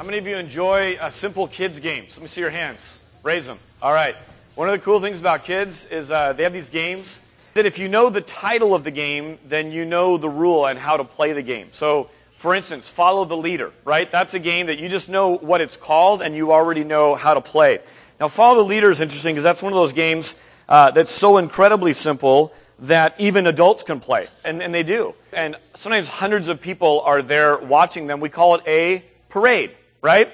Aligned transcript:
How 0.00 0.06
many 0.06 0.16
of 0.16 0.26
you 0.26 0.36
enjoy 0.36 0.94
uh, 0.94 1.10
simple 1.10 1.46
kids 1.46 1.78
games? 1.78 2.16
Let 2.16 2.22
me 2.22 2.28
see 2.28 2.40
your 2.40 2.48
hands. 2.48 3.02
Raise 3.22 3.46
them. 3.46 3.58
All 3.82 3.92
right. 3.92 4.16
One 4.54 4.66
of 4.66 4.72
the 4.72 4.78
cool 4.78 4.98
things 4.98 5.20
about 5.20 5.44
kids 5.44 5.84
is 5.84 6.10
uh, 6.10 6.32
they 6.32 6.42
have 6.44 6.54
these 6.54 6.70
games 6.70 7.20
that 7.52 7.66
if 7.66 7.78
you 7.78 7.86
know 7.86 8.08
the 8.08 8.22
title 8.22 8.74
of 8.74 8.82
the 8.82 8.90
game, 8.90 9.38
then 9.44 9.72
you 9.72 9.84
know 9.84 10.16
the 10.16 10.30
rule 10.30 10.64
and 10.64 10.78
how 10.78 10.96
to 10.96 11.04
play 11.04 11.34
the 11.34 11.42
game. 11.42 11.68
So, 11.72 12.08
for 12.32 12.54
instance, 12.54 12.88
follow 12.88 13.26
the 13.26 13.36
leader, 13.36 13.72
right? 13.84 14.10
That's 14.10 14.32
a 14.32 14.38
game 14.38 14.68
that 14.68 14.78
you 14.78 14.88
just 14.88 15.10
know 15.10 15.36
what 15.36 15.60
it's 15.60 15.76
called 15.76 16.22
and 16.22 16.34
you 16.34 16.50
already 16.50 16.82
know 16.82 17.14
how 17.14 17.34
to 17.34 17.42
play. 17.42 17.80
Now, 18.18 18.28
follow 18.28 18.62
the 18.62 18.68
leader 18.70 18.90
is 18.90 19.02
interesting 19.02 19.34
because 19.34 19.44
that's 19.44 19.62
one 19.62 19.74
of 19.74 19.76
those 19.76 19.92
games 19.92 20.34
uh, 20.66 20.92
that's 20.92 21.12
so 21.12 21.36
incredibly 21.36 21.92
simple 21.92 22.54
that 22.78 23.16
even 23.18 23.46
adults 23.46 23.82
can 23.82 24.00
play, 24.00 24.28
and, 24.46 24.62
and 24.62 24.72
they 24.72 24.82
do. 24.82 25.14
And 25.34 25.56
sometimes 25.74 26.08
hundreds 26.08 26.48
of 26.48 26.58
people 26.58 27.02
are 27.02 27.20
there 27.20 27.58
watching 27.58 28.06
them. 28.06 28.20
We 28.20 28.30
call 28.30 28.54
it 28.54 28.62
a 28.66 29.04
parade 29.28 29.72
right? 30.02 30.32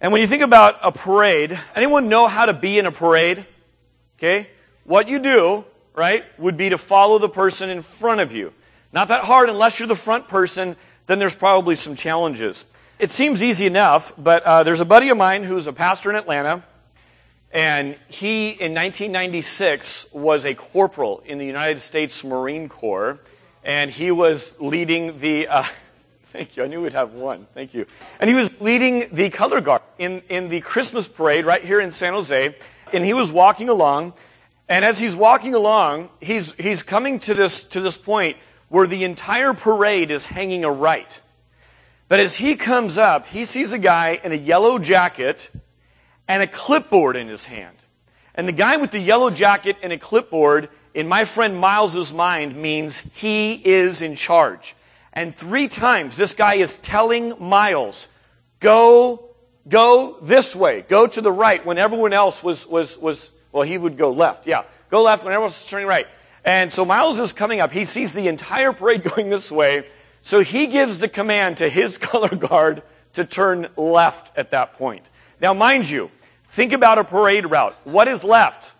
And 0.00 0.12
when 0.12 0.20
you 0.20 0.26
think 0.26 0.42
about 0.42 0.78
a 0.82 0.92
parade, 0.92 1.58
anyone 1.74 2.08
know 2.08 2.28
how 2.28 2.46
to 2.46 2.52
be 2.52 2.78
in 2.78 2.86
a 2.86 2.92
parade? 2.92 3.46
Okay? 4.18 4.48
What 4.84 5.08
you 5.08 5.18
do, 5.18 5.64
right, 5.94 6.24
would 6.38 6.56
be 6.56 6.68
to 6.70 6.78
follow 6.78 7.18
the 7.18 7.28
person 7.28 7.68
in 7.70 7.82
front 7.82 8.20
of 8.20 8.32
you. 8.32 8.52
Not 8.92 9.08
that 9.08 9.24
hard 9.24 9.50
unless 9.50 9.78
you're 9.78 9.88
the 9.88 9.94
front 9.94 10.28
person, 10.28 10.76
then 11.06 11.18
there's 11.18 11.36
probably 11.36 11.74
some 11.74 11.94
challenges. 11.94 12.64
It 12.98 13.10
seems 13.10 13.42
easy 13.42 13.66
enough, 13.66 14.12
but 14.16 14.42
uh, 14.44 14.62
there's 14.62 14.80
a 14.80 14.84
buddy 14.84 15.08
of 15.08 15.16
mine 15.16 15.44
who's 15.44 15.66
a 15.66 15.72
pastor 15.72 16.10
in 16.10 16.16
Atlanta, 16.16 16.64
and 17.52 17.96
he, 18.08 18.48
in 18.48 18.74
1996, 18.74 20.12
was 20.12 20.44
a 20.44 20.54
corporal 20.54 21.22
in 21.24 21.38
the 21.38 21.46
United 21.46 21.78
States 21.78 22.22
Marine 22.22 22.68
Corps, 22.68 23.18
and 23.64 23.90
he 23.90 24.10
was 24.10 24.60
leading 24.60 25.20
the. 25.20 25.48
Uh, 25.48 25.64
Thank 26.32 26.56
you. 26.56 26.64
I 26.64 26.66
knew 26.66 26.82
we'd 26.82 26.92
have 26.92 27.14
one. 27.14 27.46
Thank 27.54 27.72
you. 27.72 27.86
And 28.20 28.28
he 28.28 28.36
was 28.36 28.60
leading 28.60 29.08
the 29.12 29.30
color 29.30 29.62
guard 29.62 29.80
in, 29.98 30.22
in 30.28 30.48
the 30.48 30.60
Christmas 30.60 31.08
parade 31.08 31.46
right 31.46 31.64
here 31.64 31.80
in 31.80 31.90
San 31.90 32.12
Jose. 32.12 32.54
And 32.92 33.04
he 33.04 33.14
was 33.14 33.32
walking 33.32 33.70
along. 33.70 34.12
And 34.68 34.84
as 34.84 34.98
he's 34.98 35.16
walking 35.16 35.54
along, 35.54 36.10
he's, 36.20 36.52
he's 36.52 36.82
coming 36.82 37.18
to 37.20 37.32
this, 37.32 37.64
to 37.64 37.80
this 37.80 37.96
point 37.96 38.36
where 38.68 38.86
the 38.86 39.04
entire 39.04 39.54
parade 39.54 40.10
is 40.10 40.26
hanging 40.26 40.64
a 40.64 40.70
right. 40.70 41.20
But 42.08 42.20
as 42.20 42.36
he 42.36 42.56
comes 42.56 42.98
up, 42.98 43.26
he 43.26 43.46
sees 43.46 43.72
a 43.72 43.78
guy 43.78 44.20
in 44.22 44.32
a 44.32 44.36
yellow 44.36 44.78
jacket 44.78 45.50
and 46.26 46.42
a 46.42 46.46
clipboard 46.46 47.16
in 47.16 47.28
his 47.28 47.46
hand. 47.46 47.76
And 48.34 48.46
the 48.46 48.52
guy 48.52 48.76
with 48.76 48.90
the 48.90 49.00
yellow 49.00 49.30
jacket 49.30 49.76
and 49.82 49.92
a 49.92 49.98
clipboard, 49.98 50.68
in 50.92 51.08
my 51.08 51.24
friend 51.24 51.56
Miles's 51.56 52.12
mind, 52.12 52.54
means 52.54 53.00
he 53.14 53.54
is 53.54 54.02
in 54.02 54.14
charge. 54.14 54.74
And 55.18 55.34
three 55.34 55.66
times 55.66 56.16
this 56.16 56.32
guy 56.32 56.54
is 56.54 56.76
telling 56.76 57.34
Miles, 57.40 58.08
go, 58.60 59.30
go 59.68 60.16
this 60.22 60.54
way, 60.54 60.82
go 60.82 61.08
to 61.08 61.20
the 61.20 61.32
right 61.32 61.66
when 61.66 61.76
everyone 61.76 62.12
else 62.12 62.40
was, 62.40 62.64
was, 62.68 62.96
was, 62.96 63.28
well, 63.50 63.64
he 63.64 63.76
would 63.78 63.96
go 63.96 64.12
left. 64.12 64.46
Yeah. 64.46 64.62
Go 64.90 65.02
left 65.02 65.24
when 65.24 65.32
everyone 65.32 65.48
else 65.48 65.60
was 65.60 65.68
turning 65.68 65.88
right. 65.88 66.06
And 66.44 66.72
so 66.72 66.84
Miles 66.84 67.18
is 67.18 67.32
coming 67.32 67.58
up. 67.58 67.72
He 67.72 67.84
sees 67.84 68.12
the 68.12 68.28
entire 68.28 68.72
parade 68.72 69.02
going 69.16 69.28
this 69.28 69.50
way. 69.50 69.88
So 70.22 70.38
he 70.38 70.68
gives 70.68 71.00
the 71.00 71.08
command 71.08 71.56
to 71.56 71.68
his 71.68 71.98
color 72.08 72.36
guard 72.36 72.84
to 73.14 73.24
turn 73.24 73.66
left 73.76 74.38
at 74.38 74.52
that 74.52 74.74
point. 74.74 75.10
Now, 75.40 75.52
mind 75.52 75.90
you, 75.90 76.12
think 76.44 76.72
about 76.72 76.98
a 76.98 77.02
parade 77.02 77.50
route. 77.50 77.74
What 77.82 78.06
is 78.06 78.22
left? 78.22 78.72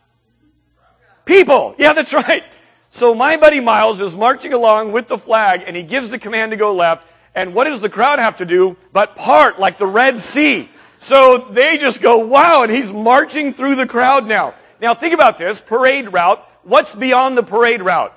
People. 1.25 1.75
Yeah, 1.78 1.95
that's 1.95 2.14
right. 2.28 2.45
So 2.91 3.14
my 3.14 3.36
buddy 3.36 3.61
Miles 3.61 4.00
is 4.00 4.17
marching 4.17 4.53
along 4.53 4.92
with 4.92 5.08
the 5.08 5.19
flag 5.19 5.62
and 5.67 5.77
he 5.77 5.83
gives 5.83 6.11
the 6.11 6.19
command 6.19 6.53
to 6.53 6.56
go 6.56 6.75
left. 6.75 7.06
And 7.34 7.55
what 7.55 7.64
does 7.64 7.80
the 7.80 7.89
crowd 7.89 8.19
have 8.19 8.36
to 8.39 8.45
do 8.45 8.77
but 8.92 9.14
part 9.14 9.58
like 9.58 9.78
the 9.78 9.86
Red 9.86 10.19
Sea? 10.19 10.69
So 10.98 11.47
they 11.50 11.78
just 11.78 12.00
go, 12.00 12.19
wow, 12.19 12.62
and 12.62 12.72
he's 12.72 12.92
marching 12.92 13.55
through 13.55 13.77
the 13.77 13.86
crowd 13.86 14.27
now. 14.27 14.55
Now 14.80 14.95
think 14.95 15.14
about 15.14 15.39
this, 15.39 15.61
parade 15.61 16.12
route. 16.12 16.45
What's 16.64 16.95
beyond 16.95 17.39
the 17.39 17.42
parade 17.42 17.83
route? 17.83 18.13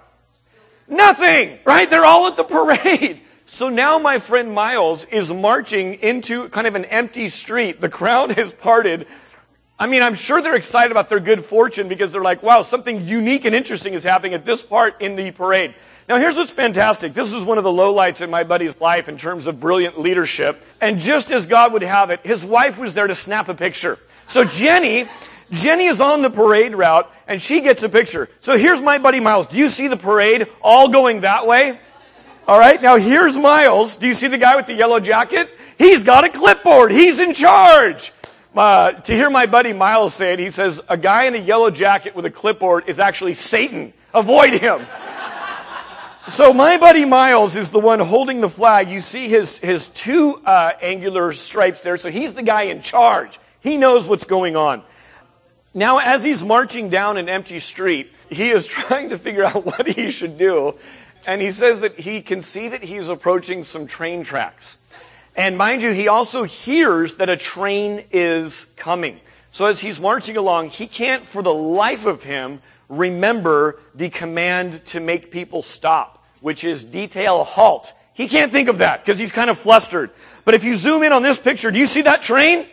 Nothing, 0.87 1.59
right? 1.65 1.89
They're 1.89 2.05
all 2.05 2.27
at 2.27 2.37
the 2.37 2.43
parade. 2.43 3.21
So 3.45 3.69
now 3.69 3.99
my 3.99 4.19
friend 4.19 4.53
Miles 4.53 5.05
is 5.05 5.31
marching 5.31 5.95
into 5.95 6.49
kind 6.49 6.67
of 6.67 6.75
an 6.75 6.85
empty 6.85 7.27
street. 7.27 7.81
The 7.81 7.89
crowd 7.89 8.31
has 8.31 8.53
parted. 8.53 9.07
I 9.81 9.87
mean, 9.87 10.03
I'm 10.03 10.13
sure 10.13 10.43
they're 10.43 10.55
excited 10.55 10.91
about 10.91 11.09
their 11.09 11.19
good 11.19 11.43
fortune 11.43 11.87
because 11.87 12.11
they're 12.11 12.21
like, 12.21 12.43
wow, 12.43 12.61
something 12.61 13.03
unique 13.03 13.45
and 13.45 13.55
interesting 13.55 13.95
is 13.95 14.03
happening 14.03 14.35
at 14.35 14.45
this 14.45 14.61
part 14.61 15.01
in 15.01 15.15
the 15.15 15.31
parade. 15.31 15.73
Now, 16.07 16.17
here's 16.17 16.35
what's 16.35 16.53
fantastic. 16.53 17.15
This 17.15 17.33
is 17.33 17.43
one 17.43 17.57
of 17.57 17.63
the 17.63 17.71
lowlights 17.71 18.21
in 18.21 18.29
my 18.29 18.43
buddy's 18.43 18.79
life 18.79 19.09
in 19.09 19.17
terms 19.17 19.47
of 19.47 19.59
brilliant 19.59 19.99
leadership. 19.99 20.63
And 20.81 20.99
just 20.99 21.31
as 21.31 21.47
God 21.47 21.73
would 21.73 21.81
have 21.81 22.11
it, 22.11 22.19
his 22.23 22.45
wife 22.45 22.77
was 22.77 22.93
there 22.93 23.07
to 23.07 23.15
snap 23.15 23.49
a 23.49 23.55
picture. 23.55 23.97
So 24.27 24.43
Jenny, 24.43 25.07
Jenny 25.49 25.87
is 25.87 25.99
on 25.99 26.21
the 26.21 26.29
parade 26.29 26.75
route 26.75 27.11
and 27.27 27.41
she 27.41 27.61
gets 27.61 27.81
a 27.81 27.89
picture. 27.89 28.29
So 28.39 28.59
here's 28.59 28.83
my 28.83 28.99
buddy 28.99 29.19
Miles. 29.19 29.47
Do 29.47 29.57
you 29.57 29.67
see 29.67 29.87
the 29.87 29.97
parade 29.97 30.47
all 30.61 30.89
going 30.89 31.21
that 31.21 31.47
way? 31.47 31.79
All 32.47 32.59
right. 32.59 32.79
Now 32.79 32.97
here's 32.97 33.35
Miles. 33.35 33.95
Do 33.95 34.05
you 34.05 34.13
see 34.13 34.27
the 34.27 34.37
guy 34.37 34.55
with 34.57 34.67
the 34.67 34.75
yellow 34.75 34.99
jacket? 34.99 35.49
He's 35.79 36.03
got 36.03 36.23
a 36.23 36.29
clipboard. 36.29 36.91
He's 36.91 37.19
in 37.19 37.33
charge. 37.33 38.13
Uh, 38.55 38.91
to 38.91 39.13
hear 39.13 39.29
my 39.29 39.45
buddy 39.45 39.71
Miles 39.71 40.13
say 40.13 40.33
it, 40.33 40.39
he 40.39 40.49
says, 40.49 40.81
a 40.89 40.97
guy 40.97 41.23
in 41.23 41.35
a 41.35 41.37
yellow 41.37 41.71
jacket 41.71 42.15
with 42.15 42.25
a 42.25 42.29
clipboard 42.29 42.83
is 42.87 42.99
actually 42.99 43.33
Satan. 43.33 43.93
Avoid 44.13 44.53
him. 44.53 44.85
so 46.27 46.53
my 46.53 46.77
buddy 46.77 47.05
Miles 47.05 47.55
is 47.55 47.71
the 47.71 47.79
one 47.79 47.99
holding 48.01 48.41
the 48.41 48.49
flag. 48.49 48.89
You 48.89 48.99
see 48.99 49.29
his, 49.29 49.57
his 49.59 49.87
two 49.87 50.41
uh, 50.45 50.73
angular 50.81 51.31
stripes 51.31 51.81
there. 51.81 51.95
So 51.95 52.11
he's 52.11 52.33
the 52.33 52.43
guy 52.43 52.63
in 52.63 52.81
charge. 52.81 53.39
He 53.61 53.77
knows 53.77 54.09
what's 54.09 54.25
going 54.25 54.57
on. 54.57 54.83
Now, 55.73 55.99
as 55.99 56.21
he's 56.21 56.43
marching 56.43 56.89
down 56.89 57.15
an 57.15 57.29
empty 57.29 57.61
street, 57.61 58.13
he 58.29 58.49
is 58.49 58.67
trying 58.67 59.09
to 59.11 59.17
figure 59.17 59.45
out 59.45 59.65
what 59.65 59.87
he 59.87 60.11
should 60.11 60.37
do. 60.37 60.75
And 61.25 61.41
he 61.41 61.51
says 61.51 61.79
that 61.81 62.01
he 62.01 62.21
can 62.21 62.41
see 62.41 62.67
that 62.67 62.83
he's 62.83 63.07
approaching 63.07 63.63
some 63.63 63.87
train 63.87 64.23
tracks. 64.23 64.77
And 65.35 65.57
mind 65.57 65.81
you, 65.81 65.91
he 65.91 66.07
also 66.07 66.43
hears 66.43 67.15
that 67.15 67.29
a 67.29 67.37
train 67.37 68.03
is 68.11 68.65
coming. 68.75 69.19
So 69.51 69.65
as 69.65 69.79
he's 69.79 69.99
marching 69.99 70.37
along, 70.37 70.69
he 70.69 70.87
can't 70.87 71.25
for 71.25 71.41
the 71.41 71.53
life 71.53 72.05
of 72.05 72.23
him 72.23 72.61
remember 72.89 73.79
the 73.95 74.09
command 74.09 74.85
to 74.87 74.99
make 74.99 75.31
people 75.31 75.63
stop, 75.63 76.23
which 76.41 76.63
is 76.63 76.83
detail 76.83 77.43
halt. 77.43 77.93
He 78.13 78.27
can't 78.27 78.51
think 78.51 78.67
of 78.67 78.79
that 78.79 79.03
because 79.03 79.17
he's 79.17 79.31
kind 79.31 79.49
of 79.49 79.57
flustered. 79.57 80.11
But 80.43 80.53
if 80.53 80.63
you 80.63 80.75
zoom 80.75 81.03
in 81.03 81.13
on 81.13 81.21
this 81.21 81.39
picture, 81.39 81.71
do 81.71 81.79
you 81.79 81.85
see 81.85 82.01
that 82.03 82.21
train? 82.21 82.67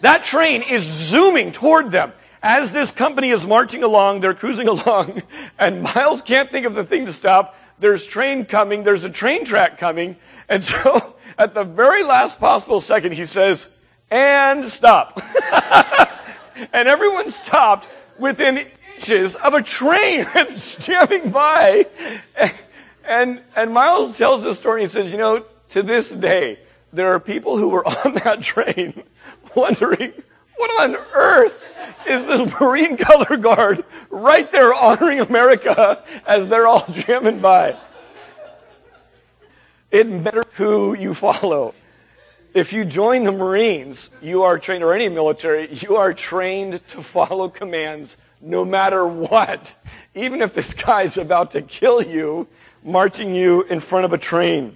That 0.00 0.24
train 0.24 0.62
is 0.62 0.84
zooming 0.84 1.52
toward 1.52 1.90
them. 1.90 2.12
As 2.42 2.72
this 2.72 2.92
company 2.92 3.30
is 3.30 3.46
marching 3.46 3.82
along, 3.82 4.20
they're 4.20 4.34
cruising 4.34 4.68
along, 4.74 5.22
and 5.58 5.82
Miles 5.82 6.22
can't 6.22 6.50
think 6.50 6.66
of 6.66 6.74
the 6.74 6.84
thing 6.84 7.06
to 7.06 7.12
stop. 7.12 7.56
There's 7.78 8.06
train 8.06 8.44
coming, 8.44 8.84
there's 8.84 9.02
a 9.02 9.10
train 9.10 9.44
track 9.44 9.78
coming, 9.78 10.16
and 10.48 10.62
so 10.62 11.16
at 11.38 11.54
the 11.54 11.64
very 11.64 12.04
last 12.04 12.38
possible 12.38 12.80
second, 12.80 13.12
he 13.12 13.26
says, 13.26 13.68
and 14.10 14.64
stop. 14.66 15.20
and 16.72 16.88
everyone 16.88 17.30
stopped 17.30 17.88
within 18.18 18.66
inches 18.94 19.34
of 19.36 19.54
a 19.54 19.62
train 19.62 20.26
that's 20.34 20.76
jamming 20.86 21.30
by. 21.30 21.86
And, 23.04 23.42
and 23.54 23.72
Miles 23.72 24.16
tells 24.16 24.42
this 24.42 24.58
story. 24.58 24.82
He 24.82 24.88
says, 24.88 25.12
you 25.12 25.18
know, 25.18 25.44
to 25.70 25.82
this 25.82 26.12
day, 26.12 26.58
there 26.92 27.12
are 27.12 27.20
people 27.20 27.58
who 27.58 27.68
were 27.68 27.86
on 28.04 28.14
that 28.14 28.42
train 28.42 29.02
wondering, 29.54 30.12
what 30.56 30.82
on 30.82 30.96
earth 31.14 31.60
is 32.06 32.26
this 32.26 32.60
Marine 32.60 32.96
color 32.96 33.36
guard 33.36 33.84
right 34.10 34.50
there 34.52 34.72
honoring 34.72 35.20
America 35.20 36.02
as 36.26 36.48
they're 36.48 36.66
all 36.66 36.86
jamming 36.90 37.40
by? 37.40 37.76
It 39.94 40.08
matters 40.08 40.46
who 40.54 40.94
you 40.94 41.14
follow. 41.14 41.72
If 42.52 42.72
you 42.72 42.84
join 42.84 43.22
the 43.22 43.30
Marines, 43.30 44.10
you 44.20 44.42
are 44.42 44.58
trained, 44.58 44.82
or 44.82 44.92
any 44.92 45.08
military, 45.08 45.72
you 45.72 45.94
are 45.94 46.12
trained 46.12 46.84
to 46.88 47.00
follow 47.00 47.48
commands 47.48 48.16
no 48.40 48.64
matter 48.64 49.06
what. 49.06 49.76
Even 50.12 50.42
if 50.42 50.52
this 50.52 50.74
guy's 50.74 51.16
about 51.16 51.52
to 51.52 51.62
kill 51.62 52.02
you, 52.02 52.48
marching 52.82 53.36
you 53.36 53.62
in 53.62 53.78
front 53.78 54.04
of 54.04 54.12
a 54.12 54.18
train. 54.18 54.74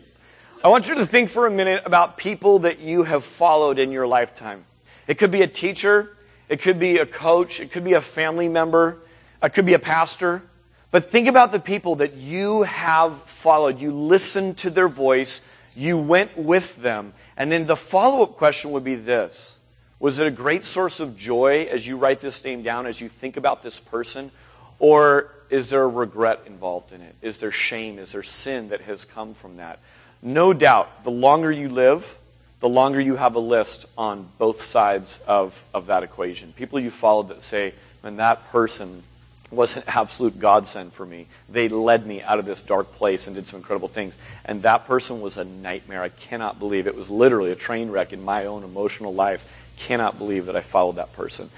I 0.63 0.69
want 0.69 0.89
you 0.89 0.95
to 0.95 1.05
think 1.05 1.31
for 1.31 1.49
a 1.49 1.51
minute 1.51 1.83
about 1.85 2.17
people 2.17 2.61
that 2.61 2.79
you 2.79 3.03
have 3.03 3.25
followed 3.25 3.81
in 3.81 3.91
your 3.91 4.07
lifetime. 4.07 4.67
It 5.09 5.19
could 5.19 5.33
be 5.33 5.43
a 5.43 5.49
teacher, 5.49 6.17
it 6.49 6.61
could 6.63 6.79
be 6.79 6.99
a 6.99 7.07
coach, 7.07 7.59
it 7.59 7.73
could 7.73 7.83
be 7.83 7.95
a 7.95 8.01
family 8.01 8.49
member, 8.49 8.99
it 9.43 9.53
could 9.53 9.67
be 9.67 9.75
a 9.75 9.81
pastor. 9.81 10.45
But 10.91 11.05
think 11.05 11.29
about 11.29 11.53
the 11.53 11.61
people 11.61 11.97
that 11.97 12.15
you 12.15 12.63
have 12.63 13.23
followed. 13.23 13.81
You 13.81 13.93
listened 13.93 14.57
to 14.59 14.71
their 14.71 14.89
voice. 14.89 15.43
You 15.77 15.99
went 15.99 16.37
with 16.37 16.77
them. 16.77 17.13
And 17.37 17.53
then 17.53 17.67
the 17.67 17.77
follow-up 17.77 18.37
question 18.37 18.73
would 18.73 18.85
be 18.85 18.95
this. 18.95 19.59
Was 20.01 20.19
it 20.19 20.27
a 20.27 20.31
great 20.31 20.65
source 20.65 21.01
of 21.01 21.17
joy 21.17 21.69
as 21.71 21.87
you 21.87 21.97
write 21.97 22.21
this 22.21 22.43
name 22.45 22.63
down, 22.63 22.87
as 22.87 23.01
you 23.01 23.09
think 23.09 23.37
about 23.37 23.63
this 23.63 23.81
person? 23.81 24.31
Or 24.79 25.31
is 25.51 25.71
there 25.71 25.89
regret 25.89 26.41
involved 26.47 26.93
in 26.93 27.03
it? 27.03 27.15
Is 27.21 27.39
there 27.39 27.51
shame? 27.51 27.99
Is 27.99 28.13
there 28.13 28.23
sin 28.23 28.69
that 28.71 28.83
has 28.83 29.05
come 29.05 29.35
from 29.35 29.57
that? 29.57 29.81
No 30.23 30.53
doubt, 30.53 31.05
the 31.05 31.11
longer 31.11 31.51
you 31.51 31.69
live, 31.69 32.17
the 32.61 32.69
longer 32.69 33.01
you 33.01 33.17
have 33.17 33.35
a 33.35 33.41
list 33.41 33.87
on 33.97 34.29
both 34.39 34.61
sides 34.61 35.21
of, 35.27 35.63
of 35.75 35.87
that 35.87 36.03
equation. 36.03 36.53
People 36.53 36.81
you 36.81 36.91
followed 36.91 37.29
that 37.29 37.43
say, 37.43 37.75
man, 38.03 38.17
that 38.17 38.49
person 38.51 39.03
was 39.51 39.77
an 39.77 39.83
absolute 39.87 40.39
godsend 40.39 40.93
for 40.93 41.07
me. 41.07 41.27
They 41.49 41.69
led 41.69 42.07
me 42.07 42.23
out 42.23 42.39
of 42.39 42.45
this 42.45 42.61
dark 42.61 42.93
place 42.93 43.27
and 43.27 43.35
did 43.35 43.47
some 43.47 43.59
incredible 43.59 43.89
things. 43.89 44.17
And 44.45 44.63
that 44.63 44.87
person 44.87 45.21
was 45.21 45.39
a 45.39 45.45
nightmare. 45.45 46.03
I 46.03 46.11
cannot 46.11 46.59
believe 46.59 46.87
it 46.87 46.95
was 46.95 47.09
literally 47.09 47.51
a 47.51 47.57
train 47.57 47.91
wreck 47.91 48.13
in 48.13 48.23
my 48.23 48.47
own 48.47 48.63
emotional 48.63 49.15
life. 49.15 49.49
Cannot 49.79 50.19
believe 50.19 50.47
that 50.47 50.57
I 50.57 50.61
followed 50.61 50.97
that 50.97 51.13
person. 51.15 51.51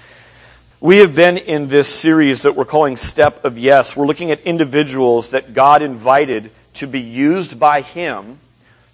We 0.79 0.97
have 0.97 1.15
been 1.15 1.37
in 1.37 1.67
this 1.67 1.87
series 1.87 2.41
that 2.43 2.55
we're 2.55 2.65
calling 2.65 2.95
Step 2.95 3.45
of 3.45 3.57
Yes. 3.57 3.95
We're 3.95 4.07
looking 4.07 4.31
at 4.31 4.41
individuals 4.41 5.29
that 5.29 5.53
God 5.53 5.81
invited 5.81 6.49
to 6.75 6.87
be 6.87 7.01
used 7.01 7.59
by 7.59 7.81
Him 7.81 8.39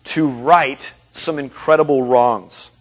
to 0.05 0.27
right 0.27 0.94
some 1.13 1.39
incredible 1.39 2.03
wrongs. 2.03 2.71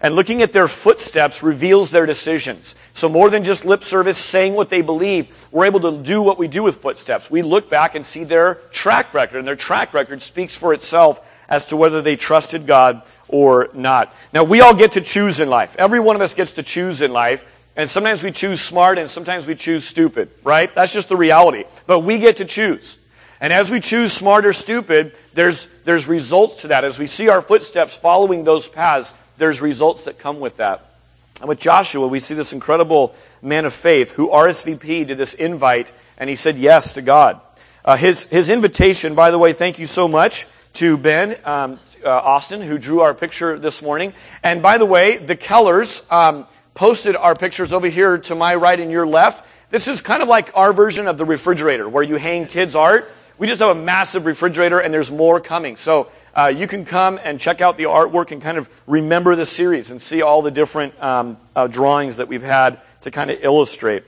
And 0.00 0.14
looking 0.14 0.42
at 0.42 0.52
their 0.52 0.68
footsteps 0.68 1.42
reveals 1.42 1.90
their 1.90 2.06
decisions. 2.06 2.74
So 2.96 3.10
more 3.10 3.28
than 3.28 3.44
just 3.44 3.66
lip 3.66 3.84
service 3.84 4.16
saying 4.16 4.54
what 4.54 4.70
they 4.70 4.80
believe, 4.80 5.48
we're 5.52 5.66
able 5.66 5.80
to 5.80 6.02
do 6.02 6.22
what 6.22 6.38
we 6.38 6.48
do 6.48 6.62
with 6.62 6.76
footsteps. 6.76 7.30
We 7.30 7.42
look 7.42 7.68
back 7.68 7.94
and 7.94 8.06
see 8.06 8.24
their 8.24 8.54
track 8.72 9.12
record, 9.12 9.36
and 9.36 9.46
their 9.46 9.54
track 9.54 9.92
record 9.92 10.22
speaks 10.22 10.56
for 10.56 10.72
itself 10.72 11.20
as 11.46 11.66
to 11.66 11.76
whether 11.76 12.00
they 12.00 12.16
trusted 12.16 12.66
God 12.66 13.02
or 13.28 13.68
not. 13.74 14.14
Now, 14.32 14.44
we 14.44 14.62
all 14.62 14.74
get 14.74 14.92
to 14.92 15.02
choose 15.02 15.40
in 15.40 15.50
life. 15.50 15.76
Every 15.78 16.00
one 16.00 16.16
of 16.16 16.22
us 16.22 16.32
gets 16.32 16.52
to 16.52 16.62
choose 16.62 17.02
in 17.02 17.12
life. 17.12 17.44
And 17.76 17.90
sometimes 17.90 18.22
we 18.22 18.32
choose 18.32 18.62
smart 18.62 18.96
and 18.96 19.10
sometimes 19.10 19.44
we 19.44 19.54
choose 19.56 19.86
stupid, 19.86 20.30
right? 20.42 20.74
That's 20.74 20.94
just 20.94 21.10
the 21.10 21.16
reality. 21.18 21.64
But 21.86 22.00
we 22.00 22.18
get 22.18 22.38
to 22.38 22.46
choose. 22.46 22.96
And 23.42 23.52
as 23.52 23.70
we 23.70 23.80
choose 23.80 24.14
smart 24.14 24.46
or 24.46 24.54
stupid, 24.54 25.14
there's, 25.34 25.66
there's 25.84 26.08
results 26.08 26.62
to 26.62 26.68
that. 26.68 26.84
As 26.84 26.98
we 26.98 27.06
see 27.06 27.28
our 27.28 27.42
footsteps 27.42 27.94
following 27.94 28.44
those 28.44 28.66
paths, 28.66 29.12
there's 29.36 29.60
results 29.60 30.04
that 30.04 30.18
come 30.18 30.40
with 30.40 30.56
that. 30.56 30.95
And 31.40 31.48
with 31.48 31.60
Joshua, 31.60 32.06
we 32.06 32.20
see 32.20 32.34
this 32.34 32.52
incredible 32.52 33.14
man 33.42 33.64
of 33.64 33.74
faith 33.74 34.12
who 34.12 34.28
RSVP 34.28 35.06
did 35.06 35.18
this 35.18 35.34
invite 35.34 35.92
and 36.16 36.30
he 36.30 36.36
said 36.36 36.56
yes 36.56 36.94
to 36.94 37.02
God. 37.02 37.40
Uh, 37.84 37.96
his, 37.96 38.26
his 38.26 38.48
invitation, 38.48 39.14
by 39.14 39.30
the 39.30 39.38
way, 39.38 39.52
thank 39.52 39.78
you 39.78 39.86
so 39.86 40.08
much 40.08 40.46
to 40.74 40.96
Ben 40.96 41.38
um, 41.44 41.78
uh, 42.04 42.10
Austin 42.10 42.60
who 42.60 42.78
drew 42.78 43.00
our 43.00 43.14
picture 43.14 43.58
this 43.58 43.82
morning. 43.82 44.12
And 44.42 44.62
by 44.62 44.78
the 44.78 44.86
way, 44.86 45.18
the 45.18 45.36
Kellers 45.36 46.10
um, 46.10 46.46
posted 46.74 47.16
our 47.16 47.34
pictures 47.34 47.72
over 47.72 47.88
here 47.88 48.18
to 48.18 48.34
my 48.34 48.54
right 48.54 48.78
and 48.78 48.90
your 48.90 49.06
left. 49.06 49.46
This 49.70 49.88
is 49.88 50.00
kind 50.00 50.22
of 50.22 50.28
like 50.28 50.50
our 50.54 50.72
version 50.72 51.06
of 51.06 51.18
the 51.18 51.24
refrigerator 51.24 51.88
where 51.88 52.02
you 52.02 52.16
hang 52.16 52.46
kids' 52.46 52.74
art. 52.74 53.10
We 53.38 53.46
just 53.46 53.60
have 53.60 53.76
a 53.76 53.80
massive 53.80 54.24
refrigerator 54.24 54.78
and 54.78 54.92
there's 54.92 55.10
more 55.10 55.40
coming. 55.40 55.76
So 55.76 56.10
uh, 56.36 56.48
you 56.48 56.66
can 56.66 56.84
come 56.84 57.18
and 57.24 57.40
check 57.40 57.62
out 57.62 57.78
the 57.78 57.84
artwork 57.84 58.30
and 58.30 58.42
kind 58.42 58.58
of 58.58 58.68
remember 58.86 59.34
the 59.34 59.46
series 59.46 59.90
and 59.90 60.00
see 60.02 60.20
all 60.20 60.42
the 60.42 60.50
different 60.50 61.02
um, 61.02 61.38
uh, 61.56 61.66
drawings 61.66 62.18
that 62.18 62.28
we've 62.28 62.42
had 62.42 62.78
to 63.00 63.10
kind 63.10 63.30
of 63.30 63.42
illustrate. 63.42 64.04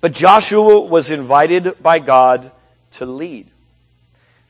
But 0.00 0.12
Joshua 0.12 0.80
was 0.80 1.10
invited 1.10 1.82
by 1.82 1.98
God 1.98 2.50
to 2.92 3.06
lead. 3.06 3.46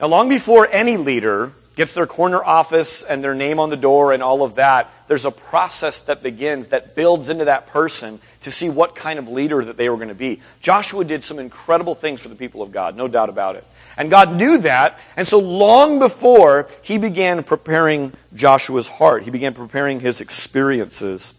Now, 0.00 0.06
long 0.06 0.28
before 0.28 0.68
any 0.70 0.96
leader 0.96 1.52
gets 1.76 1.92
their 1.92 2.06
corner 2.06 2.42
office 2.42 3.02
and 3.02 3.22
their 3.22 3.34
name 3.34 3.58
on 3.58 3.70
the 3.70 3.76
door 3.76 4.12
and 4.12 4.22
all 4.22 4.42
of 4.42 4.54
that, 4.56 4.90
there's 5.08 5.24
a 5.24 5.30
process 5.30 6.00
that 6.00 6.22
begins 6.22 6.68
that 6.68 6.94
builds 6.94 7.28
into 7.28 7.44
that 7.46 7.66
person 7.66 8.20
to 8.42 8.50
see 8.50 8.68
what 8.68 8.94
kind 8.94 9.18
of 9.18 9.28
leader 9.28 9.64
that 9.64 9.76
they 9.76 9.88
were 9.88 9.96
going 9.96 10.08
to 10.08 10.14
be. 10.14 10.40
Joshua 10.60 11.04
did 11.04 11.24
some 11.24 11.38
incredible 11.38 11.94
things 11.94 12.20
for 12.20 12.28
the 12.28 12.34
people 12.34 12.62
of 12.62 12.72
God, 12.72 12.96
no 12.96 13.08
doubt 13.08 13.28
about 13.28 13.56
it. 13.56 13.64
And 13.96 14.10
God 14.10 14.34
knew 14.34 14.58
that, 14.58 15.00
and 15.16 15.26
so 15.26 15.38
long 15.38 15.98
before 15.98 16.68
he 16.82 16.98
began 16.98 17.44
preparing 17.44 18.12
Joshua's 18.34 18.88
heart, 18.88 19.22
he 19.22 19.30
began 19.30 19.54
preparing 19.54 20.00
his 20.00 20.20
experiences. 20.20 21.34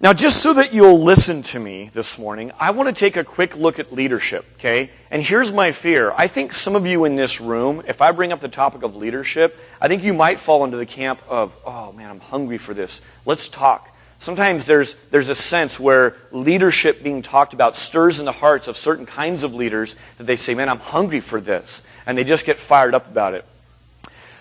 Now, 0.00 0.12
just 0.12 0.42
so 0.42 0.52
that 0.54 0.74
you'll 0.74 1.02
listen 1.02 1.42
to 1.42 1.58
me 1.58 1.88
this 1.92 2.18
morning, 2.18 2.50
I 2.58 2.72
want 2.72 2.88
to 2.88 2.92
take 2.92 3.16
a 3.16 3.24
quick 3.24 3.56
look 3.56 3.78
at 3.78 3.92
leadership, 3.92 4.44
okay? 4.56 4.90
And 5.10 5.22
here's 5.22 5.52
my 5.52 5.72
fear. 5.72 6.12
I 6.16 6.26
think 6.26 6.52
some 6.52 6.74
of 6.74 6.84
you 6.86 7.04
in 7.04 7.16
this 7.16 7.40
room, 7.40 7.82
if 7.86 8.02
I 8.02 8.10
bring 8.10 8.32
up 8.32 8.40
the 8.40 8.48
topic 8.48 8.82
of 8.82 8.96
leadership, 8.96 9.58
I 9.80 9.88
think 9.88 10.02
you 10.02 10.12
might 10.12 10.40
fall 10.40 10.64
into 10.64 10.76
the 10.76 10.84
camp 10.84 11.22
of, 11.28 11.56
oh 11.64 11.92
man, 11.92 12.10
I'm 12.10 12.20
hungry 12.20 12.58
for 12.58 12.74
this. 12.74 13.00
Let's 13.24 13.48
talk. 13.48 13.88
Sometimes 14.18 14.64
there's, 14.64 14.94
there's 15.10 15.28
a 15.28 15.34
sense 15.34 15.78
where 15.78 16.16
leadership 16.32 17.02
being 17.02 17.22
talked 17.22 17.54
about 17.54 17.76
stirs 17.76 18.18
in 18.18 18.24
the 18.24 18.32
hearts 18.32 18.68
of 18.68 18.76
certain 18.76 19.06
kinds 19.06 19.42
of 19.42 19.54
leaders 19.54 19.94
that 20.18 20.24
they 20.24 20.36
say, 20.36 20.54
man, 20.54 20.68
I'm 20.68 20.80
hungry 20.80 21.20
for 21.20 21.40
this. 21.40 21.82
And 22.04 22.18
they 22.18 22.24
just 22.24 22.46
get 22.46 22.58
fired 22.58 22.94
up 22.94 23.08
about 23.08 23.34
it. 23.34 23.44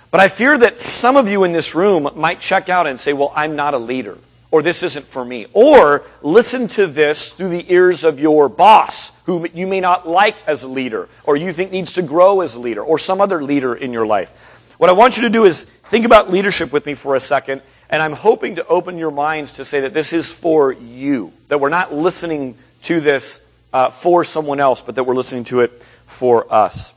But 0.10 0.20
I 0.20 0.30
fear 0.30 0.58
that 0.58 0.80
some 0.80 1.16
of 1.16 1.30
you 1.30 1.44
in 1.44 1.52
this 1.52 1.76
room 1.76 2.10
might 2.16 2.40
check 2.40 2.70
out 2.70 2.88
and 2.88 3.00
say, 3.00 3.14
well, 3.14 3.32
I'm 3.36 3.56
not 3.56 3.76
a 3.76 3.80
leader 3.80 4.18
or 4.54 4.62
this 4.62 4.84
isn't 4.84 5.08
for 5.08 5.26
me. 5.26 5.48
Or 5.54 6.04
listen 6.22 6.68
to 6.70 6.86
this 6.86 7.30
through 7.30 7.50
the 7.50 7.74
ears 7.74 8.04
of 8.04 8.20
your 8.20 8.48
boss, 8.48 9.12
who 9.26 9.48
you 9.52 9.66
may 9.66 9.80
not 9.80 10.08
like 10.08 10.36
as 10.46 10.62
a 10.62 10.68
leader, 10.68 11.10
or 11.24 11.36
you 11.36 11.52
think 11.52 11.72
needs 11.72 11.94
to 11.94 12.04
grow 12.04 12.42
as 12.42 12.54
a 12.54 12.60
leader, 12.60 12.84
or 12.84 13.00
some 13.00 13.20
other 13.20 13.44
leader 13.44 13.74
in 13.74 13.92
your 13.92 14.06
life. 14.06 14.76
What 14.78 14.92
I 14.92 14.94
want 14.94 15.18
you 15.18 15.24
to 15.24 15.32
do 15.32 15.46
is 15.46 15.64
think 15.64 16.06
about 16.06 16.30
leadership 16.30 16.72
with 16.72 16.86
me 16.86 16.94
for 16.94 17.16
a 17.16 17.20
second, 17.20 17.64
and 17.90 18.00
I'm 18.00 18.14
hoping 18.14 18.58
to 18.58 18.68
open 18.68 19.00
your 19.00 19.10
minds 19.10 19.54
to 19.54 19.66
say 19.66 19.80
that 19.80 19.94
this 19.96 20.14
is 20.14 20.32
for 20.32 20.72
you, 20.72 21.34
that 21.48 21.60
we're 21.60 21.70
not 21.70 21.92
listening 21.92 22.56
to 22.84 23.00
this 23.00 23.42
uh, 23.74 23.90
for 23.90 24.24
someone 24.24 24.60
else, 24.60 24.84
but 24.84 24.94
that 24.94 25.06
we're 25.06 25.16
listening 25.16 25.46
to 25.46 25.62
it 25.62 25.72
for 26.06 26.54
us. 26.54 26.94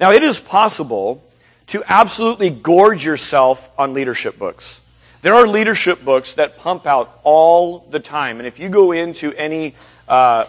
Now, 0.00 0.10
it 0.10 0.24
is 0.24 0.40
possible 0.40 1.22
to 1.68 1.84
absolutely 1.86 2.50
gorge 2.50 3.04
yourself 3.04 3.70
on 3.78 3.94
leadership 3.94 4.36
books. 4.36 4.80
There 5.22 5.34
are 5.34 5.46
leadership 5.46 6.02
books 6.02 6.32
that 6.34 6.56
pump 6.56 6.86
out 6.86 7.20
all 7.24 7.80
the 7.90 8.00
time. 8.00 8.38
And 8.38 8.46
if 8.46 8.58
you 8.58 8.70
go 8.70 8.92
into 8.92 9.34
any 9.34 9.74
uh, 10.08 10.46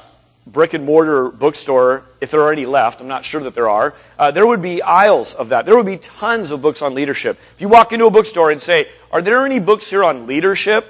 brick 0.47 0.73
and 0.73 0.85
mortar 0.85 1.29
bookstore, 1.29 2.05
if 2.21 2.31
there 2.31 2.39
are 2.41 2.53
any 2.53 2.65
left, 2.65 3.01
I'm 3.01 3.07
not 3.09 3.25
sure 3.25 3.41
that 3.41 3.53
there 3.53 3.67
are, 3.67 3.93
uh, 4.17 4.31
there 4.31 4.47
would 4.47 4.61
be 4.61 4.81
aisles 4.81 5.33
of 5.33 5.49
that. 5.49 5.65
There 5.65 5.75
would 5.75 5.85
be 5.85 5.97
tons 5.97 6.51
of 6.51 6.61
books 6.61 6.81
on 6.81 6.93
leadership. 6.93 7.37
If 7.53 7.59
you 7.59 7.67
walk 7.67 7.91
into 7.91 8.05
a 8.05 8.11
bookstore 8.11 8.49
and 8.49 8.61
say, 8.61 8.87
Are 9.11 9.21
there 9.21 9.45
any 9.45 9.59
books 9.59 9.89
here 9.89 10.05
on 10.05 10.25
leadership? 10.25 10.87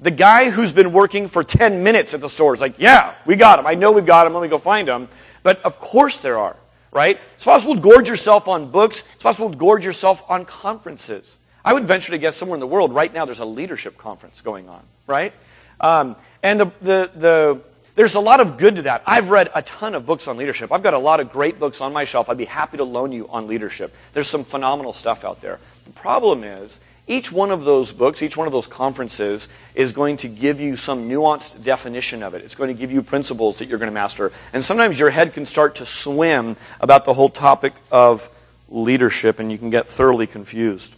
The 0.00 0.10
guy 0.10 0.50
who's 0.50 0.74
been 0.74 0.92
working 0.92 1.28
for 1.28 1.42
10 1.42 1.82
minutes 1.82 2.12
at 2.12 2.20
the 2.20 2.28
store 2.28 2.52
is 2.52 2.60
like, 2.60 2.74
Yeah, 2.78 3.14
we 3.24 3.36
got 3.36 3.56
them. 3.56 3.66
I 3.66 3.74
know 3.76 3.92
we've 3.92 4.04
got 4.04 4.24
them. 4.24 4.34
Let 4.34 4.42
me 4.42 4.48
go 4.48 4.58
find 4.58 4.88
them. 4.88 5.08
But 5.42 5.62
of 5.62 5.78
course 5.78 6.18
there 6.18 6.38
are, 6.38 6.56
right? 6.92 7.18
It's 7.34 7.46
possible 7.46 7.76
to 7.76 7.80
gorge 7.80 8.10
yourself 8.10 8.46
on 8.46 8.70
books, 8.70 9.04
it's 9.14 9.22
possible 9.22 9.50
to 9.50 9.56
gorge 9.56 9.86
yourself 9.86 10.22
on 10.28 10.44
conferences. 10.44 11.38
I 11.64 11.72
would 11.72 11.84
venture 11.84 12.12
to 12.12 12.18
guess 12.18 12.36
somewhere 12.36 12.56
in 12.56 12.60
the 12.60 12.66
world 12.66 12.92
right 12.92 13.12
now 13.12 13.24
there's 13.24 13.40
a 13.40 13.44
leadership 13.44 13.96
conference 13.96 14.40
going 14.40 14.68
on, 14.68 14.82
right? 15.06 15.32
Um, 15.80 16.16
and 16.42 16.60
the, 16.60 16.66
the, 16.82 17.10
the, 17.14 17.60
there's 17.94 18.14
a 18.14 18.20
lot 18.20 18.40
of 18.40 18.58
good 18.58 18.76
to 18.76 18.82
that. 18.82 19.02
I've 19.06 19.30
read 19.30 19.50
a 19.54 19.62
ton 19.62 19.94
of 19.94 20.04
books 20.04 20.28
on 20.28 20.36
leadership. 20.36 20.72
I've 20.72 20.82
got 20.82 20.94
a 20.94 20.98
lot 20.98 21.20
of 21.20 21.30
great 21.30 21.58
books 21.58 21.80
on 21.80 21.92
my 21.92 22.04
shelf. 22.04 22.28
I'd 22.28 22.36
be 22.36 22.44
happy 22.44 22.76
to 22.76 22.84
loan 22.84 23.12
you 23.12 23.28
on 23.28 23.46
leadership. 23.46 23.94
There's 24.12 24.28
some 24.28 24.44
phenomenal 24.44 24.92
stuff 24.92 25.24
out 25.24 25.40
there. 25.40 25.58
The 25.84 25.92
problem 25.92 26.44
is, 26.44 26.80
each 27.06 27.30
one 27.30 27.50
of 27.50 27.64
those 27.64 27.92
books, 27.92 28.22
each 28.22 28.36
one 28.36 28.46
of 28.46 28.52
those 28.52 28.66
conferences 28.66 29.48
is 29.74 29.92
going 29.92 30.16
to 30.18 30.28
give 30.28 30.58
you 30.58 30.76
some 30.76 31.08
nuanced 31.08 31.62
definition 31.62 32.22
of 32.22 32.34
it. 32.34 32.42
It's 32.42 32.54
going 32.54 32.74
to 32.74 32.78
give 32.78 32.90
you 32.90 33.02
principles 33.02 33.58
that 33.58 33.68
you're 33.68 33.78
going 33.78 33.90
to 33.90 33.94
master. 33.94 34.32
And 34.54 34.64
sometimes 34.64 34.98
your 34.98 35.10
head 35.10 35.34
can 35.34 35.44
start 35.44 35.76
to 35.76 35.86
swim 35.86 36.56
about 36.80 37.04
the 37.04 37.12
whole 37.12 37.28
topic 37.28 37.74
of 37.90 38.30
leadership 38.70 39.38
and 39.38 39.52
you 39.52 39.58
can 39.58 39.68
get 39.68 39.86
thoroughly 39.86 40.26
confused. 40.26 40.96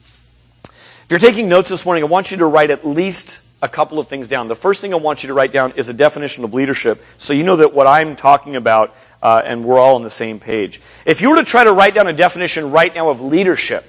If 1.07 1.13
you're 1.13 1.21
taking 1.21 1.49
notes 1.49 1.69
this 1.69 1.87
morning, 1.87 2.03
I 2.03 2.09
want 2.09 2.33
you 2.33 2.39
to 2.39 2.47
write 2.47 2.71
at 2.71 2.85
least 2.85 3.41
a 3.63 3.69
couple 3.69 4.01
of 4.01 4.09
things 4.09 4.27
down. 4.27 4.49
The 4.49 4.57
first 4.57 4.81
thing 4.81 4.93
I 4.93 4.97
want 4.97 5.23
you 5.23 5.29
to 5.29 5.35
write 5.35 5.53
down 5.53 5.71
is 5.77 5.89
a 5.89 5.93
definition 5.93 6.43
of 6.43 6.53
leadership 6.53 7.01
so 7.17 7.33
you 7.33 7.45
know 7.45 7.55
that 7.55 7.73
what 7.73 7.87
I'm 7.87 8.17
talking 8.17 8.57
about 8.57 8.93
uh, 9.23 9.41
and 9.45 9.65
we're 9.65 9.79
all 9.79 9.95
on 9.95 10.03
the 10.03 10.11
same 10.11 10.41
page. 10.41 10.81
If 11.05 11.23
you 11.23 11.31
were 11.31 11.37
to 11.37 11.45
try 11.45 11.63
to 11.63 11.73
write 11.73 11.95
down 11.95 12.09
a 12.09 12.13
definition 12.13 12.73
right 12.73 12.93
now 12.93 13.09
of 13.09 13.21
leadership, 13.21 13.85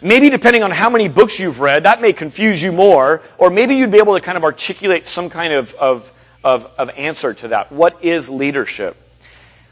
maybe 0.00 0.30
depending 0.30 0.62
on 0.62 0.70
how 0.70 0.88
many 0.88 1.08
books 1.08 1.40
you've 1.40 1.58
read, 1.58 1.82
that 1.82 2.00
may 2.00 2.12
confuse 2.12 2.62
you 2.62 2.70
more, 2.70 3.20
or 3.36 3.50
maybe 3.50 3.74
you'd 3.74 3.90
be 3.90 3.98
able 3.98 4.14
to 4.14 4.20
kind 4.20 4.38
of 4.38 4.44
articulate 4.44 5.08
some 5.08 5.28
kind 5.28 5.52
of, 5.52 5.74
of, 5.74 6.12
of, 6.44 6.70
of 6.78 6.90
answer 6.90 7.34
to 7.34 7.48
that. 7.48 7.72
What 7.72 8.04
is 8.04 8.30
leadership? 8.30 8.96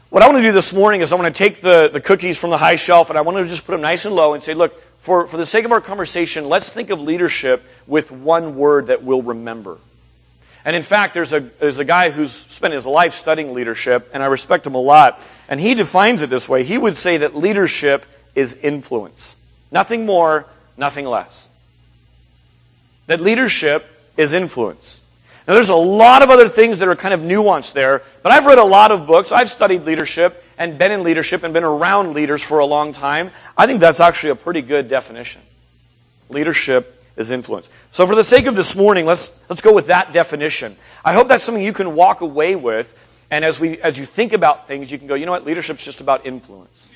What 0.09 0.21
I 0.21 0.27
want 0.27 0.39
to 0.39 0.43
do 0.43 0.51
this 0.51 0.73
morning 0.73 0.99
is 0.99 1.13
I 1.13 1.15
want 1.15 1.33
to 1.33 1.37
take 1.37 1.61
the, 1.61 1.87
the 1.87 2.01
cookies 2.01 2.37
from 2.37 2.49
the 2.49 2.57
high 2.57 2.75
shelf 2.75 3.09
and 3.09 3.17
I 3.17 3.21
want 3.21 3.37
to 3.37 3.45
just 3.45 3.65
put 3.65 3.71
them 3.71 3.81
nice 3.81 4.03
and 4.03 4.13
low 4.13 4.33
and 4.33 4.43
say, 4.43 4.53
look, 4.53 4.77
for, 5.03 5.27
for 5.27 5.35
the 5.35 5.45
sake 5.45 5.65
of 5.65 5.73
our 5.73 5.81
conversation, 5.81 6.47
let's 6.47 6.71
think 6.71 6.89
of 6.89 7.01
leadership 7.01 7.65
with 7.85 8.09
one 8.09 8.55
word 8.55 8.87
that 8.87 9.03
we'll 9.03 9.21
remember. 9.21 9.77
And 10.63 10.77
in 10.77 10.83
fact, 10.83 11.13
there's 11.13 11.33
a, 11.33 11.41
there's 11.41 11.77
a 11.77 11.83
guy 11.83 12.09
who's 12.09 12.31
spent 12.31 12.73
his 12.73 12.85
life 12.85 13.13
studying 13.13 13.53
leadership, 13.53 14.09
and 14.13 14.23
I 14.23 14.27
respect 14.27 14.65
him 14.65 14.75
a 14.75 14.81
lot, 14.81 15.19
and 15.49 15.59
he 15.59 15.73
defines 15.73 16.21
it 16.21 16.29
this 16.29 16.47
way. 16.47 16.63
He 16.63 16.77
would 16.77 16.95
say 16.95 17.17
that 17.17 17.35
leadership 17.35 18.05
is 18.33 18.53
influence. 18.63 19.35
Nothing 19.73 20.05
more, 20.05 20.45
nothing 20.77 21.05
less. 21.05 21.49
That 23.07 23.19
leadership 23.19 23.85
is 24.15 24.31
influence. 24.31 25.01
Now, 25.45 25.55
there's 25.55 25.67
a 25.67 25.75
lot 25.75 26.21
of 26.21 26.29
other 26.29 26.47
things 26.47 26.79
that 26.79 26.87
are 26.87 26.95
kind 26.95 27.13
of 27.13 27.19
nuanced 27.19 27.73
there, 27.73 28.03
but 28.21 28.31
I've 28.31 28.45
read 28.45 28.57
a 28.57 28.63
lot 28.63 28.91
of 28.91 29.05
books. 29.05 29.33
I've 29.33 29.49
studied 29.49 29.83
leadership 29.83 30.41
and 30.63 30.77
been 30.77 30.93
in 30.93 31.03
leadership 31.03 31.43
and 31.43 31.53
been 31.53 31.65
around 31.65 32.13
leaders 32.13 32.41
for 32.41 32.59
a 32.59 32.65
long 32.65 32.93
time. 32.93 33.31
I 33.57 33.67
think 33.67 33.81
that's 33.81 33.99
actually 33.99 34.29
a 34.29 34.35
pretty 34.35 34.61
good 34.61 34.87
definition. 34.87 35.41
Leadership 36.29 37.03
is 37.17 37.31
influence. 37.31 37.69
So 37.91 38.07
for 38.07 38.15
the 38.15 38.23
sake 38.23 38.45
of 38.45 38.55
this 38.55 38.73
morning, 38.73 39.05
let's, 39.05 39.37
let's 39.49 39.61
go 39.61 39.73
with 39.73 39.87
that 39.87 40.13
definition. 40.13 40.77
I 41.03 41.13
hope 41.13 41.27
that's 41.27 41.43
something 41.43 41.61
you 41.61 41.73
can 41.73 41.95
walk 41.95 42.21
away 42.21 42.55
with. 42.55 42.97
And 43.29 43.43
as, 43.43 43.59
we, 43.59 43.77
as 43.81 43.99
you 43.99 44.05
think 44.05 44.31
about 44.31 44.65
things, 44.65 44.89
you 44.89 44.97
can 44.97 45.07
go, 45.07 45.15
you 45.15 45.25
know 45.25 45.33
what, 45.33 45.45
leadership's 45.45 45.83
just 45.83 45.99
about 45.99 46.25
influence. 46.25 46.89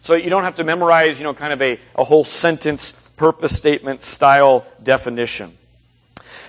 So 0.00 0.14
you 0.14 0.30
don't 0.30 0.44
have 0.44 0.56
to 0.56 0.64
memorize, 0.64 1.18
you 1.18 1.24
know, 1.24 1.34
kind 1.34 1.52
of 1.52 1.60
a, 1.60 1.78
a 1.96 2.04
whole 2.04 2.24
sentence, 2.24 2.92
purpose 3.18 3.54
statement 3.54 4.00
style 4.00 4.64
definition. 4.82 5.52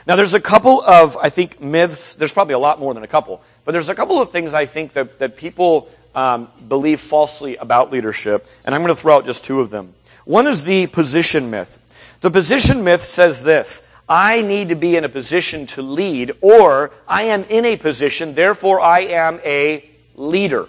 Now 0.07 0.15
there's 0.15 0.35
a 0.35 0.39
couple 0.39 0.81
of, 0.81 1.17
I 1.17 1.27
think, 1.27 1.59
myths. 1.59 2.13
There's 2.13 2.31
probably 2.31 2.53
a 2.53 2.59
lot 2.59 2.79
more 2.79 2.93
than 2.93 3.03
a 3.03 3.07
couple. 3.07 3.41
But 3.65 3.73
there's 3.73 3.89
a 3.89 3.95
couple 3.95 4.21
of 4.21 4.31
things 4.31 4.53
I 4.53 4.65
think 4.65 4.93
that, 4.93 5.19
that 5.19 5.35
people 5.35 5.89
um, 6.15 6.49
believe 6.67 6.99
falsely 6.99 7.57
about 7.57 7.91
leadership. 7.91 8.47
And 8.65 8.75
I'm 8.75 8.81
going 8.81 8.93
to 8.93 8.99
throw 9.01 9.15
out 9.15 9.25
just 9.25 9.45
two 9.45 9.61
of 9.61 9.69
them. 9.69 9.93
One 10.25 10.47
is 10.47 10.63
the 10.63 10.87
position 10.87 11.49
myth. 11.49 11.77
The 12.21 12.31
position 12.31 12.83
myth 12.83 13.01
says 13.01 13.43
this 13.43 13.83
I 14.07 14.41
need 14.41 14.69
to 14.69 14.75
be 14.75 14.97
in 14.97 15.03
a 15.03 15.09
position 15.09 15.65
to 15.67 15.81
lead, 15.81 16.33
or 16.41 16.91
I 17.07 17.23
am 17.23 17.43
in 17.45 17.65
a 17.65 17.77
position, 17.77 18.33
therefore 18.33 18.81
I 18.81 19.01
am 19.01 19.39
a 19.45 19.89
leader. 20.15 20.67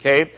Okay? 0.00 0.32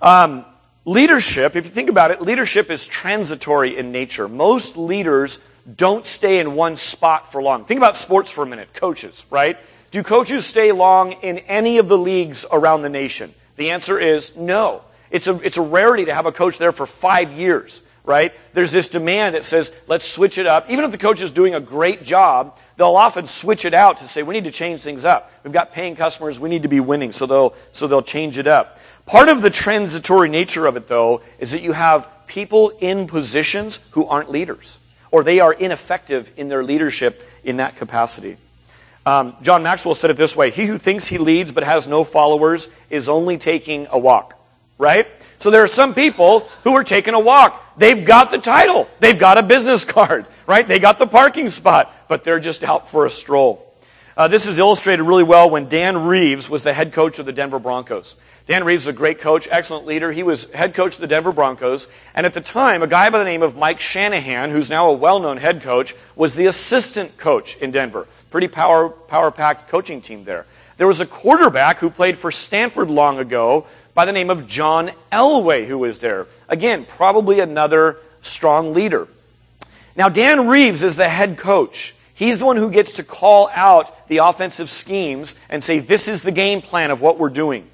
Um, 0.00 0.44
leadership, 0.84 1.54
if 1.54 1.64
you 1.66 1.70
think 1.70 1.90
about 1.90 2.10
it, 2.10 2.22
leadership 2.22 2.70
is 2.70 2.86
transitory 2.86 3.76
in 3.76 3.92
nature. 3.92 4.26
Most 4.26 4.76
leaders 4.76 5.38
don't 5.76 6.06
stay 6.06 6.40
in 6.40 6.54
one 6.54 6.76
spot 6.76 7.30
for 7.30 7.42
long. 7.42 7.66
Think 7.66 7.78
about 7.78 7.96
sports 7.96 8.30
for 8.30 8.42
a 8.42 8.46
minute. 8.46 8.72
Coaches, 8.72 9.26
right? 9.30 9.58
Do 9.90 10.02
coaches 10.02 10.46
stay 10.46 10.72
long 10.72 11.12
in 11.12 11.38
any 11.40 11.78
of 11.78 11.88
the 11.88 11.98
leagues 11.98 12.46
around 12.50 12.82
the 12.82 12.88
nation? 12.88 13.34
The 13.58 13.70
answer 13.70 13.98
is 13.98 14.34
no. 14.34 14.82
It's 15.10 15.26
a, 15.26 15.34
it's 15.40 15.58
a 15.58 15.62
rarity 15.62 16.06
to 16.06 16.14
have 16.14 16.26
a 16.26 16.32
coach 16.32 16.58
there 16.58 16.72
for 16.72 16.86
five 16.86 17.32
years 17.32 17.82
right? 18.08 18.32
There's 18.54 18.72
this 18.72 18.88
demand 18.88 19.34
that 19.34 19.44
says, 19.44 19.70
let's 19.86 20.06
switch 20.06 20.38
it 20.38 20.46
up. 20.46 20.70
Even 20.70 20.86
if 20.86 20.92
the 20.92 20.98
coach 20.98 21.20
is 21.20 21.30
doing 21.30 21.54
a 21.54 21.60
great 21.60 22.02
job, 22.04 22.58
they'll 22.78 22.96
often 22.96 23.26
switch 23.26 23.66
it 23.66 23.74
out 23.74 23.98
to 23.98 24.08
say, 24.08 24.22
we 24.22 24.32
need 24.32 24.44
to 24.44 24.50
change 24.50 24.80
things 24.80 25.04
up. 25.04 25.30
We've 25.44 25.52
got 25.52 25.72
paying 25.72 25.94
customers, 25.94 26.40
we 26.40 26.48
need 26.48 26.62
to 26.62 26.68
be 26.68 26.80
winning, 26.80 27.12
so 27.12 27.26
they'll, 27.26 27.54
so 27.72 27.86
they'll 27.86 28.00
change 28.00 28.38
it 28.38 28.46
up. 28.46 28.78
Part 29.04 29.28
of 29.28 29.42
the 29.42 29.50
transitory 29.50 30.30
nature 30.30 30.66
of 30.66 30.78
it, 30.78 30.88
though, 30.88 31.20
is 31.38 31.50
that 31.50 31.60
you 31.60 31.72
have 31.72 32.08
people 32.26 32.70
in 32.80 33.08
positions 33.08 33.80
who 33.90 34.06
aren't 34.06 34.30
leaders, 34.30 34.78
or 35.10 35.22
they 35.22 35.40
are 35.40 35.52
ineffective 35.52 36.32
in 36.38 36.48
their 36.48 36.64
leadership 36.64 37.22
in 37.44 37.58
that 37.58 37.76
capacity. 37.76 38.38
Um, 39.08 39.36
John 39.40 39.62
Maxwell 39.62 39.94
said 39.94 40.10
it 40.10 40.18
this 40.18 40.36
way 40.36 40.50
He 40.50 40.66
who 40.66 40.76
thinks 40.76 41.06
he 41.06 41.16
leads 41.16 41.50
but 41.50 41.64
has 41.64 41.88
no 41.88 42.04
followers 42.04 42.68
is 42.90 43.08
only 43.08 43.38
taking 43.38 43.86
a 43.90 43.98
walk, 43.98 44.38
right? 44.76 45.08
So 45.38 45.50
there 45.50 45.62
are 45.62 45.68
some 45.68 45.94
people 45.94 46.40
who 46.62 46.74
are 46.74 46.84
taking 46.84 47.14
a 47.14 47.18
walk. 47.18 47.78
They've 47.78 48.04
got 48.04 48.30
the 48.30 48.36
title. 48.36 48.86
They've 49.00 49.18
got 49.18 49.38
a 49.38 49.42
business 49.42 49.84
card, 49.96 50.26
right? 50.46 50.68
They 50.68 50.78
got 50.78 50.98
the 50.98 51.06
parking 51.06 51.48
spot, 51.48 51.94
but 52.06 52.22
they're 52.22 52.38
just 52.38 52.62
out 52.62 52.90
for 52.90 53.06
a 53.06 53.10
stroll. 53.10 53.67
Uh, 54.18 54.26
this 54.26 54.48
is 54.48 54.58
illustrated 54.58 55.04
really 55.04 55.22
well 55.22 55.48
when 55.48 55.68
Dan 55.68 55.96
Reeves 55.96 56.50
was 56.50 56.64
the 56.64 56.72
head 56.72 56.92
coach 56.92 57.20
of 57.20 57.26
the 57.26 57.32
Denver 57.32 57.60
Broncos. 57.60 58.16
Dan 58.48 58.64
Reeves 58.64 58.82
is 58.82 58.88
a 58.88 58.92
great 58.92 59.20
coach, 59.20 59.46
excellent 59.48 59.86
leader. 59.86 60.10
He 60.10 60.24
was 60.24 60.50
head 60.50 60.74
coach 60.74 60.96
of 60.96 61.00
the 61.00 61.06
Denver 61.06 61.30
Broncos. 61.30 61.86
And 62.16 62.26
at 62.26 62.34
the 62.34 62.40
time, 62.40 62.82
a 62.82 62.88
guy 62.88 63.10
by 63.10 63.18
the 63.20 63.24
name 63.24 63.44
of 63.44 63.56
Mike 63.56 63.80
Shanahan, 63.80 64.50
who's 64.50 64.68
now 64.68 64.88
a 64.88 64.92
well-known 64.92 65.36
head 65.36 65.62
coach, 65.62 65.94
was 66.16 66.34
the 66.34 66.46
assistant 66.46 67.16
coach 67.16 67.56
in 67.58 67.70
Denver. 67.70 68.08
Pretty 68.28 68.48
power, 68.48 68.88
power-packed 68.88 69.68
coaching 69.68 70.00
team 70.00 70.24
there. 70.24 70.46
There 70.78 70.88
was 70.88 70.98
a 70.98 71.06
quarterback 71.06 71.78
who 71.78 71.88
played 71.88 72.18
for 72.18 72.32
Stanford 72.32 72.90
long 72.90 73.20
ago 73.20 73.68
by 73.94 74.04
the 74.04 74.10
name 74.10 74.30
of 74.30 74.48
John 74.48 74.90
Elway 75.12 75.68
who 75.68 75.78
was 75.78 76.00
there. 76.00 76.26
Again, 76.48 76.86
probably 76.86 77.38
another 77.38 77.98
strong 78.22 78.74
leader. 78.74 79.06
Now, 79.94 80.08
Dan 80.08 80.48
Reeves 80.48 80.82
is 80.82 80.96
the 80.96 81.08
head 81.08 81.38
coach. 81.38 81.94
He's 82.18 82.40
the 82.40 82.46
one 82.46 82.56
who 82.56 82.68
gets 82.68 82.90
to 82.94 83.04
call 83.04 83.48
out 83.54 84.08
the 84.08 84.16
offensive 84.16 84.68
schemes 84.68 85.36
and 85.48 85.62
say, 85.62 85.78
this 85.78 86.08
is 86.08 86.22
the 86.22 86.32
game 86.32 86.60
plan 86.60 86.90
of 86.90 87.00
what 87.00 87.16
we're 87.16 87.30
doing. 87.30 87.70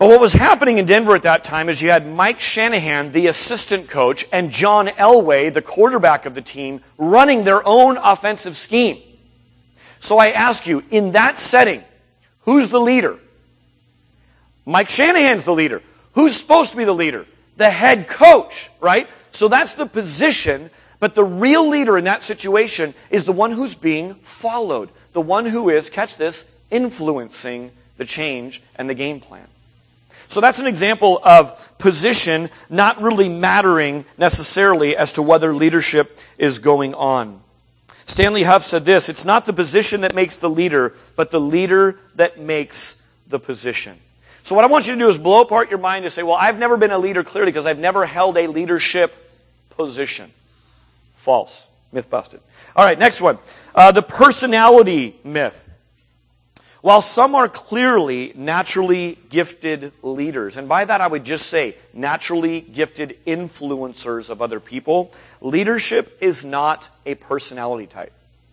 But 0.00 0.08
what 0.08 0.20
was 0.20 0.32
happening 0.32 0.78
in 0.78 0.86
Denver 0.86 1.14
at 1.14 1.22
that 1.22 1.44
time 1.44 1.68
is 1.68 1.80
you 1.80 1.90
had 1.90 2.04
Mike 2.04 2.40
Shanahan, 2.40 3.12
the 3.12 3.28
assistant 3.28 3.88
coach, 3.88 4.26
and 4.32 4.50
John 4.50 4.88
Elway, 4.88 5.54
the 5.54 5.62
quarterback 5.62 6.26
of 6.26 6.34
the 6.34 6.42
team, 6.42 6.80
running 6.98 7.44
their 7.44 7.64
own 7.64 7.98
offensive 7.98 8.56
scheme. 8.56 9.00
So 10.00 10.18
I 10.18 10.30
ask 10.30 10.66
you, 10.66 10.82
in 10.90 11.12
that 11.12 11.38
setting, 11.38 11.84
who's 12.40 12.68
the 12.70 12.80
leader? 12.80 13.16
Mike 14.66 14.88
Shanahan's 14.88 15.44
the 15.44 15.54
leader. 15.54 15.82
Who's 16.14 16.34
supposed 16.34 16.72
to 16.72 16.76
be 16.76 16.84
the 16.84 16.92
leader? 16.92 17.26
The 17.58 17.70
head 17.70 18.08
coach, 18.08 18.70
right? 18.80 19.08
So 19.30 19.46
that's 19.46 19.74
the 19.74 19.86
position, 19.86 20.70
but 21.02 21.16
the 21.16 21.24
real 21.24 21.68
leader 21.68 21.98
in 21.98 22.04
that 22.04 22.22
situation 22.22 22.94
is 23.10 23.24
the 23.24 23.32
one 23.32 23.50
who's 23.50 23.74
being 23.74 24.14
followed. 24.14 24.88
The 25.14 25.20
one 25.20 25.46
who 25.46 25.68
is, 25.68 25.90
catch 25.90 26.16
this, 26.16 26.44
influencing 26.70 27.72
the 27.96 28.04
change 28.04 28.62
and 28.76 28.88
the 28.88 28.94
game 28.94 29.18
plan. 29.18 29.48
So 30.28 30.40
that's 30.40 30.60
an 30.60 30.68
example 30.68 31.20
of 31.24 31.76
position 31.78 32.50
not 32.70 33.02
really 33.02 33.28
mattering 33.28 34.04
necessarily 34.16 34.96
as 34.96 35.10
to 35.14 35.22
whether 35.22 35.52
leadership 35.52 36.20
is 36.38 36.60
going 36.60 36.94
on. 36.94 37.40
Stanley 38.06 38.44
Huff 38.44 38.62
said 38.62 38.84
this, 38.84 39.08
it's 39.08 39.24
not 39.24 39.44
the 39.44 39.52
position 39.52 40.02
that 40.02 40.14
makes 40.14 40.36
the 40.36 40.48
leader, 40.48 40.94
but 41.16 41.32
the 41.32 41.40
leader 41.40 41.98
that 42.14 42.38
makes 42.38 42.94
the 43.26 43.40
position. 43.40 43.98
So 44.44 44.54
what 44.54 44.64
I 44.64 44.68
want 44.68 44.86
you 44.86 44.94
to 44.94 45.00
do 45.00 45.08
is 45.08 45.18
blow 45.18 45.42
apart 45.42 45.68
your 45.68 45.80
mind 45.80 46.04
and 46.04 46.14
say, 46.14 46.22
well, 46.22 46.36
I've 46.36 46.60
never 46.60 46.76
been 46.76 46.92
a 46.92 46.98
leader 46.98 47.24
clearly 47.24 47.50
because 47.50 47.66
I've 47.66 47.80
never 47.80 48.06
held 48.06 48.38
a 48.38 48.46
leadership 48.46 49.12
position. 49.70 50.30
False. 51.14 51.68
Myth 51.92 52.08
busted. 52.08 52.40
All 52.74 52.84
right, 52.84 52.98
next 52.98 53.20
one. 53.20 53.38
Uh, 53.74 53.92
the 53.92 54.02
personality 54.02 55.16
myth. 55.24 55.68
While 56.80 57.00
some 57.00 57.36
are 57.36 57.48
clearly 57.48 58.32
naturally 58.34 59.16
gifted 59.28 59.92
leaders, 60.02 60.56
and 60.56 60.68
by 60.68 60.84
that 60.84 61.00
I 61.00 61.06
would 61.06 61.22
just 61.22 61.46
say 61.46 61.76
naturally 61.92 62.60
gifted 62.60 63.18
influencers 63.24 64.30
of 64.30 64.42
other 64.42 64.58
people, 64.58 65.12
leadership 65.40 66.18
is 66.20 66.44
not 66.44 66.88
a 67.06 67.14
personality 67.14 67.86
type. 67.86 68.12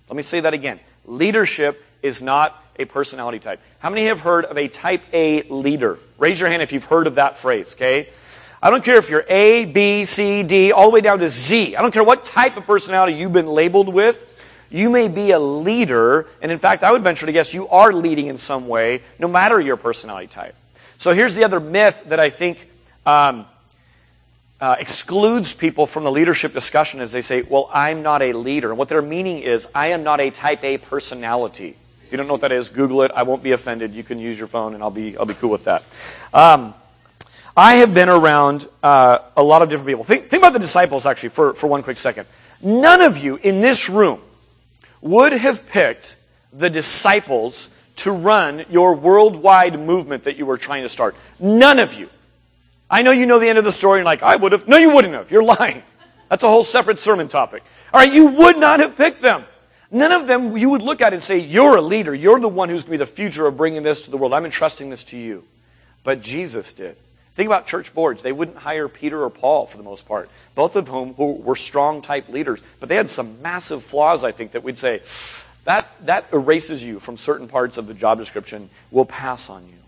Let 0.10 0.16
me 0.16 0.22
say 0.22 0.42
that 0.42 0.54
again. 0.54 0.80
Leadership 1.06 1.84
is 2.04 2.22
not 2.22 2.64
a 2.78 2.86
personality 2.86 3.40
type. 3.40 3.62
How 3.80 3.90
many 3.90 4.06
have 4.06 4.20
heard 4.20 4.46
of 4.46 4.58
a 4.58 4.68
type 4.68 5.04
A 5.12 5.42
leader? 5.44 5.98
Raise 6.20 6.40
your 6.40 6.50
hand 6.50 6.62
if 6.62 6.72
you've 6.72 6.84
heard 6.84 7.08
of 7.08 7.16
that 7.16 7.38
phrase, 7.38 7.74
okay? 7.74 8.10
I 8.62 8.70
don't 8.70 8.84
care 8.84 8.98
if 8.98 9.10
you're 9.10 9.26
A, 9.30 9.66
B, 9.66 10.04
C, 10.04 10.44
D, 10.44 10.72
all 10.72 10.90
the 10.90 10.94
way 10.94 11.02
down 11.02 11.20
to 11.20 11.30
Z. 11.30 11.76
I 11.76 11.82
don't 11.82 11.92
care 11.92 12.04
what 12.04 12.26
type 12.26 12.58
of 12.58 12.66
personality 12.66 13.14
you've 13.14 13.34
been 13.34 13.48
labeled 13.48 13.88
with. 13.88 14.26
You 14.70 14.90
may 14.90 15.08
be 15.08 15.32
a 15.32 15.40
leader, 15.40 16.28
and 16.42 16.52
in 16.52 16.60
fact, 16.60 16.84
I 16.84 16.92
would 16.92 17.02
venture 17.02 17.26
to 17.26 17.32
guess 17.32 17.54
you 17.54 17.68
are 17.70 17.94
leading 17.94 18.28
in 18.28 18.38
some 18.38 18.68
way, 18.68 19.02
no 19.18 19.28
matter 19.28 19.60
your 19.60 19.78
personality 19.78 20.28
type. 20.28 20.56
So 20.98 21.14
here's 21.14 21.34
the 21.34 21.46
other 21.46 21.60
myth 21.60 22.04
that 22.08 22.20
I 22.20 22.30
think 22.30 22.70
um, 23.06 23.46
uh, 24.60 24.76
excludes 24.78 25.54
people 25.54 25.86
from 25.86 26.04
the 26.04 26.12
leadership 26.12 26.54
discussion 26.54 27.00
is 27.00 27.14
they 27.14 27.22
say, 27.22 27.42
well, 27.44 27.70
I'm 27.74 28.04
not 28.04 28.22
a 28.22 28.34
leader. 28.34 28.70
And 28.70 28.78
what 28.78 28.90
their 28.90 29.02
meaning 29.02 29.40
is, 29.40 29.68
I 29.74 29.88
am 29.88 30.04
not 30.04 30.20
a 30.20 30.30
type 30.30 30.64
A 30.66 30.78
personality. 30.78 31.78
If 32.06 32.12
you 32.12 32.18
don't 32.18 32.28
know 32.28 32.34
what 32.34 32.42
that 32.42 32.52
is, 32.52 32.70
Google 32.70 33.04
it. 33.04 33.12
I 33.16 33.24
won't 33.24 33.42
be 33.42 33.54
offended. 33.54 33.94
You 33.94 34.04
can 34.04 34.20
use 34.20 34.38
your 34.38 34.48
phone, 34.48 34.74
and 34.74 34.84
I'll 34.84 34.92
be 34.92 35.16
I'll 35.16 35.26
be 35.26 35.36
cool 35.36 35.52
with 35.52 35.66
that. 35.66 35.84
Um, 36.34 36.74
I 37.60 37.76
have 37.76 37.94
been 37.94 38.08
around 38.08 38.70
uh, 38.82 39.18
a 39.36 39.44
lot 39.44 39.62
of 39.62 39.68
different 39.68 39.90
people. 39.90 40.06
Think, 40.06 40.30
think 40.30 40.40
about 40.40 40.54
the 40.54 40.60
disciples, 40.60 41.06
actually, 41.06 41.28
for, 41.28 41.54
for 41.54 41.68
one 41.68 41.84
quick 41.84 41.98
second. 41.98 42.26
None 42.62 43.02
of 43.02 43.18
you 43.18 43.36
in 43.36 43.60
this 43.60 43.90
room 43.90 44.22
would 45.02 45.34
have 45.34 45.68
picked 45.68 46.16
the 46.54 46.70
disciples 46.70 47.70
to 47.98 48.14
run 48.14 48.64
your 48.70 48.96
worldwide 48.96 49.78
movement 49.78 50.24
that 50.24 50.38
you 50.38 50.46
were 50.46 50.58
trying 50.58 50.84
to 50.84 50.90
start. 50.90 51.18
None 51.38 51.80
of 51.80 51.96
you. 51.96 52.10
I 52.90 53.02
know 53.02 53.12
you 53.12 53.26
know 53.26 53.40
the 53.40 53.50
end 53.50 53.58
of 53.58 53.66
the 53.66 53.74
story 53.74 54.00
and 54.00 54.06
like, 54.06 54.24
I 54.24 54.38
would 54.38 54.54
have. 54.54 54.66
No, 54.70 54.78
you 54.78 54.94
wouldn't 54.94 55.14
have. 55.14 55.30
You're 55.30 55.44
lying. 55.44 55.84
That's 56.30 56.46
a 56.46 56.48
whole 56.48 56.64
separate 56.64 57.02
sermon 57.02 57.28
topic. 57.28 57.64
All 57.94 58.00
right, 58.00 58.14
you 58.14 58.28
would 58.28 58.58
not 58.58 58.80
have 58.80 58.96
picked 58.96 59.22
them. 59.22 59.44
None 59.92 60.14
of 60.14 60.28
them 60.28 60.56
you 60.56 60.70
would 60.70 60.82
look 60.82 61.02
at 61.02 61.12
and 61.12 61.22
say, 61.22 61.40
You're 61.40 61.76
a 61.76 61.82
leader. 61.82 62.16
You're 62.16 62.40
the 62.40 62.48
one 62.48 62.70
who's 62.70 62.84
going 62.84 62.98
to 62.98 63.04
be 63.04 63.06
the 63.06 63.06
future 63.06 63.48
of 63.48 63.58
bringing 63.58 63.84
this 63.84 64.04
to 64.04 64.12
the 64.12 64.16
world. 64.16 64.34
I'm 64.34 64.46
entrusting 64.46 64.90
this 64.90 65.04
to 65.06 65.18
you. 65.18 65.44
But 66.06 66.22
Jesus 66.22 66.72
did. 66.72 66.96
Think 67.36 67.48
about 67.48 67.68
church 67.68 67.94
boards. 67.94 68.22
They 68.22 68.32
wouldn't 68.32 68.58
hire 68.58 68.88
Peter 68.88 69.24
or 69.24 69.30
Paul 69.30 69.66
for 69.66 69.78
the 69.78 69.84
most 69.84 70.06
part, 70.08 70.30
both 70.56 70.76
of 70.76 70.88
whom 70.90 71.14
who 71.14 71.34
were 71.34 71.56
strong 71.56 72.02
type 72.02 72.30
leaders. 72.30 72.62
But 72.80 72.90
they 72.90 72.96
had 72.96 73.10
some 73.10 73.42
massive 73.42 73.84
flaws, 73.84 74.24
I 74.24 74.32
think, 74.32 74.52
that 74.52 74.64
we'd 74.64 74.78
say, 74.78 75.02
that, 75.66 75.90
that 76.06 76.26
erases 76.34 76.84
you 76.84 77.00
from 77.00 77.18
certain 77.18 77.48
parts 77.48 77.78
of 77.78 77.88
the 77.88 77.94
job 77.94 78.18
description. 78.18 78.70
We'll 78.92 79.06
pass 79.06 79.50
on 79.50 79.68
you. 79.68 79.79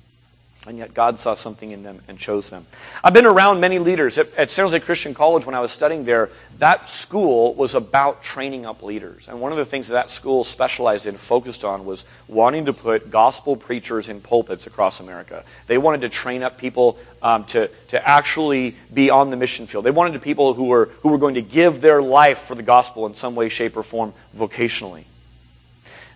And 0.67 0.77
yet 0.77 0.93
God 0.93 1.17
saw 1.17 1.33
something 1.33 1.71
in 1.71 1.81
them 1.81 2.01
and 2.07 2.19
chose 2.19 2.51
them. 2.51 2.67
I've 3.03 3.15
been 3.15 3.25
around 3.25 3.59
many 3.61 3.79
leaders. 3.79 4.19
At, 4.19 4.31
at 4.35 4.51
San 4.51 4.65
Jose 4.65 4.79
Christian 4.81 5.15
College, 5.15 5.43
when 5.43 5.55
I 5.55 5.59
was 5.59 5.71
studying 5.71 6.05
there, 6.05 6.29
that 6.59 6.87
school 6.87 7.55
was 7.55 7.73
about 7.73 8.21
training 8.21 8.67
up 8.67 8.83
leaders. 8.83 9.27
And 9.27 9.41
one 9.41 9.51
of 9.51 9.57
the 9.57 9.65
things 9.65 9.87
that, 9.87 9.95
that 9.95 10.11
school 10.11 10.43
specialized 10.43 11.07
in, 11.07 11.17
focused 11.17 11.65
on, 11.65 11.83
was 11.83 12.05
wanting 12.27 12.65
to 12.65 12.73
put 12.73 13.09
gospel 13.09 13.55
preachers 13.55 14.07
in 14.07 14.21
pulpits 14.21 14.67
across 14.67 14.99
America. 14.99 15.43
They 15.65 15.79
wanted 15.79 16.01
to 16.01 16.09
train 16.09 16.43
up 16.43 16.59
people 16.59 16.99
um, 17.23 17.43
to, 17.45 17.67
to 17.87 18.07
actually 18.07 18.75
be 18.93 19.09
on 19.09 19.31
the 19.31 19.37
mission 19.37 19.65
field. 19.65 19.83
They 19.83 19.89
wanted 19.89 20.21
people 20.21 20.53
who 20.53 20.65
were, 20.65 20.85
who 21.01 21.09
were 21.09 21.17
going 21.17 21.35
to 21.35 21.41
give 21.41 21.81
their 21.81 22.03
life 22.03 22.37
for 22.37 22.53
the 22.53 22.61
gospel 22.61 23.07
in 23.07 23.15
some 23.15 23.33
way, 23.33 23.49
shape, 23.49 23.75
or 23.75 23.81
form 23.81 24.13
vocationally. 24.37 25.05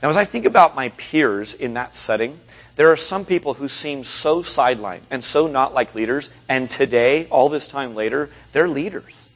Now, 0.04 0.10
as 0.10 0.18
I 0.18 0.24
think 0.24 0.46
about 0.46 0.76
my 0.76 0.90
peers 0.90 1.56
in 1.56 1.74
that 1.74 1.96
setting, 1.96 2.40
there 2.76 2.92
are 2.92 2.98
some 2.98 3.26
people 3.26 3.54
who 3.54 3.70
seem 3.70 4.04
so 4.04 4.42
sidelined 4.42 5.02
and 5.10 5.24
so 5.24 5.48
not 5.48 5.74
like 5.74 5.96
leaders, 5.96 6.30
and 6.50 6.70
today, 6.70 7.28
all 7.28 7.50
this 7.50 7.68
time 7.68 7.96
later, 7.96 8.30
they're 8.52 8.68
leaders. 8.68 9.28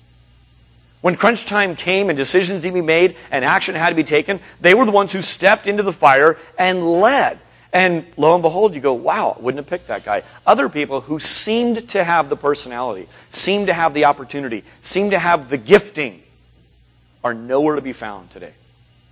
When 1.01 1.15
crunch 1.15 1.45
time 1.45 1.75
came 1.75 2.09
and 2.09 2.17
decisions 2.17 2.63
to 2.63 2.71
be 2.71 2.81
made 2.81 3.15
and 3.31 3.45
action 3.45 3.75
had 3.75 3.89
to 3.89 3.95
be 3.95 4.03
taken, 4.03 4.41
they 4.59 4.73
were 4.73 4.85
the 4.85 4.91
ones 4.91 5.13
who 5.13 5.21
stepped 5.21 5.67
into 5.67 5.83
the 5.83 5.93
fire 5.93 6.37
and 6.57 6.85
led. 6.85 7.39
And 7.71 8.05
lo 8.17 8.33
and 8.33 8.41
behold, 8.41 8.73
you 8.73 8.81
go, 8.81 8.93
wow, 8.93 9.37
wouldn't 9.39 9.63
have 9.63 9.69
picked 9.69 9.87
that 9.87 10.03
guy. 10.03 10.23
Other 10.45 10.67
people 10.67 11.01
who 11.01 11.19
seemed 11.19 11.87
to 11.89 12.03
have 12.03 12.27
the 12.27 12.35
personality, 12.35 13.07
seemed 13.29 13.67
to 13.67 13.73
have 13.73 13.93
the 13.93 14.05
opportunity, 14.05 14.63
seemed 14.81 15.11
to 15.11 15.19
have 15.19 15.49
the 15.49 15.57
gifting, 15.57 16.21
are 17.23 17.33
nowhere 17.33 17.75
to 17.75 17.81
be 17.81 17.93
found 17.93 18.31
today. 18.31 18.53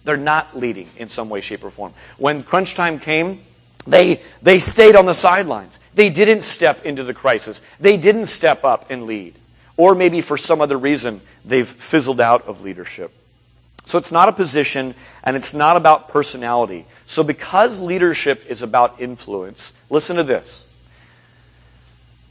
They're 0.04 0.18
not 0.18 0.58
leading 0.58 0.90
in 0.98 1.08
some 1.08 1.30
way, 1.30 1.42
shape, 1.42 1.64
or 1.64 1.70
form. 1.70 1.94
When 2.18 2.42
crunch 2.42 2.76
time 2.76 3.00
came, 3.00 3.42
they, 3.88 4.22
they 4.42 4.60
stayed 4.60 4.96
on 4.96 5.06
the 5.06 5.14
sidelines. 5.14 5.80
They 5.96 6.10
didn't 6.10 6.44
step 6.44 6.86
into 6.86 7.04
the 7.04 7.14
crisis. 7.14 7.62
They 7.80 7.98
didn't 7.98 8.28
step 8.28 8.64
up 8.64 8.92
and 8.92 9.08
lead. 9.08 9.34
Or 9.78 9.96
maybe 9.96 10.22
for 10.22 10.38
some 10.38 10.62
other 10.62 10.78
reason, 10.78 11.22
they've 11.46 11.68
fizzled 11.68 12.20
out 12.20 12.48
of 12.48 12.62
leadership. 12.62 13.12
So 13.86 13.98
it's 13.98 14.12
not 14.12 14.28
a 14.28 14.34
position 14.34 14.94
and 15.24 15.38
it's 15.38 15.54
not 15.54 15.78
about 15.78 16.10
personality. 16.10 16.86
So 17.06 17.24
because 17.24 17.80
leadership 17.80 18.46
is 18.48 18.62
about 18.62 19.00
influence, 19.00 19.74
listen 19.90 20.18
to 20.18 20.24
this. 20.24 20.66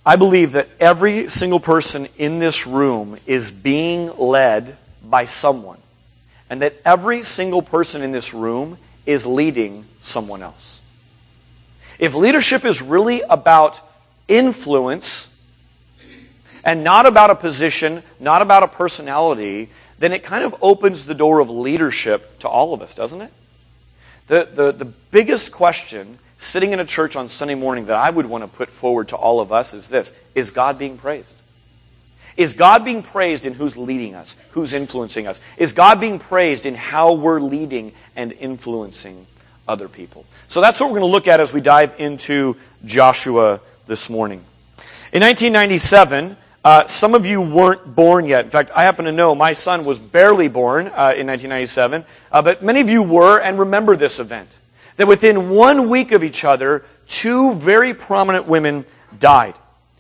I 0.05 0.17
believe 0.17 0.53
that 0.53 0.69
every 0.79 1.29
single 1.29 1.59
person 1.59 2.07
in 2.19 2.39
this 2.39 2.67
room 2.67 3.19
is 3.27 3.51
being 3.51 4.17
led 4.19 4.77
by 5.03 5.25
someone. 5.25 5.79
And 6.49 6.63
that 6.63 6.75
every 6.85 7.23
single 7.23 7.63
person 7.63 8.03
in 8.03 8.13
this 8.13 8.33
room 8.33 8.79
is 9.07 9.27
leading 9.27 9.85
someone 10.03 10.43
else. 10.43 10.76
If 11.99 12.15
leadership 12.15 12.65
is 12.65 12.83
really 12.83 13.23
about 13.23 13.81
influence 14.29 15.33
and 16.65 16.85
not 16.85 17.07
about 17.07 17.31
a 17.31 17.35
position, 17.35 18.03
not 18.21 18.43
about 18.43 18.63
a 18.63 18.69
personality, 18.69 19.71
then 19.99 20.13
it 20.13 20.23
kind 20.23 20.45
of 20.45 20.55
opens 20.61 21.07
the 21.07 21.15
door 21.15 21.41
of 21.41 21.49
leadership 21.49 22.39
to 22.41 22.49
all 22.49 22.75
of 22.75 22.83
us, 22.83 22.95
doesn't 22.95 23.23
it? 23.23 23.33
The, 24.27 24.49
the, 24.53 24.73
the 24.73 24.85
biggest 24.85 25.53
question 25.53 26.19
sitting 26.39 26.73
in 26.73 26.81
a 26.81 26.85
church 26.85 27.17
on 27.17 27.29
Sunday 27.29 27.55
morning 27.55 27.87
that 27.87 27.97
I 27.97 28.11
would 28.11 28.27
want 28.27 28.45
to 28.45 28.49
put 28.49 28.69
forward 28.69 29.09
to 29.09 29.17
all 29.17 29.41
of 29.41 29.53
us 29.53 29.73
is 29.73 29.89
this 29.89 30.13
Is 30.35 30.51
God 30.51 30.79
being 30.79 30.99
praised? 30.99 31.33
Is 32.37 32.53
God 32.53 32.85
being 32.85 33.03
praised 33.03 33.47
in 33.47 33.55
who's 33.55 33.79
leading 33.79 34.15
us, 34.15 34.37
who's 34.51 34.75
influencing 34.75 35.27
us? 35.27 35.41
Is 35.57 35.73
God 35.73 36.01
being 36.01 36.19
praised 36.19 36.67
in 36.67 36.75
how 36.75 37.13
we're 37.13 37.41
leading 37.41 37.93
and 38.15 38.33
influencing 38.33 39.27
other 39.69 39.89
people. 39.89 40.25
So 40.49 40.61
that's 40.61 40.81
what 40.81 40.87
we're 40.87 41.01
going 41.01 41.11
to 41.11 41.13
look 41.13 41.29
at 41.29 41.41
as 41.41 41.53
we 41.53 41.61
dive 41.61 41.97
into 41.99 42.57
Joshua 42.85 43.61
this 43.87 44.09
morning. 44.09 44.45
In 45.13 45.23
1997, 45.23 46.37
uh, 46.65 46.87
some 46.87 47.15
of 47.15 47.27
you 47.27 47.41
weren't 47.41 47.95
born 47.95 48.27
yet. 48.27 48.45
In 48.45 48.51
fact, 48.51 48.71
I 48.75 48.85
happen 48.85 49.05
to 49.07 49.13
know 49.13 49.35
my 49.35 49.53
son 49.53 49.85
was 49.85 49.99
barely 49.99 50.49
born 50.49 50.87
uh, 50.87 51.15
in 51.17 51.27
1997, 51.27 52.05
uh, 52.31 52.43
but 52.43 52.63
many 52.63 52.81
of 52.81 52.89
you 52.89 53.03
were 53.03 53.39
and 53.41 53.59
remember 53.59 53.97
this 53.97 54.19
event. 54.19 54.49
That 54.97 55.07
within 55.07 55.51
one 55.51 55.89
week 55.91 56.13
of 56.13 56.25
each 56.25 56.45
other, 56.45 56.85
two 57.07 57.53
very 57.55 57.93
prominent 57.93 58.47
women 58.47 58.85
died. 59.19 59.55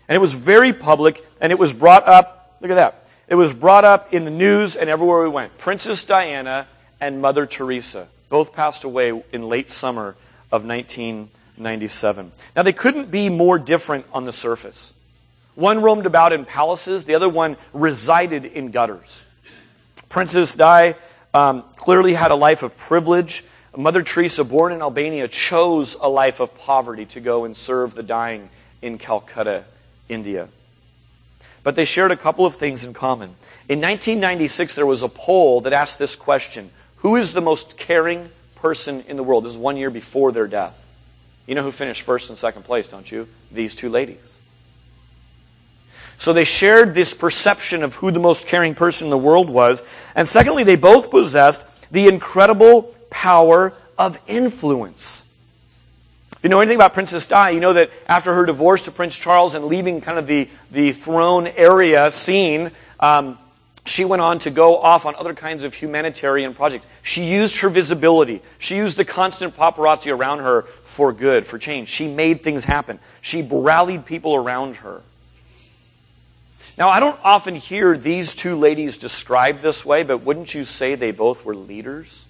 And 0.08 0.16
it 0.16 0.20
was 0.20 0.34
very 0.34 0.72
public, 0.72 1.24
and 1.40 1.52
it 1.52 1.58
was 1.58 1.72
brought 1.72 2.06
up, 2.08 2.56
look 2.60 2.70
at 2.70 2.76
that. 2.76 3.08
It 3.28 3.34
was 3.34 3.52
brought 3.52 3.84
up 3.84 4.14
in 4.14 4.24
the 4.24 4.30
news 4.30 4.76
and 4.76 4.88
everywhere 4.88 5.24
we 5.24 5.28
went. 5.28 5.58
Princess 5.58 6.04
Diana 6.04 6.68
and 7.00 7.20
Mother 7.20 7.46
Teresa. 7.46 8.06
Both 8.28 8.54
passed 8.54 8.84
away 8.84 9.20
in 9.32 9.48
late 9.48 9.70
summer 9.70 10.16
of 10.52 10.64
1997. 10.64 12.32
Now, 12.54 12.62
they 12.62 12.72
couldn't 12.72 13.10
be 13.10 13.28
more 13.28 13.58
different 13.58 14.06
on 14.12 14.24
the 14.24 14.32
surface. 14.32 14.92
One 15.54 15.82
roamed 15.82 16.06
about 16.06 16.32
in 16.32 16.44
palaces, 16.44 17.04
the 17.04 17.14
other 17.14 17.28
one 17.28 17.56
resided 17.72 18.44
in 18.44 18.70
gutters. 18.70 19.22
Princess 20.08 20.54
Di 20.54 20.94
um, 21.32 21.62
clearly 21.76 22.14
had 22.14 22.30
a 22.30 22.34
life 22.34 22.62
of 22.62 22.76
privilege. 22.76 23.44
Mother 23.76 24.02
Teresa, 24.02 24.44
born 24.44 24.72
in 24.72 24.80
Albania, 24.80 25.28
chose 25.28 25.94
a 26.00 26.08
life 26.08 26.40
of 26.40 26.56
poverty 26.58 27.04
to 27.06 27.20
go 27.20 27.44
and 27.44 27.56
serve 27.56 27.94
the 27.94 28.02
dying 28.02 28.48
in 28.80 28.98
Calcutta, 28.98 29.64
India. 30.08 30.48
But 31.62 31.74
they 31.74 31.84
shared 31.84 32.12
a 32.12 32.16
couple 32.16 32.46
of 32.46 32.54
things 32.54 32.84
in 32.84 32.94
common. 32.94 33.30
In 33.68 33.80
1996, 33.80 34.74
there 34.76 34.86
was 34.86 35.02
a 35.02 35.08
poll 35.08 35.60
that 35.62 35.72
asked 35.72 35.98
this 35.98 36.14
question 36.14 36.70
who 36.96 37.16
is 37.16 37.32
the 37.32 37.40
most 37.40 37.76
caring 37.76 38.30
person 38.56 39.04
in 39.08 39.16
the 39.16 39.22
world? 39.22 39.44
This 39.44 39.52
is 39.52 39.58
one 39.58 39.76
year 39.76 39.90
before 39.90 40.32
their 40.32 40.46
death. 40.46 40.82
You 41.46 41.54
know 41.54 41.62
who 41.62 41.72
finished 41.72 42.02
first 42.02 42.28
and 42.28 42.36
second 42.38 42.64
place, 42.64 42.88
don't 42.88 43.10
you? 43.10 43.28
These 43.52 43.74
two 43.74 43.88
ladies. 43.88 44.18
So 46.18 46.32
they 46.32 46.44
shared 46.44 46.94
this 46.94 47.14
perception 47.14 47.82
of 47.82 47.94
who 47.96 48.10
the 48.10 48.18
most 48.18 48.48
caring 48.48 48.74
person 48.74 49.06
in 49.06 49.10
the 49.10 49.18
world 49.18 49.50
was. 49.50 49.84
And 50.14 50.26
secondly, 50.26 50.64
they 50.64 50.76
both 50.76 51.10
possessed 51.10 51.92
the 51.92 52.08
incredible 52.08 52.94
power 53.10 53.72
of 53.98 54.18
influence. 54.26 55.24
If 56.32 56.42
you 56.42 56.50
know 56.50 56.60
anything 56.60 56.76
about 56.76 56.94
Princess 56.94 57.26
Di, 57.26 57.50
you 57.50 57.60
know 57.60 57.74
that 57.74 57.90
after 58.06 58.34
her 58.34 58.46
divorce 58.46 58.82
to 58.82 58.90
Prince 58.90 59.14
Charles 59.14 59.54
and 59.54 59.66
leaving 59.66 60.00
kind 60.00 60.18
of 60.18 60.26
the, 60.26 60.48
the 60.70 60.92
throne 60.92 61.46
area 61.46 62.10
scene, 62.10 62.70
um, 63.00 63.38
she 63.88 64.04
went 64.04 64.22
on 64.22 64.38
to 64.40 64.50
go 64.50 64.78
off 64.78 65.06
on 65.06 65.14
other 65.16 65.34
kinds 65.34 65.64
of 65.64 65.74
humanitarian 65.74 66.54
projects. 66.54 66.86
She 67.02 67.24
used 67.24 67.58
her 67.58 67.68
visibility. 67.68 68.42
She 68.58 68.76
used 68.76 68.96
the 68.96 69.04
constant 69.04 69.56
paparazzi 69.56 70.14
around 70.14 70.40
her 70.40 70.62
for 70.62 71.12
good, 71.12 71.46
for 71.46 71.58
change. 71.58 71.88
She 71.88 72.08
made 72.08 72.42
things 72.42 72.64
happen. 72.64 72.98
She 73.20 73.42
rallied 73.42 74.06
people 74.06 74.34
around 74.34 74.76
her. 74.76 75.02
Now, 76.78 76.90
I 76.90 77.00
don't 77.00 77.18
often 77.24 77.54
hear 77.54 77.96
these 77.96 78.34
two 78.34 78.56
ladies 78.56 78.98
described 78.98 79.62
this 79.62 79.84
way, 79.84 80.02
but 80.02 80.18
wouldn't 80.18 80.54
you 80.54 80.64
say 80.64 80.94
they 80.94 81.10
both 81.10 81.44
were 81.44 81.54
leaders? 81.54 82.24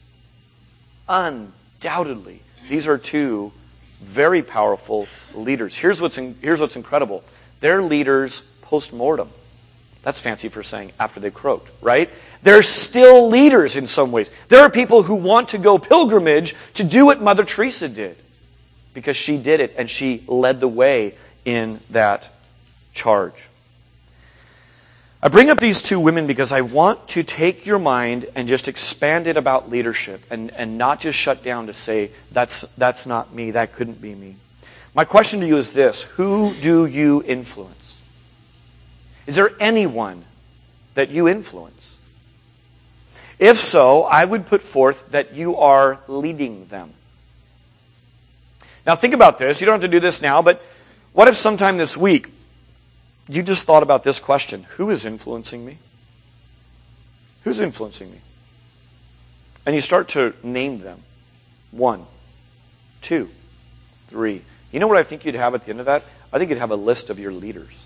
Undoubtedly. 1.09 2.41
These 2.69 2.87
are 2.87 2.99
two 2.99 3.53
very 4.01 4.43
powerful 4.43 5.09
leaders. 5.35 5.75
Here's 5.75 6.01
what's, 6.01 6.19
in, 6.19 6.37
here's 6.41 6.61
what's 6.61 6.77
incredible 6.77 7.25
they're 7.61 7.83
leaders 7.83 8.43
post 8.63 8.93
mortem. 8.93 9.31
That's 10.07 10.21
fancy 10.21 10.49
for 10.49 10.63
saying 10.63 10.93
after 11.01 11.19
they 11.19 11.33
croaked, 11.33 11.69
right? 11.83 12.09
They're 12.41 12.63
still 12.63 13.29
leaders 13.29 13.75
in 13.75 13.89
some 13.89 14.13
ways. 14.13 14.31
There 14.47 14.61
are 14.61 14.71
people 14.71 15.03
who 15.03 15.17
want 15.17 15.49
to 15.49 15.59
go 15.59 15.79
pilgrimage 15.79 16.55
to 16.75 16.85
do 16.85 17.07
what 17.07 17.21
Mother 17.21 17.43
Teresa 17.43 17.89
did 17.89 18.17
because 18.95 19.17
she 19.17 19.37
did 19.37 19.59
it 19.59 19.75
and 19.77 19.91
she 19.91 20.23
led 20.29 20.61
the 20.61 20.69
way 20.69 21.17
in 21.45 21.81
that 21.91 22.31
charge. 22.95 23.49
I 25.21 25.27
bring 25.27 25.51
up 25.51 25.59
these 25.59 25.83
two 25.83 25.99
women 25.99 26.29
because 26.29 26.53
I 26.53 26.61
want 26.61 27.09
to 27.09 27.25
take 27.25 27.67
your 27.67 27.81
mind 27.81 28.27
and 28.37 28.47
just 28.47 28.69
expand 28.69 29.27
it 29.27 29.37
about 29.37 29.71
leadership 29.71 30.23
and, 30.31 30.53
and 30.53 30.79
not 30.79 31.01
just 31.01 31.19
shut 31.19 31.43
down 31.43 31.67
to 31.67 31.75
say, 31.75 32.13
that's, 32.31 32.61
that's 32.77 33.09
not 33.09 33.35
me, 33.35 33.51
that 33.51 33.73
couldn't 33.73 34.01
be 34.01 34.15
me. 34.15 34.37
My 34.95 35.05
question 35.05 35.41
to 35.41 35.47
you 35.49 35.57
is 35.57 35.73
this 35.73 36.03
Who 36.03 36.55
do 36.55 36.87
you 36.87 37.25
influence? 37.27 37.86
Is 39.27 39.37
there 39.37 39.51
anyone 39.61 40.25
that 40.95 41.11
you 41.11 41.29
influence? 41.29 41.99
If 43.39 43.57
so, 43.57 44.05
I 44.05 44.25
would 44.25 44.47
put 44.47 44.63
forth 44.63 45.11
that 45.11 45.35
you 45.35 45.57
are 45.57 46.01
leading 46.09 46.67
them. 46.67 46.91
Now, 48.87 48.97
think 48.97 49.15
about 49.15 49.39
this. 49.39 49.61
You 49.61 49.67
don't 49.67 49.75
have 49.75 49.91
to 49.91 49.95
do 49.95 50.01
this 50.01 50.23
now, 50.23 50.41
but 50.43 50.63
what 51.13 51.29
if 51.29 51.35
sometime 51.35 51.77
this 51.77 51.97
week 51.97 52.31
you 53.29 53.43
just 53.43 53.67
thought 53.67 53.83
about 53.83 54.05
this 54.05 54.21
question 54.21 54.65
Who 54.77 54.91
is 54.91 55.05
influencing 55.05 55.65
me? 55.65 55.79
Who's 57.43 57.61
influencing 57.61 58.11
me? 58.11 58.19
And 59.65 59.75
you 59.75 59.81
start 59.81 60.09
to 60.11 60.35
name 60.43 60.79
them. 60.79 61.01
One, 61.73 62.07
two, 63.03 63.31
three. 64.07 64.43
You 64.73 64.81
know 64.81 64.87
what 64.87 64.97
I 64.97 65.03
think 65.03 65.25
you'd 65.25 65.35
have 65.35 65.55
at 65.55 65.65
the 65.65 65.71
end 65.71 65.81
of 65.81 65.87
that? 65.87 66.05
I 66.33 66.39
think 66.39 66.51
you'd 66.51 66.59
have 66.59 66.71
a 66.71 66.77
list 66.77 67.11
of 67.11 67.19
your 67.19 67.33
leaders. 67.33 67.86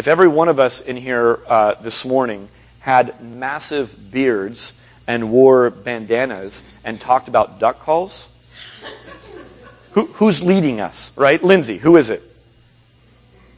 If 0.00 0.08
every 0.08 0.28
one 0.28 0.48
of 0.48 0.58
us 0.58 0.80
in 0.80 0.96
here 0.96 1.40
uh, 1.46 1.74
this 1.74 2.06
morning 2.06 2.48
had 2.78 3.20
massive 3.20 4.10
beards 4.10 4.72
and 5.06 5.30
wore 5.30 5.68
bandanas 5.68 6.62
and 6.82 6.98
talked 6.98 7.28
about 7.28 7.60
duck 7.60 7.80
calls, 7.80 8.26
Who, 9.90 10.06
who's 10.06 10.42
leading 10.42 10.80
us, 10.80 11.14
right? 11.18 11.44
Lindsay, 11.44 11.76
who 11.76 11.98
is 11.98 12.08
it? 12.08 12.22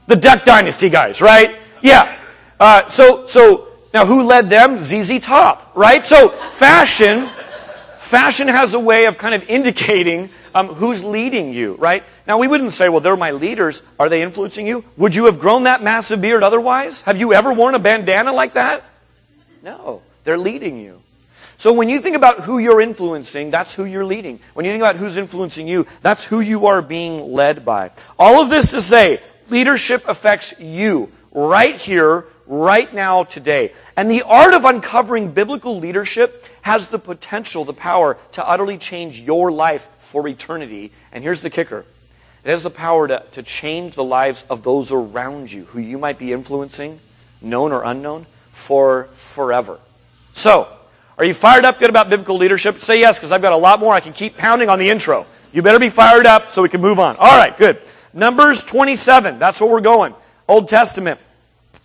The 0.09 0.17
Duck 0.17 0.45
Dynasty 0.45 0.91
guys, 0.91 1.23
right? 1.23 1.55
Yeah. 1.81 2.19
Uh, 2.59 2.89
so, 2.89 3.25
so 3.27 3.69
now 3.95 4.05
who 4.05 4.25
led 4.25 4.51
them? 4.51 4.81
ZZ 4.81 5.21
Top, 5.21 5.71
right? 5.77 6.05
So 6.05 6.31
fashion, 6.31 7.29
fashion 7.99 8.49
has 8.49 8.75
a 8.75 8.81
way 8.81 9.05
of 9.05 9.17
kind 9.17 9.37
of 9.37 9.49
indicating 9.49 10.29
um, 10.57 10.67
who's 10.67 11.05
leading 11.05 11.53
you, 11.53 11.75
right? 11.75 12.03
Now 12.27 12.39
we 12.39 12.49
wouldn't 12.49 12.73
say, 12.73 12.89
well, 12.89 13.01
they're 13.01 13.17
my 13.17 13.33
leaders. 13.33 13.83
Are 13.99 14.09
they 14.09 14.23
influencing 14.23 14.67
you? 14.67 14.85
Would 14.97 15.15
you 15.15 15.27
have 15.27 15.41
grown 15.41 15.65
that 15.65 15.83
massive 15.83 16.21
beard 16.21 16.43
otherwise? 16.43 17.03
Have 17.03 17.19
you 17.19 17.33
ever 17.33 17.53
worn 17.53 17.75
a 17.75 17.79
bandana 17.79 18.33
like 18.33 18.55
that? 18.55 18.85
No. 19.63 20.03
They're 20.25 20.39
leading 20.39 20.79
you. 20.79 21.03
So 21.57 21.73
when 21.73 21.89
you 21.89 22.01
think 22.01 22.17
about 22.17 22.41
who 22.41 22.59
you're 22.59 22.81
influencing, 22.81 23.51
that's 23.51 23.75
who 23.75 23.85
you're 23.85 24.05
leading. 24.05 24.41
When 24.55 24.67
you 24.67 24.73
think 24.73 24.83
about 24.83 24.97
who's 24.97 25.17
influencing 25.17 25.69
you, 25.69 25.87
that's 26.01 26.25
who 26.25 26.41
you 26.41 26.67
are 26.67 26.83
being 26.83 27.33
led 27.33 27.65
by. 27.65 27.93
All 28.19 28.43
of 28.43 28.51
this 28.51 28.73
to 28.73 28.83
say, 28.83 29.21
leadership 29.49 30.03
affects 30.09 30.59
you 30.61 31.13
right 31.31 31.77
here, 31.77 32.27
right 32.47 32.93
now, 32.93 33.23
today. 33.25 33.73
And 33.97 34.11
the 34.11 34.23
art 34.23 34.55
of 34.55 34.65
uncovering 34.65 35.31
biblical 35.31 35.79
leadership 35.79 36.47
has 36.63 36.89
the 36.89 36.99
potential, 36.99 37.65
the 37.65 37.73
power 37.73 38.19
to 38.33 38.45
utterly 38.45 38.79
change 38.79 39.21
your 39.21 39.53
life 39.53 39.89
for 39.99 40.27
eternity. 40.27 40.91
And 41.13 41.23
here's 41.23 41.43
the 41.43 41.51
kicker. 41.51 41.85
It 42.45 42.51
has 42.51 42.65
the 42.65 42.71
power 42.71 43.07
to, 43.09 43.23
to 43.33 43.43
change 43.43 43.95
the 43.95 44.05
lives 44.05 44.45
of 44.51 44.63
those 44.65 44.91
around 44.91 45.53
you 45.53 45.65
who 45.67 45.81
you 45.81 45.97
might 45.97 46.19
be 46.19 46.33
influencing, 46.33 46.99
known 47.41 47.73
or 47.73 47.85
unknown, 47.85 48.27
for 48.51 49.05
forever. 49.15 49.79
So, 50.33 50.69
are 51.19 51.25
you 51.25 51.35
fired 51.35 51.65
up 51.65 51.79
good 51.79 51.91
about 51.91 52.11
biblical 52.11 52.37
leadership? 52.37 52.81
Say 52.81 53.01
yes, 53.01 53.19
because 53.19 53.31
I've 53.31 53.43
got 53.43 53.53
a 53.53 53.57
lot 53.57 53.79
more. 53.79 53.95
I 53.95 54.01
can 54.01 54.13
keep 54.13 54.37
pounding 54.37 54.69
on 54.69 54.79
the 54.79 54.91
intro. 54.91 55.27
You 55.53 55.63
better 55.63 55.79
be 55.79 55.91
fired 55.91 56.27
up 56.27 56.49
so 56.49 56.63
we 56.63 56.69
can 56.69 56.81
move 56.81 56.99
on. 56.99 57.17
All 57.17 57.37
right, 57.37 57.57
good. 57.57 57.81
Numbers 58.13 58.65
27. 58.65 59.39
That's 59.39 59.61
where 59.61 59.71
we're 59.71 59.81
going. 59.81 60.15
Old 60.49 60.69
Testament. 60.69 61.21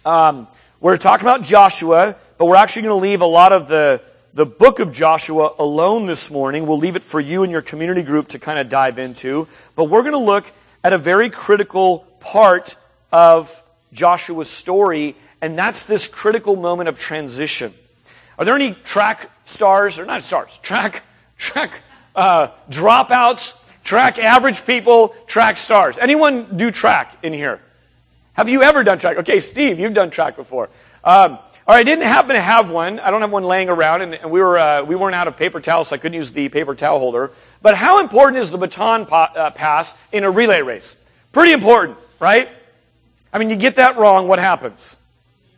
Um, 0.06 0.48
we're 0.80 0.98
talking 0.98 1.26
about 1.26 1.44
Joshua, 1.44 2.16
but 2.38 2.46
we're 2.46 2.56
actually 2.56 2.84
going 2.84 3.00
to 3.00 3.04
leave 3.04 3.22
a 3.22 3.26
lot 3.26 3.52
of 3.52 3.68
the, 3.68 4.02
the 4.38 4.46
book 4.46 4.80
of 4.80 4.92
Joshua 4.92 5.56
alone 5.58 6.06
this 6.06 6.30
morning. 6.30 6.68
We'll 6.68 6.78
leave 6.78 6.96
it 6.96 7.02
for 7.02 7.20
you 7.20 7.42
and 7.42 7.52
your 7.52 7.64
community 7.64 8.04
group 8.04 8.28
to 8.28 8.40
kind 8.40 8.60
of 8.60 8.70
dive 8.70 9.00
into. 9.00 9.48
But 9.76 9.86
we're 9.86 10.04
going 10.04 10.12
to 10.12 10.20
look 10.20 10.54
at 10.84 10.94
a 10.94 10.98
very 11.00 11.32
critical 11.32 12.06
part 12.20 12.76
of 13.12 13.64
Joshua's 13.94 14.48
story, 14.48 15.16
and 15.42 15.58
that's 15.58 15.88
this 15.88 16.08
critical 16.08 16.56
moment 16.56 16.88
of 16.88 17.00
transition. 17.00 17.74
Are 18.38 18.46
there 18.46 18.54
any 18.54 18.74
track 18.74 19.32
stars, 19.46 19.98
or 19.98 20.06
not 20.06 20.22
stars, 20.22 20.56
track, 20.62 21.02
track 21.40 21.82
uh, 22.16 22.50
dropouts, 22.70 23.56
track 23.84 24.20
average 24.20 24.68
people, 24.68 25.16
track 25.26 25.58
stars? 25.58 25.98
Anyone 25.98 26.58
do 26.58 26.70
track 26.70 27.18
in 27.24 27.34
here? 27.34 27.60
Have 28.34 28.50
you 28.50 28.62
ever 28.62 28.84
done 28.84 29.00
track? 29.00 29.18
Okay, 29.18 29.40
Steve, 29.40 29.80
you've 29.80 29.96
done 29.96 30.12
track 30.12 30.36
before. 30.36 30.70
Um, 31.04 31.40
right, 31.68 31.80
I 31.80 31.84
didn't 31.84 32.06
happen 32.06 32.36
to 32.36 32.42
have 32.42 32.70
one. 32.72 33.00
I 33.00 33.12
don't 33.12 33.22
have 33.22 33.32
one 33.32 33.44
laying 33.44 33.70
around, 33.70 34.02
and, 34.02 34.14
and 34.16 34.32
we 34.32 34.40
were 34.40 34.58
uh, 34.58 34.84
we 34.84 34.96
weren't 34.96 35.16
out 35.16 35.28
of 35.28 35.38
paper 35.38 35.60
towels, 35.60 35.90
so 35.90 35.96
I 35.96 36.00
couldn't 36.00 36.16
use 36.16 36.32
the 36.32 36.50
paper 36.50 36.76
towel 36.76 37.00
holder. 37.00 37.32
But 37.62 37.76
how 37.76 38.00
important 38.00 38.42
is 38.42 38.52
the 38.52 38.58
baton 38.58 39.06
pa- 39.06 39.34
uh, 39.36 39.50
pass 39.52 39.96
in 40.12 40.24
a 40.24 40.32
relay 40.32 40.62
race? 40.62 40.96
Pretty 41.32 41.52
important, 41.52 41.98
right? 42.20 42.50
I 43.34 43.40
mean, 43.40 43.50
you 43.50 43.56
get 43.56 43.76
that 43.76 43.98
wrong, 43.98 44.28
what 44.28 44.40
happens? 44.40 44.98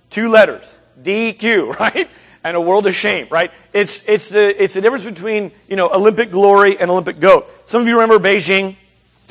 Two 0.10 0.30
letters, 0.30 0.78
DQ, 1.02 1.70
right? 1.80 2.10
and 2.44 2.56
a 2.56 2.62
world 2.62 2.88
of 2.88 2.96
shame, 2.96 3.28
right? 3.30 3.52
It's, 3.74 4.04
it's, 4.08 4.30
the, 4.30 4.64
it's 4.64 4.74
the 4.74 4.82
difference 4.82 5.04
between, 5.04 5.52
you 5.68 5.76
know, 5.76 5.90
Olympic 5.90 6.32
glory 6.32 6.80
and 6.80 6.90
Olympic 6.90 7.20
goat. 7.20 7.52
Some 7.70 7.82
of 7.82 7.88
you 7.88 8.00
remember 8.00 8.18
Beijing. 8.26 8.76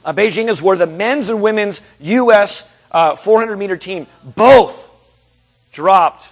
Uh, 0.04 0.12
Beijing 0.12 0.48
is 0.48 0.62
where 0.62 0.76
the 0.76 0.86
men's 0.86 1.28
and 1.28 1.42
women's 1.42 1.82
U.S. 2.00 2.68
Uh, 2.90 3.16
400 3.16 3.56
meter 3.56 3.76
team 3.76 4.06
both 4.22 4.88
dropped 5.72 6.30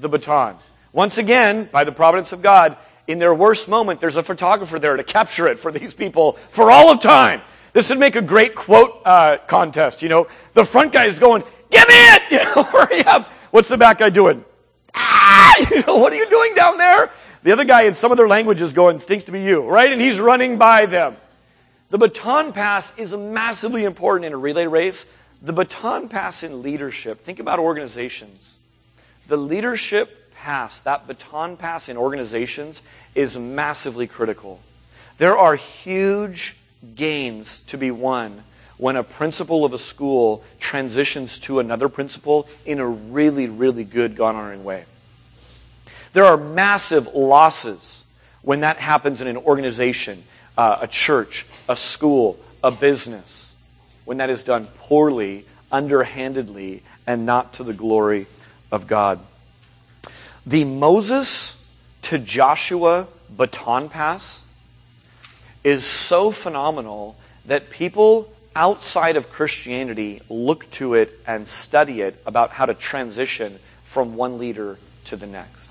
the 0.00 0.08
baton. 0.08 0.56
Once 0.92 1.18
again, 1.18 1.68
by 1.70 1.84
the 1.84 1.92
providence 1.92 2.32
of 2.32 2.42
God, 2.42 2.76
in 3.06 3.18
their 3.18 3.34
worst 3.34 3.68
moment, 3.68 4.00
there's 4.00 4.16
a 4.16 4.22
photographer 4.22 4.78
there 4.78 4.96
to 4.96 5.04
capture 5.04 5.46
it 5.46 5.58
for 5.58 5.70
these 5.70 5.94
people 5.94 6.32
for 6.32 6.70
all 6.70 6.90
of 6.90 7.00
time. 7.00 7.42
This 7.72 7.90
would 7.90 7.98
make 7.98 8.16
a 8.16 8.22
great 8.22 8.54
quote 8.54 9.02
uh, 9.04 9.38
contest. 9.46 10.02
You 10.02 10.08
know, 10.08 10.28
the 10.54 10.64
front 10.64 10.92
guy 10.92 11.04
is 11.04 11.18
going, 11.18 11.42
"Give 11.70 11.86
me 11.86 11.94
it!" 11.94 12.22
You 12.30 12.38
know, 12.38 12.64
hurry 12.64 13.04
up. 13.04 13.30
What's 13.50 13.68
the 13.68 13.76
back 13.76 13.98
guy 13.98 14.10
doing? 14.10 14.44
ah, 14.94 15.54
you 15.70 15.82
know, 15.86 15.96
what 15.98 16.12
are 16.12 16.16
you 16.16 16.28
doing 16.28 16.54
down 16.54 16.78
there? 16.78 17.10
The 17.42 17.52
other 17.52 17.64
guy 17.64 17.82
in 17.82 17.94
some 17.94 18.10
other 18.10 18.26
languages 18.26 18.72
going, 18.72 18.98
stinks 18.98 19.24
to 19.24 19.32
be 19.32 19.42
you, 19.42 19.62
right? 19.62 19.92
And 19.92 20.00
he's 20.00 20.18
running 20.18 20.58
by 20.58 20.86
them. 20.86 21.16
The 21.90 21.98
baton 21.98 22.52
pass 22.52 22.92
is 22.98 23.14
massively 23.14 23.84
important 23.84 24.24
in 24.24 24.32
a 24.32 24.36
relay 24.36 24.66
race. 24.66 25.06
The 25.42 25.52
baton 25.52 26.08
pass 26.08 26.42
in 26.42 26.62
leadership, 26.62 27.20
think 27.20 27.38
about 27.38 27.60
organizations. 27.60 28.55
The 29.28 29.36
leadership 29.36 30.32
pass, 30.34 30.80
that 30.82 31.06
baton 31.06 31.56
pass 31.56 31.88
in 31.88 31.96
organizations, 31.96 32.82
is 33.14 33.36
massively 33.36 34.06
critical. 34.06 34.60
There 35.18 35.36
are 35.36 35.56
huge 35.56 36.56
gains 36.94 37.60
to 37.66 37.78
be 37.78 37.90
won 37.90 38.44
when 38.76 38.96
a 38.96 39.02
principal 39.02 39.64
of 39.64 39.72
a 39.72 39.78
school 39.78 40.44
transitions 40.60 41.38
to 41.40 41.58
another 41.58 41.88
principal 41.88 42.46
in 42.64 42.78
a 42.78 42.86
really, 42.86 43.48
really 43.48 43.84
good, 43.84 44.14
God 44.14 44.36
honoring 44.36 44.62
way. 44.62 44.84
There 46.12 46.24
are 46.24 46.36
massive 46.36 47.14
losses 47.14 48.04
when 48.42 48.60
that 48.60 48.76
happens 48.76 49.20
in 49.20 49.26
an 49.26 49.36
organization, 49.36 50.22
uh, 50.56 50.78
a 50.82 50.86
church, 50.86 51.46
a 51.68 51.76
school, 51.76 52.38
a 52.62 52.70
business, 52.70 53.52
when 54.04 54.18
that 54.18 54.30
is 54.30 54.42
done 54.42 54.66
poorly, 54.78 55.44
underhandedly, 55.72 56.82
and 57.06 57.26
not 57.26 57.54
to 57.54 57.64
the 57.64 57.72
glory 57.72 58.26
of 58.70 58.86
God. 58.86 59.20
The 60.46 60.64
Moses 60.64 61.60
to 62.02 62.18
Joshua 62.18 63.08
baton 63.28 63.88
pass 63.88 64.42
is 65.64 65.84
so 65.84 66.30
phenomenal 66.30 67.16
that 67.46 67.70
people 67.70 68.32
outside 68.54 69.16
of 69.16 69.30
Christianity 69.30 70.22
look 70.30 70.70
to 70.72 70.94
it 70.94 71.12
and 71.26 71.46
study 71.46 72.00
it 72.00 72.20
about 72.24 72.50
how 72.50 72.66
to 72.66 72.74
transition 72.74 73.58
from 73.84 74.16
one 74.16 74.38
leader 74.38 74.78
to 75.04 75.16
the 75.16 75.26
next. 75.26 75.68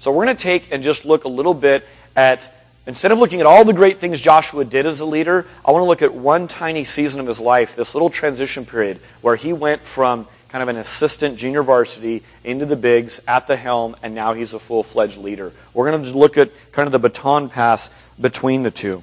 So 0.00 0.10
we're 0.10 0.24
going 0.24 0.36
to 0.36 0.42
take 0.42 0.72
and 0.72 0.82
just 0.82 1.04
look 1.04 1.24
a 1.24 1.28
little 1.28 1.54
bit 1.54 1.86
at, 2.16 2.52
instead 2.86 3.12
of 3.12 3.18
looking 3.18 3.40
at 3.40 3.46
all 3.46 3.64
the 3.64 3.72
great 3.72 3.98
things 3.98 4.20
Joshua 4.20 4.64
did 4.64 4.84
as 4.84 5.00
a 5.00 5.04
leader, 5.04 5.46
I 5.64 5.72
want 5.72 5.82
to 5.82 5.86
look 5.86 6.02
at 6.02 6.12
one 6.12 6.48
tiny 6.48 6.84
season 6.84 7.20
of 7.20 7.26
his 7.26 7.40
life, 7.40 7.76
this 7.76 7.94
little 7.94 8.10
transition 8.10 8.66
period 8.66 8.98
where 9.20 9.36
he 9.36 9.52
went 9.52 9.82
from 9.82 10.26
kind 10.54 10.62
of 10.62 10.68
an 10.68 10.76
assistant 10.76 11.36
junior 11.36 11.64
varsity 11.64 12.22
into 12.44 12.64
the 12.64 12.76
bigs 12.76 13.20
at 13.26 13.48
the 13.48 13.56
helm, 13.56 13.96
and 14.04 14.14
now 14.14 14.34
he's 14.34 14.54
a 14.54 14.58
full 14.60 14.84
fledged 14.84 15.16
leader. 15.16 15.50
We're 15.72 15.90
going 15.90 16.04
to 16.04 16.16
look 16.16 16.38
at 16.38 16.52
kind 16.70 16.86
of 16.86 16.92
the 16.92 17.00
baton 17.00 17.48
pass 17.48 17.90
between 18.20 18.62
the 18.62 18.70
two. 18.70 19.02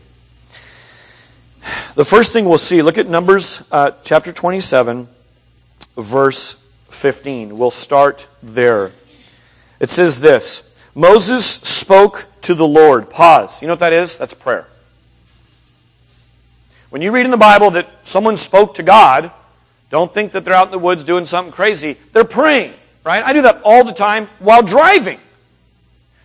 The 1.96 2.06
first 2.06 2.32
thing 2.32 2.46
we'll 2.46 2.58
see, 2.58 2.82
look 2.82 2.98
at 2.98 3.10
Numbers 3.10 3.68
uh, 3.70 3.92
chapter 4.02 4.32
27, 4.32 5.10
verse 5.98 6.54
15. 6.88 7.58
We'll 7.58 7.70
start 7.70 8.30
there. 8.42 8.94
It 9.82 9.90
says 9.90 10.22
this 10.22 10.74
Moses 10.96 11.46
spoke 11.46 12.28
to 12.44 12.54
the 12.54 12.66
Lord. 12.66 13.10
Pause. 13.10 13.62
You 13.62 13.68
know 13.68 13.74
what 13.74 13.82
that 13.82 13.92
is? 13.92 14.18
That's 14.18 14.34
prayer. 14.34 14.68
When 16.92 17.02
you 17.02 17.12
read 17.12 17.26
in 17.26 17.32
the 17.32 17.36
Bible 17.36 17.72
that 17.72 18.08
someone 18.08 18.38
spoke 18.38 18.76
to 18.76 18.84
God, 18.84 19.34
don't 19.92 20.14
think 20.14 20.32
that 20.32 20.46
they're 20.46 20.56
out 20.56 20.68
in 20.68 20.72
the 20.72 20.80
woods 20.80 21.04
doing 21.04 21.26
something 21.26 21.52
crazy. 21.52 21.98
They're 22.14 22.24
praying, 22.24 22.74
right? 23.04 23.24
I 23.24 23.34
do 23.34 23.44
that 23.44 23.62
all 23.64 23.84
the 23.84 23.94
time 23.94 24.28
while 24.40 24.64
driving. 24.64 25.20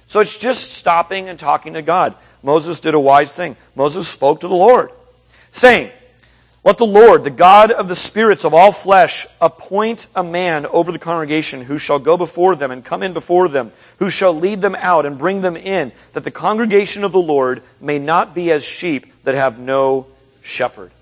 So 0.06 0.20
it's 0.20 0.38
just 0.38 0.72
stopping 0.72 1.28
and 1.28 1.38
talking 1.38 1.74
to 1.74 1.82
God. 1.82 2.14
Moses 2.44 2.78
did 2.78 2.94
a 2.94 3.00
wise 3.00 3.32
thing. 3.32 3.56
Moses 3.74 4.08
spoke 4.08 4.40
to 4.40 4.48
the 4.48 4.54
Lord 4.54 4.90
saying, 5.50 5.90
Let 6.62 6.78
the 6.78 6.86
Lord, 6.86 7.24
the 7.24 7.30
God 7.30 7.72
of 7.72 7.88
the 7.88 7.96
spirits 7.96 8.44
of 8.44 8.54
all 8.54 8.70
flesh, 8.70 9.26
appoint 9.40 10.06
a 10.14 10.22
man 10.22 10.64
over 10.66 10.92
the 10.92 10.98
congregation 11.00 11.62
who 11.62 11.78
shall 11.78 11.98
go 11.98 12.16
before 12.16 12.54
them 12.54 12.70
and 12.70 12.84
come 12.84 13.02
in 13.02 13.12
before 13.12 13.48
them, 13.48 13.72
who 13.98 14.10
shall 14.10 14.32
lead 14.32 14.60
them 14.60 14.76
out 14.76 15.06
and 15.06 15.18
bring 15.18 15.40
them 15.40 15.56
in, 15.56 15.90
that 16.12 16.22
the 16.22 16.30
congregation 16.30 17.02
of 17.02 17.10
the 17.10 17.18
Lord 17.18 17.62
may 17.80 17.98
not 17.98 18.32
be 18.32 18.52
as 18.52 18.64
sheep 18.64 19.06
that 19.24 19.34
have 19.34 19.58
no 19.58 20.06
shepherd. 20.42 20.92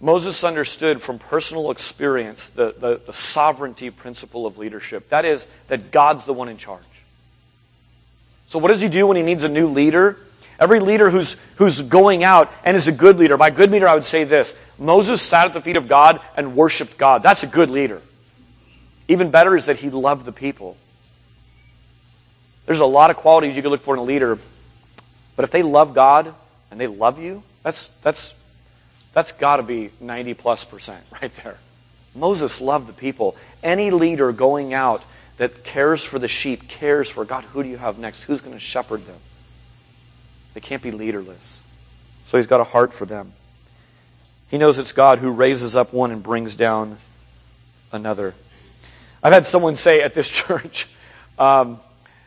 Moses 0.00 0.42
understood 0.44 1.02
from 1.02 1.18
personal 1.18 1.70
experience 1.70 2.48
the, 2.48 2.74
the, 2.78 3.00
the, 3.04 3.12
sovereignty 3.12 3.90
principle 3.90 4.46
of 4.46 4.56
leadership. 4.56 5.10
That 5.10 5.26
is, 5.26 5.46
that 5.68 5.90
God's 5.90 6.24
the 6.24 6.32
one 6.32 6.48
in 6.48 6.56
charge. 6.56 6.82
So, 8.48 8.58
what 8.58 8.68
does 8.68 8.80
he 8.80 8.88
do 8.88 9.06
when 9.06 9.18
he 9.18 9.22
needs 9.22 9.44
a 9.44 9.48
new 9.48 9.68
leader? 9.68 10.16
Every 10.58 10.80
leader 10.80 11.08
who's, 11.10 11.36
who's 11.56 11.80
going 11.82 12.24
out 12.24 12.52
and 12.64 12.76
is 12.76 12.86
a 12.86 12.92
good 12.92 13.18
leader. 13.18 13.36
By 13.36 13.50
good 13.50 13.70
leader, 13.70 13.88
I 13.88 13.94
would 13.94 14.04
say 14.04 14.24
this. 14.24 14.54
Moses 14.78 15.22
sat 15.22 15.46
at 15.46 15.52
the 15.54 15.60
feet 15.60 15.76
of 15.76 15.88
God 15.88 16.20
and 16.36 16.54
worshiped 16.54 16.98
God. 16.98 17.22
That's 17.22 17.42
a 17.42 17.46
good 17.46 17.70
leader. 17.70 18.02
Even 19.08 19.30
better 19.30 19.56
is 19.56 19.66
that 19.66 19.78
he 19.78 19.90
loved 19.90 20.24
the 20.24 20.32
people. 20.32 20.76
There's 22.66 22.80
a 22.80 22.86
lot 22.86 23.10
of 23.10 23.16
qualities 23.16 23.56
you 23.56 23.62
can 23.62 23.70
look 23.70 23.80
for 23.80 23.94
in 23.94 24.00
a 24.00 24.04
leader, 24.04 24.38
but 25.34 25.44
if 25.44 25.50
they 25.50 25.62
love 25.62 25.94
God 25.94 26.34
and 26.70 26.78
they 26.78 26.86
love 26.86 27.18
you, 27.18 27.42
that's, 27.62 27.88
that's, 28.02 28.34
That's 29.12 29.32
got 29.32 29.56
to 29.56 29.62
be 29.62 29.90
90 30.00 30.34
plus 30.34 30.64
percent 30.64 31.04
right 31.22 31.32
there. 31.42 31.58
Moses 32.14 32.60
loved 32.60 32.88
the 32.88 32.92
people. 32.92 33.36
Any 33.62 33.90
leader 33.90 34.32
going 34.32 34.74
out 34.74 35.02
that 35.36 35.64
cares 35.64 36.04
for 36.04 36.18
the 36.18 36.28
sheep, 36.28 36.68
cares 36.68 37.08
for 37.08 37.24
God, 37.24 37.44
who 37.44 37.62
do 37.62 37.68
you 37.68 37.78
have 37.78 37.98
next? 37.98 38.24
Who's 38.24 38.40
going 38.40 38.54
to 38.54 38.60
shepherd 38.60 39.06
them? 39.06 39.16
They 40.54 40.60
can't 40.60 40.82
be 40.82 40.90
leaderless. 40.90 41.62
So 42.26 42.36
he's 42.36 42.46
got 42.46 42.60
a 42.60 42.64
heart 42.64 42.92
for 42.92 43.06
them. 43.06 43.32
He 44.50 44.58
knows 44.58 44.78
it's 44.78 44.92
God 44.92 45.20
who 45.20 45.30
raises 45.30 45.76
up 45.76 45.92
one 45.92 46.10
and 46.10 46.22
brings 46.22 46.56
down 46.56 46.98
another. 47.92 48.34
I've 49.22 49.32
had 49.32 49.46
someone 49.46 49.76
say 49.76 50.02
at 50.02 50.12
this 50.12 50.28
church, 50.30 50.88
um, 51.38 51.80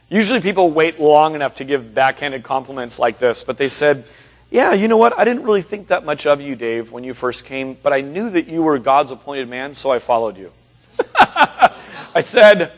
usually 0.09 0.39
people 0.39 0.71
wait 0.71 0.99
long 0.99 1.35
enough 1.35 1.55
to 1.55 1.65
give 1.65 1.93
backhanded 1.93 2.43
compliments 2.43 2.97
like 2.97 3.19
this, 3.19 3.43
but 3.43 3.57
they 3.57 3.69
said, 3.69 4.05
Yeah, 4.53 4.73
you 4.73 4.87
know 4.87 4.97
what? 4.97 5.17
I 5.17 5.23
didn't 5.23 5.41
really 5.41 5.63
think 5.63 5.87
that 5.87 6.05
much 6.05 6.27
of 6.27 6.39
you, 6.39 6.55
Dave, 6.55 6.91
when 6.91 7.03
you 7.03 7.15
first 7.15 7.45
came, 7.45 7.73
but 7.73 7.91
I 7.91 8.01
knew 8.01 8.29
that 8.29 8.45
you 8.45 8.61
were 8.61 8.77
God's 8.77 9.09
appointed 9.09 9.49
man, 9.49 9.73
so 9.73 9.89
I 9.89 9.97
followed 9.97 10.37
you. 10.37 10.51
I 11.15 12.21
said, 12.21 12.71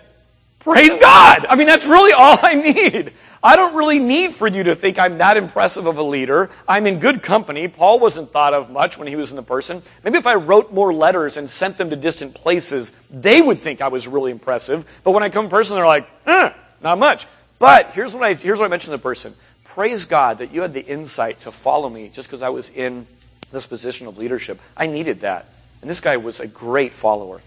Praise 0.60 0.98
God! 0.98 1.46
I 1.50 1.56
mean, 1.56 1.68
that's 1.68 1.86
really 1.86 2.14
all 2.14 2.40
I 2.42 2.54
need. 2.54 3.12
I 3.44 3.58
don't 3.58 3.76
really 3.76 4.00
need 4.00 4.34
for 4.34 4.48
you 4.48 4.64
to 4.64 4.76
think 4.76 4.98
I'm 4.98 5.18
that 5.18 5.36
impressive 5.36 5.86
of 5.86 5.98
a 5.98 6.02
leader. 6.02 6.50
I'm 6.66 6.88
in 6.88 7.00
good 7.00 7.22
company. 7.22 7.68
Paul 7.68 8.00
wasn't 8.00 8.32
thought 8.32 8.54
of 8.54 8.70
much 8.70 8.98
when 8.98 9.10
he 9.10 9.18
was 9.18 9.32
in 9.32 9.36
the 9.36 9.44
person. 9.44 9.84
Maybe 10.02 10.18
if 10.18 10.26
I 10.26 10.36
wrote 10.36 10.72
more 10.72 10.94
letters 10.94 11.36
and 11.36 11.50
sent 11.50 11.78
them 11.78 11.90
to 11.90 11.98
distant 11.98 12.36
places, 12.36 12.94
they 13.12 13.42
would 13.42 13.60
think 13.60 13.82
I 13.82 13.90
was 13.90 14.08
really 14.08 14.32
impressive. 14.32 14.88
But 15.04 15.12
when 15.12 15.24
I 15.24 15.30
come 15.30 15.46
in 15.46 15.52
person, 15.52 15.76
they're 15.76 15.86
like, 15.86 16.08
eh, 16.26 16.54
not 16.82 17.00
much. 17.00 17.28
But 17.60 17.92
here's 17.92 18.14
what 18.14 18.24
I, 18.24 18.34
here's 18.34 18.60
what 18.60 18.66
I 18.66 18.70
mentioned 18.70 18.94
to 18.94 18.98
the 18.98 19.04
person. 19.04 19.36
Praise 19.76 20.06
God 20.06 20.38
that 20.38 20.54
you 20.54 20.62
had 20.62 20.74
the 20.74 20.86
insight 20.86 21.42
to 21.42 21.52
follow 21.52 21.90
me 21.90 22.08
just 22.08 22.30
because 22.30 22.42
I 22.42 22.48
was 22.48 22.70
in 22.70 23.08
this 23.52 23.68
position 23.68 24.08
of 24.08 24.18
leadership. 24.18 24.58
I 24.78 24.88
needed 24.88 25.20
that. 25.20 25.48
And 25.82 25.90
this 25.90 26.00
guy 26.00 26.16
was 26.16 26.40
a 26.40 26.48
great 26.48 26.94
follower. 26.94 27.42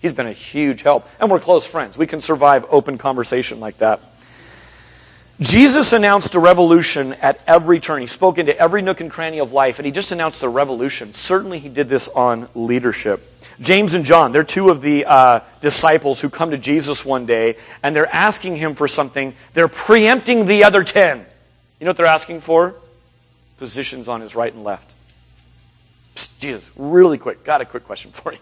He's 0.00 0.14
been 0.14 0.26
a 0.26 0.32
huge 0.32 0.80
help. 0.80 1.06
And 1.20 1.30
we're 1.30 1.40
close 1.40 1.66
friends. 1.66 1.98
We 1.98 2.06
can 2.06 2.22
survive 2.22 2.64
open 2.70 2.96
conversation 2.96 3.60
like 3.60 3.76
that. 3.78 4.00
Jesus 5.40 5.92
announced 5.92 6.34
a 6.34 6.40
revolution 6.40 7.12
at 7.20 7.38
every 7.46 7.80
turn. 7.80 8.00
He 8.00 8.06
spoke 8.06 8.38
into 8.38 8.58
every 8.58 8.80
nook 8.80 9.02
and 9.02 9.10
cranny 9.10 9.38
of 9.38 9.52
life, 9.52 9.78
and 9.78 9.84
he 9.84 9.92
just 9.92 10.10
announced 10.10 10.42
a 10.42 10.48
revolution. 10.48 11.12
Certainly, 11.12 11.58
he 11.58 11.68
did 11.68 11.90
this 11.90 12.08
on 12.08 12.48
leadership. 12.54 13.20
James 13.60 13.92
and 13.92 14.06
John, 14.06 14.32
they're 14.32 14.42
two 14.42 14.70
of 14.70 14.80
the 14.80 15.04
uh, 15.04 15.40
disciples 15.60 16.18
who 16.22 16.30
come 16.30 16.50
to 16.52 16.56
Jesus 16.56 17.04
one 17.04 17.26
day, 17.26 17.56
and 17.82 17.94
they're 17.94 18.10
asking 18.10 18.56
him 18.56 18.74
for 18.74 18.88
something. 18.88 19.34
They're 19.52 19.68
preempting 19.68 20.46
the 20.46 20.64
other 20.64 20.82
ten. 20.82 21.26
You 21.84 21.88
know 21.88 21.90
what 21.90 21.96
they're 21.98 22.06
asking 22.06 22.40
for? 22.40 22.76
Positions 23.58 24.08
on 24.08 24.22
his 24.22 24.34
right 24.34 24.50
and 24.50 24.64
left. 24.64 24.90
Psst, 26.14 26.38
Jesus, 26.38 26.70
really 26.76 27.18
quick, 27.18 27.44
got 27.44 27.60
a 27.60 27.66
quick 27.66 27.84
question 27.84 28.10
for 28.10 28.32
you. 28.32 28.38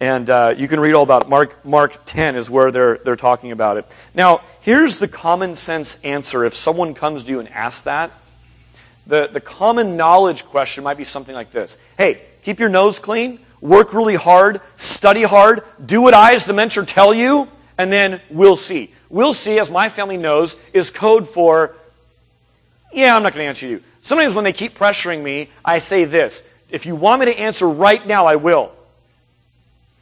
And 0.00 0.30
uh, 0.30 0.54
you 0.56 0.66
can 0.66 0.80
read 0.80 0.94
all 0.94 1.02
about 1.02 1.24
it. 1.24 1.28
Mark, 1.28 1.62
Mark 1.62 2.06
10 2.06 2.36
is 2.36 2.48
where 2.48 2.70
they're, 2.70 2.96
they're 3.04 3.16
talking 3.16 3.52
about 3.52 3.76
it. 3.76 3.84
Now, 4.14 4.40
here's 4.62 4.96
the 4.96 5.08
common 5.08 5.54
sense 5.54 6.00
answer 6.02 6.46
if 6.46 6.54
someone 6.54 6.94
comes 6.94 7.24
to 7.24 7.30
you 7.30 7.38
and 7.38 7.50
asks 7.50 7.82
that. 7.82 8.12
The, 9.06 9.28
the 9.30 9.40
common 9.42 9.98
knowledge 9.98 10.46
question 10.46 10.84
might 10.84 10.96
be 10.96 11.04
something 11.04 11.34
like 11.34 11.50
this 11.50 11.76
Hey, 11.98 12.22
keep 12.40 12.60
your 12.60 12.70
nose 12.70 12.98
clean, 12.98 13.38
work 13.60 13.92
really 13.92 14.16
hard, 14.16 14.62
study 14.78 15.22
hard, 15.22 15.64
do 15.84 16.00
what 16.00 16.14
I, 16.14 16.32
as 16.32 16.46
the 16.46 16.54
mentor, 16.54 16.86
tell 16.86 17.12
you, 17.12 17.46
and 17.76 17.92
then 17.92 18.22
we'll 18.30 18.56
see. 18.56 18.94
We'll 19.12 19.34
see, 19.34 19.60
as 19.60 19.70
my 19.70 19.88
family 19.88 20.16
knows, 20.16 20.56
is 20.72 20.90
code 20.90 21.28
for, 21.28 21.76
yeah, 22.92 23.14
I'm 23.14 23.22
not 23.22 23.32
going 23.34 23.44
to 23.44 23.48
answer 23.48 23.68
you. 23.68 23.80
Sometimes 24.00 24.34
when 24.34 24.42
they 24.42 24.52
keep 24.52 24.76
pressuring 24.76 25.22
me, 25.22 25.50
I 25.64 25.78
say 25.78 26.04
this 26.04 26.42
If 26.68 26.86
you 26.86 26.96
want 26.96 27.20
me 27.20 27.26
to 27.26 27.38
answer 27.38 27.68
right 27.68 28.04
now, 28.04 28.26
I 28.26 28.34
will 28.36 28.72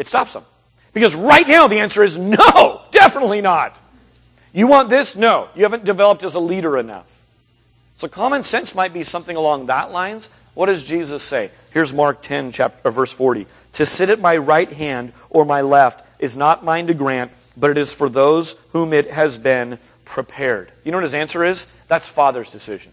it 0.01 0.09
stops 0.09 0.33
them. 0.33 0.44
Because 0.94 1.14
right 1.14 1.46
now 1.46 1.68
the 1.68 1.81
answer 1.81 2.03
is 2.03 2.16
no, 2.16 2.81
definitely 2.90 3.42
not. 3.42 3.79
You 4.53 4.66
want 4.66 4.88
this? 4.88 5.14
No. 5.14 5.49
You 5.55 5.62
haven't 5.62 5.85
developed 5.85 6.25
as 6.25 6.35
a 6.35 6.40
leader 6.40 6.79
enough. 6.79 7.07
So 7.99 8.09
common 8.09 8.42
sense 8.42 8.75
might 8.75 8.94
be 8.94 9.03
something 9.03 9.37
along 9.37 9.66
that 9.66 9.92
lines. 9.92 10.31
What 10.55 10.66
does 10.66 10.85
Jesus 10.85 11.23
say? 11.23 11.51
Here's 11.73 11.92
Mark 11.92 12.23
10, 12.23 12.51
chapter, 12.51 12.88
uh, 12.88 12.90
verse 12.90 13.12
40. 13.12 13.46
To 13.75 13.87
sit 13.87 14.09
at 14.09 14.20
my 14.20 14.38
right 14.38 14.73
hand 14.73 15.12
or 15.29 15.44
my 15.44 15.61
left 15.61 16.05
is 16.20 16.37
not 16.37 16.64
mine 16.64 16.87
to 16.87 16.94
grant, 16.94 17.33
but 17.56 17.70
it 17.70 17.78
is 17.78 17.92
for 17.92 18.09
those 18.09 18.52
whom 18.70 18.92
it 18.92 19.11
has 19.11 19.38
been 19.38 19.78
prepared. 20.04 20.70
You 20.85 20.92
know 20.92 20.98
what 20.98 21.04
his 21.04 21.14
answer 21.14 21.44
is? 21.44 21.66
That's 21.88 22.06
Father's 22.06 22.52
decision. 22.52 22.92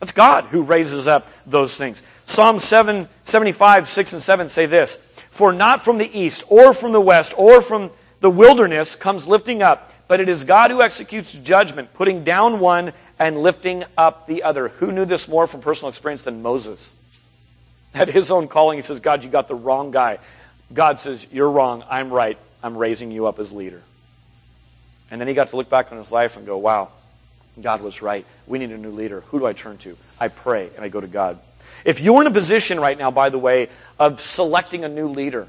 That's 0.00 0.12
God 0.12 0.44
who 0.46 0.62
raises 0.62 1.06
up 1.06 1.28
those 1.46 1.76
things. 1.76 2.02
Psalm 2.24 2.58
7, 2.58 3.08
75, 3.24 3.86
6 3.86 4.12
and 4.14 4.22
7 4.22 4.48
say 4.48 4.66
this 4.66 4.96
for 5.30 5.52
not 5.52 5.84
from 5.84 5.98
the 5.98 6.18
east 6.18 6.44
or 6.48 6.74
from 6.74 6.92
the 6.92 7.00
west 7.00 7.32
or 7.36 7.62
from 7.62 7.90
the 8.20 8.30
wilderness 8.30 8.96
comes 8.96 9.26
lifting 9.26 9.62
up, 9.62 9.92
but 10.08 10.20
it 10.20 10.28
is 10.28 10.44
God 10.44 10.70
who 10.70 10.82
executes 10.82 11.32
judgment, 11.32 11.94
putting 11.94 12.22
down 12.22 12.60
one 12.60 12.92
and 13.18 13.42
lifting 13.42 13.84
up 13.96 14.26
the 14.26 14.42
other. 14.42 14.68
Who 14.68 14.92
knew 14.92 15.04
this 15.04 15.26
more 15.26 15.46
from 15.46 15.62
personal 15.62 15.88
experience 15.88 16.22
than 16.22 16.42
Moses? 16.42 16.92
At 17.94 18.08
his 18.08 18.30
own 18.30 18.48
calling, 18.48 18.78
he 18.78 18.82
says, 18.82 19.00
God, 19.00 19.24
you 19.24 19.30
got 19.30 19.48
the 19.48 19.54
wrong 19.54 19.90
guy. 19.90 20.18
God 20.72 20.98
says, 20.98 21.26
You're 21.32 21.50
wrong. 21.50 21.84
I'm 21.88 22.10
right. 22.10 22.38
I'm 22.62 22.76
raising 22.76 23.10
you 23.10 23.26
up 23.26 23.38
as 23.38 23.52
leader. 23.52 23.82
And 25.10 25.20
then 25.20 25.28
he 25.28 25.34
got 25.34 25.48
to 25.48 25.56
look 25.56 25.68
back 25.68 25.92
on 25.92 25.98
his 25.98 26.10
life 26.10 26.36
and 26.36 26.46
go, 26.46 26.56
Wow, 26.58 26.88
God 27.60 27.82
was 27.82 28.02
right. 28.02 28.24
We 28.46 28.58
need 28.58 28.70
a 28.70 28.78
new 28.78 28.90
leader. 28.90 29.20
Who 29.28 29.38
do 29.38 29.46
I 29.46 29.52
turn 29.52 29.78
to? 29.78 29.96
I 30.20 30.28
pray 30.28 30.70
and 30.74 30.84
I 30.84 30.88
go 30.88 31.00
to 31.00 31.06
God. 31.06 31.38
If 31.84 32.00
you're 32.00 32.20
in 32.20 32.26
a 32.26 32.32
position 32.32 32.78
right 32.78 32.96
now, 32.96 33.10
by 33.10 33.28
the 33.28 33.38
way, 33.38 33.68
of 33.98 34.20
selecting 34.20 34.84
a 34.84 34.88
new 34.88 35.08
leader, 35.08 35.48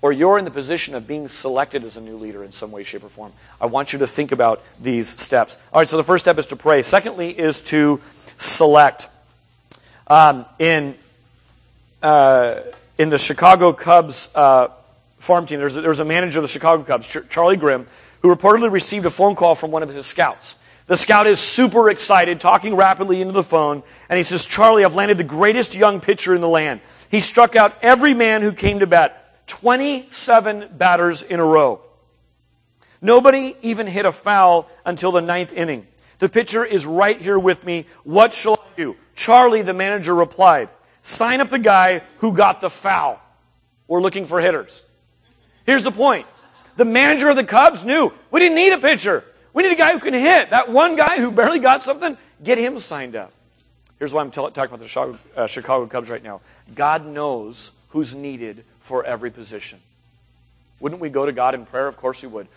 or 0.00 0.12
you're 0.12 0.38
in 0.38 0.44
the 0.44 0.50
position 0.50 0.94
of 0.94 1.06
being 1.06 1.26
selected 1.26 1.82
as 1.82 1.96
a 1.96 2.00
new 2.00 2.16
leader 2.16 2.44
in 2.44 2.52
some 2.52 2.70
way, 2.70 2.84
shape, 2.84 3.02
or 3.02 3.08
form, 3.08 3.32
I 3.60 3.66
want 3.66 3.92
you 3.92 3.98
to 4.00 4.06
think 4.06 4.30
about 4.30 4.62
these 4.80 5.08
steps. 5.08 5.58
All 5.72 5.80
right, 5.80 5.88
so 5.88 5.96
the 5.96 6.04
first 6.04 6.24
step 6.24 6.38
is 6.38 6.46
to 6.46 6.56
pray. 6.56 6.82
Secondly, 6.82 7.30
is 7.30 7.60
to 7.62 8.00
select. 8.36 9.08
Um, 10.06 10.46
in 10.60 10.94
uh, 12.02 12.60
in 12.98 13.08
the 13.08 13.18
Chicago 13.18 13.72
Cubs 13.72 14.30
uh, 14.34 14.68
farm 15.18 15.46
team, 15.46 15.58
there's 15.58 15.76
a, 15.76 15.80
there's 15.80 16.00
a 16.00 16.04
manager 16.04 16.38
of 16.38 16.44
the 16.44 16.48
Chicago 16.48 16.82
Cubs, 16.82 17.14
Charlie 17.28 17.56
Grimm, 17.56 17.86
who 18.22 18.34
reportedly 18.34 18.70
received 18.70 19.06
a 19.06 19.10
phone 19.10 19.34
call 19.34 19.54
from 19.54 19.70
one 19.70 19.82
of 19.82 19.88
his 19.88 20.06
scouts. 20.06 20.56
The 20.86 20.96
scout 20.96 21.26
is 21.26 21.40
super 21.40 21.90
excited, 21.90 22.40
talking 22.40 22.76
rapidly 22.76 23.20
into 23.20 23.32
the 23.32 23.42
phone, 23.42 23.82
and 24.08 24.16
he 24.16 24.22
says, 24.22 24.46
Charlie, 24.46 24.84
I've 24.84 24.94
landed 24.94 25.18
the 25.18 25.24
greatest 25.24 25.76
young 25.76 26.00
pitcher 26.00 26.34
in 26.34 26.40
the 26.40 26.48
land. 26.48 26.80
He 27.10 27.20
struck 27.20 27.56
out 27.56 27.76
every 27.82 28.14
man 28.14 28.42
who 28.42 28.52
came 28.52 28.78
to 28.78 28.86
bat. 28.86 29.22
27 29.48 30.70
batters 30.76 31.22
in 31.22 31.40
a 31.40 31.44
row. 31.44 31.80
Nobody 33.00 33.54
even 33.62 33.86
hit 33.86 34.06
a 34.06 34.12
foul 34.12 34.68
until 34.84 35.12
the 35.12 35.20
ninth 35.20 35.52
inning. 35.52 35.86
The 36.18 36.28
pitcher 36.28 36.64
is 36.64 36.86
right 36.86 37.20
here 37.20 37.38
with 37.38 37.64
me. 37.64 37.86
What 38.04 38.32
shall 38.32 38.54
I 38.54 38.76
do? 38.76 38.96
Charlie, 39.14 39.62
the 39.62 39.74
manager, 39.74 40.14
replied, 40.14 40.68
Sign 41.06 41.40
up 41.40 41.50
the 41.50 41.60
guy 41.60 42.02
who 42.18 42.32
got 42.32 42.60
the 42.60 42.68
foul. 42.68 43.22
We're 43.86 44.02
looking 44.02 44.26
for 44.26 44.40
hitters. 44.40 44.84
Here's 45.64 45.84
the 45.84 45.92
point. 45.92 46.26
The 46.76 46.84
manager 46.84 47.28
of 47.28 47.36
the 47.36 47.44
Cubs 47.44 47.84
knew 47.84 48.12
we 48.32 48.40
didn't 48.40 48.56
need 48.56 48.72
a 48.72 48.78
pitcher. 48.78 49.22
We 49.52 49.62
need 49.62 49.70
a 49.70 49.76
guy 49.76 49.92
who 49.92 50.00
can 50.00 50.14
hit. 50.14 50.50
That 50.50 50.68
one 50.68 50.96
guy 50.96 51.20
who 51.20 51.30
barely 51.30 51.60
got 51.60 51.82
something, 51.82 52.18
get 52.42 52.58
him 52.58 52.80
signed 52.80 53.14
up. 53.14 53.32
Here's 54.00 54.12
why 54.12 54.20
I'm 54.20 54.32
talking 54.32 54.64
about 54.64 54.80
the 54.80 54.88
Chicago, 54.88 55.18
uh, 55.36 55.46
Chicago 55.46 55.86
Cubs 55.86 56.10
right 56.10 56.24
now. 56.24 56.40
God 56.74 57.06
knows 57.06 57.70
who's 57.90 58.12
needed 58.12 58.64
for 58.80 59.04
every 59.04 59.30
position. 59.30 59.78
Wouldn't 60.80 61.00
we 61.00 61.08
go 61.08 61.24
to 61.24 61.30
God 61.30 61.54
in 61.54 61.66
prayer? 61.66 61.86
Of 61.86 61.96
course 61.98 62.20
we 62.20 62.26
would. 62.26 62.48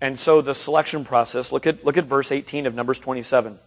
And 0.00 0.18
so 0.18 0.40
the 0.40 0.56
selection 0.56 1.04
process, 1.04 1.52
look 1.52 1.68
at, 1.68 1.84
look 1.84 1.96
at 1.96 2.06
verse 2.06 2.32
18 2.32 2.66
of 2.66 2.74
Numbers 2.74 2.98
27. 2.98 3.60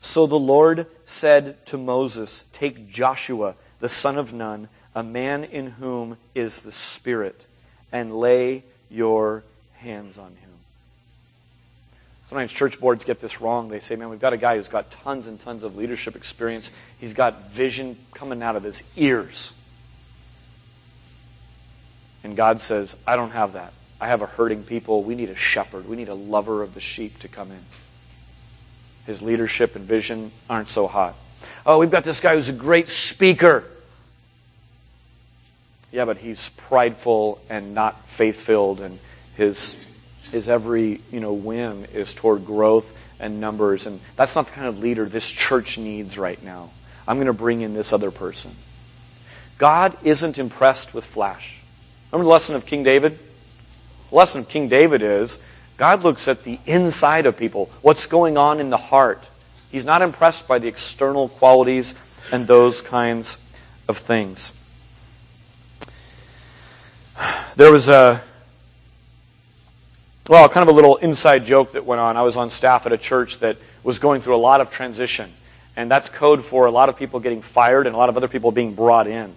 So 0.00 0.26
the 0.26 0.38
Lord 0.38 0.86
said 1.04 1.64
to 1.66 1.78
Moses, 1.78 2.44
Take 2.52 2.88
Joshua, 2.88 3.54
the 3.80 3.88
son 3.88 4.16
of 4.16 4.32
Nun, 4.32 4.68
a 4.94 5.02
man 5.02 5.44
in 5.44 5.66
whom 5.66 6.16
is 6.34 6.62
the 6.62 6.72
Spirit, 6.72 7.46
and 7.92 8.16
lay 8.16 8.64
your 8.90 9.44
hands 9.76 10.18
on 10.18 10.30
him. 10.30 10.50
Sometimes 12.26 12.52
church 12.52 12.78
boards 12.78 13.04
get 13.04 13.18
this 13.18 13.40
wrong. 13.40 13.68
They 13.68 13.80
say, 13.80 13.96
man, 13.96 14.08
we've 14.08 14.20
got 14.20 14.32
a 14.32 14.36
guy 14.36 14.56
who's 14.56 14.68
got 14.68 14.90
tons 14.92 15.26
and 15.26 15.40
tons 15.40 15.64
of 15.64 15.76
leadership 15.76 16.14
experience. 16.14 16.70
He's 17.00 17.12
got 17.12 17.50
vision 17.50 17.96
coming 18.14 18.40
out 18.40 18.54
of 18.54 18.62
his 18.62 18.84
ears. 18.96 19.52
And 22.22 22.36
God 22.36 22.60
says, 22.60 22.96
I 23.04 23.16
don't 23.16 23.32
have 23.32 23.54
that. 23.54 23.72
I 24.00 24.06
have 24.06 24.22
a 24.22 24.26
hurting 24.26 24.62
people. 24.62 25.02
We 25.02 25.16
need 25.16 25.28
a 25.28 25.34
shepherd. 25.34 25.88
We 25.88 25.96
need 25.96 26.08
a 26.08 26.14
lover 26.14 26.62
of 26.62 26.74
the 26.74 26.80
sheep 26.80 27.18
to 27.18 27.28
come 27.28 27.50
in. 27.50 27.64
His 29.06 29.22
leadership 29.22 29.76
and 29.76 29.84
vision 29.84 30.30
aren't 30.48 30.68
so 30.68 30.86
hot. 30.86 31.16
Oh, 31.66 31.78
we've 31.78 31.90
got 31.90 32.04
this 32.04 32.20
guy 32.20 32.34
who's 32.34 32.48
a 32.48 32.54
great 32.54 32.88
speaker. 32.88 33.64
Yeah, 35.92 36.04
but 36.04 36.18
he's 36.18 36.48
prideful 36.50 37.40
and 37.48 37.74
not 37.74 38.06
faith 38.06 38.40
filled, 38.40 38.80
and 38.80 38.98
his 39.36 39.76
his 40.30 40.48
every 40.48 41.00
you 41.10 41.20
know 41.20 41.32
whim 41.32 41.84
is 41.92 42.14
toward 42.14 42.46
growth 42.46 42.96
and 43.18 43.40
numbers, 43.40 43.86
and 43.86 44.00
that's 44.16 44.36
not 44.36 44.46
the 44.46 44.52
kind 44.52 44.66
of 44.66 44.78
leader 44.78 45.04
this 45.04 45.28
church 45.28 45.78
needs 45.78 46.16
right 46.16 46.42
now. 46.42 46.70
I'm 47.06 47.16
going 47.16 47.26
to 47.26 47.32
bring 47.32 47.60
in 47.60 47.74
this 47.74 47.92
other 47.92 48.10
person. 48.10 48.52
God 49.58 49.96
isn't 50.04 50.38
impressed 50.38 50.94
with 50.94 51.04
flash. 51.04 51.58
Remember 52.10 52.24
the 52.24 52.30
lesson 52.30 52.54
of 52.54 52.66
King 52.66 52.82
David? 52.82 53.18
The 54.10 54.16
lesson 54.16 54.40
of 54.40 54.48
King 54.48 54.68
David 54.68 55.02
is 55.02 55.38
God 55.80 56.02
looks 56.02 56.28
at 56.28 56.44
the 56.44 56.58
inside 56.66 57.24
of 57.24 57.38
people, 57.38 57.70
what's 57.80 58.04
going 58.04 58.36
on 58.36 58.60
in 58.60 58.68
the 58.68 58.76
heart. 58.76 59.26
He's 59.72 59.86
not 59.86 60.02
impressed 60.02 60.46
by 60.46 60.58
the 60.58 60.68
external 60.68 61.30
qualities 61.30 61.94
and 62.30 62.46
those 62.46 62.82
kinds 62.82 63.38
of 63.88 63.96
things. 63.96 64.52
There 67.56 67.72
was 67.72 67.88
a, 67.88 68.20
well, 70.28 70.50
kind 70.50 70.68
of 70.68 70.68
a 70.68 70.76
little 70.76 70.96
inside 70.96 71.46
joke 71.46 71.72
that 71.72 71.86
went 71.86 72.02
on. 72.02 72.14
I 72.14 72.22
was 72.24 72.36
on 72.36 72.50
staff 72.50 72.84
at 72.84 72.92
a 72.92 72.98
church 72.98 73.38
that 73.38 73.56
was 73.82 73.98
going 73.98 74.20
through 74.20 74.36
a 74.36 74.44
lot 74.44 74.60
of 74.60 74.70
transition. 74.70 75.32
And 75.76 75.90
that's 75.90 76.10
code 76.10 76.44
for 76.44 76.66
a 76.66 76.70
lot 76.70 76.90
of 76.90 76.98
people 76.98 77.20
getting 77.20 77.40
fired 77.40 77.86
and 77.86 77.96
a 77.96 77.98
lot 77.98 78.10
of 78.10 78.18
other 78.18 78.28
people 78.28 78.52
being 78.52 78.74
brought 78.74 79.06
in. 79.06 79.34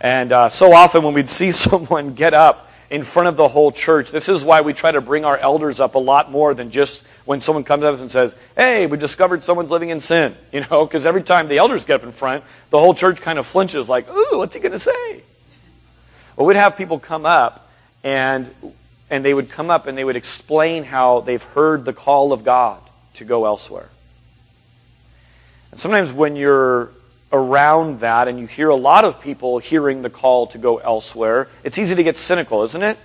And 0.00 0.32
uh, 0.32 0.48
so 0.48 0.72
often 0.72 1.04
when 1.04 1.14
we'd 1.14 1.28
see 1.28 1.50
someone 1.52 2.14
get 2.14 2.34
up 2.34 2.65
in 2.90 3.02
front 3.02 3.28
of 3.28 3.36
the 3.36 3.48
whole 3.48 3.72
church, 3.72 4.10
this 4.10 4.28
is 4.28 4.44
why 4.44 4.60
we 4.60 4.72
try 4.72 4.92
to 4.92 5.00
bring 5.00 5.24
our 5.24 5.36
elders 5.36 5.80
up 5.80 5.94
a 5.94 5.98
lot 5.98 6.30
more 6.30 6.54
than 6.54 6.70
just 6.70 7.02
when 7.24 7.40
someone 7.40 7.64
comes 7.64 7.84
up 7.84 7.98
and 7.98 8.10
says, 8.10 8.36
Hey, 8.56 8.86
we 8.86 8.96
discovered 8.96 9.42
someone's 9.42 9.70
living 9.70 9.90
in 9.90 10.00
sin. 10.00 10.34
You 10.52 10.64
know, 10.70 10.86
because 10.86 11.04
every 11.04 11.22
time 11.22 11.48
the 11.48 11.58
elders 11.58 11.84
get 11.84 11.96
up 11.96 12.02
in 12.04 12.12
front, 12.12 12.44
the 12.70 12.78
whole 12.78 12.94
church 12.94 13.20
kind 13.20 13.38
of 13.38 13.46
flinches, 13.46 13.88
like, 13.88 14.08
Ooh, 14.08 14.38
what's 14.38 14.54
he 14.54 14.60
going 14.60 14.72
to 14.72 14.78
say? 14.78 15.22
Well, 16.36 16.46
we'd 16.46 16.56
have 16.56 16.76
people 16.76 16.98
come 16.98 17.26
up 17.26 17.70
and 18.04 18.50
and 19.10 19.24
they 19.24 19.32
would 19.32 19.50
come 19.50 19.70
up 19.70 19.86
and 19.86 19.96
they 19.96 20.04
would 20.04 20.16
explain 20.16 20.84
how 20.84 21.20
they've 21.20 21.42
heard 21.42 21.84
the 21.84 21.92
call 21.92 22.32
of 22.32 22.44
God 22.44 22.80
to 23.14 23.24
go 23.24 23.46
elsewhere. 23.46 23.88
And 25.70 25.78
sometimes 25.78 26.12
when 26.12 26.36
you're 26.36 26.90
around 27.36 28.00
that 28.00 28.28
and 28.28 28.38
you 28.38 28.46
hear 28.46 28.68
a 28.68 28.76
lot 28.76 29.04
of 29.04 29.20
people 29.20 29.58
hearing 29.58 30.02
the 30.02 30.10
call 30.10 30.46
to 30.48 30.58
go 30.58 30.78
elsewhere, 30.78 31.48
it's 31.64 31.78
easy 31.78 31.94
to 31.94 32.02
get 32.02 32.16
cynical, 32.16 32.62
isn't 32.62 32.82
it? 32.82 32.98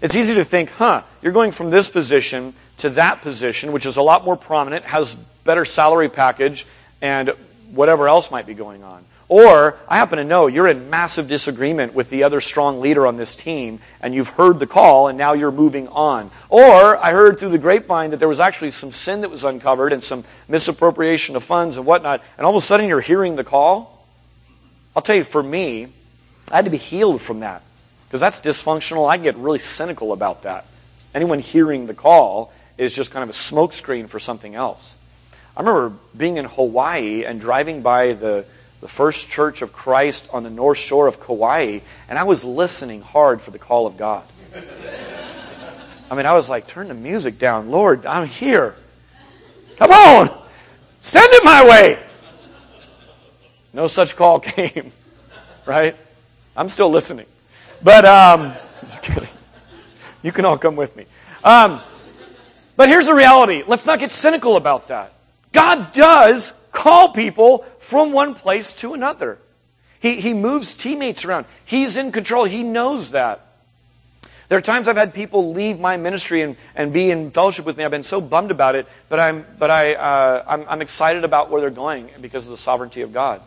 It's 0.00 0.14
easy 0.14 0.34
to 0.34 0.44
think, 0.44 0.70
huh, 0.70 1.02
you're 1.22 1.32
going 1.32 1.52
from 1.52 1.70
this 1.70 1.90
position 1.90 2.54
to 2.78 2.90
that 2.90 3.20
position, 3.20 3.72
which 3.72 3.84
is 3.84 3.96
a 3.96 4.02
lot 4.02 4.24
more 4.24 4.36
prominent, 4.36 4.84
has 4.84 5.14
better 5.44 5.64
salary 5.64 6.08
package, 6.08 6.66
and 7.02 7.30
whatever 7.72 8.08
else 8.08 8.30
might 8.30 8.46
be 8.46 8.54
going 8.54 8.82
on. 8.82 9.04
Or, 9.30 9.76
I 9.86 9.96
happen 9.96 10.18
to 10.18 10.24
know 10.24 10.48
you're 10.48 10.66
in 10.66 10.90
massive 10.90 11.28
disagreement 11.28 11.94
with 11.94 12.10
the 12.10 12.24
other 12.24 12.40
strong 12.40 12.80
leader 12.80 13.06
on 13.06 13.16
this 13.16 13.36
team, 13.36 13.78
and 14.00 14.12
you've 14.12 14.30
heard 14.30 14.58
the 14.58 14.66
call, 14.66 15.06
and 15.06 15.16
now 15.16 15.34
you're 15.34 15.52
moving 15.52 15.86
on. 15.86 16.32
Or, 16.48 16.96
I 16.96 17.12
heard 17.12 17.38
through 17.38 17.50
the 17.50 17.58
grapevine 17.58 18.10
that 18.10 18.16
there 18.16 18.26
was 18.26 18.40
actually 18.40 18.72
some 18.72 18.90
sin 18.90 19.20
that 19.20 19.30
was 19.30 19.44
uncovered 19.44 19.92
and 19.92 20.02
some 20.02 20.24
misappropriation 20.48 21.36
of 21.36 21.44
funds 21.44 21.76
and 21.76 21.86
whatnot, 21.86 22.24
and 22.38 22.44
all 22.44 22.50
of 22.56 22.60
a 22.60 22.66
sudden 22.66 22.88
you're 22.88 23.00
hearing 23.00 23.36
the 23.36 23.44
call. 23.44 24.04
I'll 24.96 25.02
tell 25.02 25.14
you, 25.14 25.22
for 25.22 25.44
me, 25.44 25.86
I 26.50 26.56
had 26.56 26.64
to 26.64 26.70
be 26.72 26.76
healed 26.76 27.22
from 27.22 27.38
that. 27.38 27.62
Because 28.08 28.18
that's 28.18 28.40
dysfunctional. 28.40 29.08
I 29.08 29.16
get 29.16 29.36
really 29.36 29.60
cynical 29.60 30.12
about 30.12 30.42
that. 30.42 30.64
Anyone 31.14 31.38
hearing 31.38 31.86
the 31.86 31.94
call 31.94 32.52
is 32.76 32.96
just 32.96 33.12
kind 33.12 33.22
of 33.22 33.30
a 33.30 33.38
smokescreen 33.38 34.08
for 34.08 34.18
something 34.18 34.56
else. 34.56 34.96
I 35.56 35.60
remember 35.60 35.96
being 36.16 36.36
in 36.36 36.46
Hawaii 36.46 37.24
and 37.24 37.40
driving 37.40 37.82
by 37.82 38.14
the 38.14 38.44
the 38.80 38.88
First 38.88 39.28
Church 39.28 39.62
of 39.62 39.72
Christ 39.72 40.28
on 40.32 40.42
the 40.42 40.50
north 40.50 40.78
shore 40.78 41.06
of 41.06 41.20
Kauai, 41.20 41.80
and 42.08 42.18
I 42.18 42.22
was 42.24 42.44
listening 42.44 43.02
hard 43.02 43.40
for 43.40 43.50
the 43.50 43.58
call 43.58 43.86
of 43.86 43.96
God. 43.96 44.24
I 46.10 46.14
mean, 46.16 46.26
I 46.26 46.32
was 46.32 46.48
like, 46.48 46.66
turn 46.66 46.88
the 46.88 46.94
music 46.94 47.38
down. 47.38 47.70
Lord, 47.70 48.04
I'm 48.04 48.26
here. 48.26 48.74
Come 49.76 49.92
on. 49.92 50.28
Send 50.98 51.28
it 51.32 51.44
my 51.44 51.64
way. 51.64 51.98
No 53.72 53.86
such 53.86 54.16
call 54.16 54.40
came, 54.40 54.92
right? 55.66 55.94
I'm 56.56 56.68
still 56.68 56.90
listening. 56.90 57.26
But, 57.82 58.04
um, 58.04 58.52
just 58.80 59.02
kidding. 59.02 59.28
You 60.22 60.32
can 60.32 60.44
all 60.44 60.58
come 60.58 60.76
with 60.76 60.96
me. 60.96 61.06
Um, 61.44 61.80
but 62.76 62.88
here's 62.88 63.06
the 63.06 63.14
reality. 63.14 63.62
Let's 63.66 63.86
not 63.86 63.98
get 63.98 64.10
cynical 64.10 64.56
about 64.56 64.88
that. 64.88 65.12
God 65.52 65.92
does 65.92 66.54
call 66.72 67.10
people 67.10 67.58
from 67.78 68.12
one 68.12 68.34
place 68.34 68.72
to 68.74 68.94
another. 68.94 69.38
He, 70.00 70.20
he 70.20 70.32
moves 70.32 70.74
teammates 70.74 71.24
around. 71.24 71.46
He's 71.64 71.96
in 71.96 72.12
control. 72.12 72.44
He 72.44 72.62
knows 72.62 73.10
that. 73.10 73.46
There 74.48 74.58
are 74.58 74.62
times 74.62 74.88
I've 74.88 74.96
had 74.96 75.14
people 75.14 75.52
leave 75.52 75.78
my 75.78 75.96
ministry 75.96 76.42
and, 76.42 76.56
and 76.74 76.92
be 76.92 77.10
in 77.10 77.30
fellowship 77.30 77.64
with 77.64 77.76
me. 77.76 77.84
I've 77.84 77.92
been 77.92 78.02
so 78.02 78.20
bummed 78.20 78.50
about 78.50 78.74
it, 78.74 78.88
but 79.08 79.20
I'm, 79.20 79.46
but 79.60 79.70
I, 79.70 79.94
uh, 79.94 80.44
I'm, 80.44 80.64
I'm 80.68 80.82
excited 80.82 81.22
about 81.22 81.50
where 81.50 81.60
they're 81.60 81.70
going 81.70 82.10
because 82.20 82.46
of 82.46 82.50
the 82.50 82.56
sovereignty 82.56 83.02
of 83.02 83.12
God. 83.12 83.42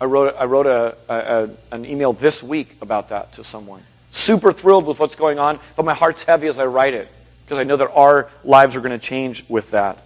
I 0.00 0.04
wrote, 0.04 0.36
I 0.38 0.44
wrote 0.44 0.66
a, 0.66 0.96
a, 1.08 1.50
an 1.72 1.84
email 1.84 2.12
this 2.12 2.42
week 2.42 2.76
about 2.80 3.08
that 3.08 3.32
to 3.34 3.44
someone. 3.44 3.82
Super 4.12 4.52
thrilled 4.52 4.86
with 4.86 5.00
what's 5.00 5.16
going 5.16 5.40
on, 5.40 5.58
but 5.74 5.84
my 5.84 5.94
heart's 5.94 6.22
heavy 6.22 6.46
as 6.46 6.60
I 6.60 6.66
write 6.66 6.94
it 6.94 7.08
because 7.44 7.58
I 7.58 7.64
know 7.64 7.76
that 7.76 7.90
our 7.90 8.30
lives 8.44 8.76
are 8.76 8.80
going 8.80 8.98
to 8.98 9.04
change 9.04 9.48
with 9.48 9.72
that. 9.72 10.00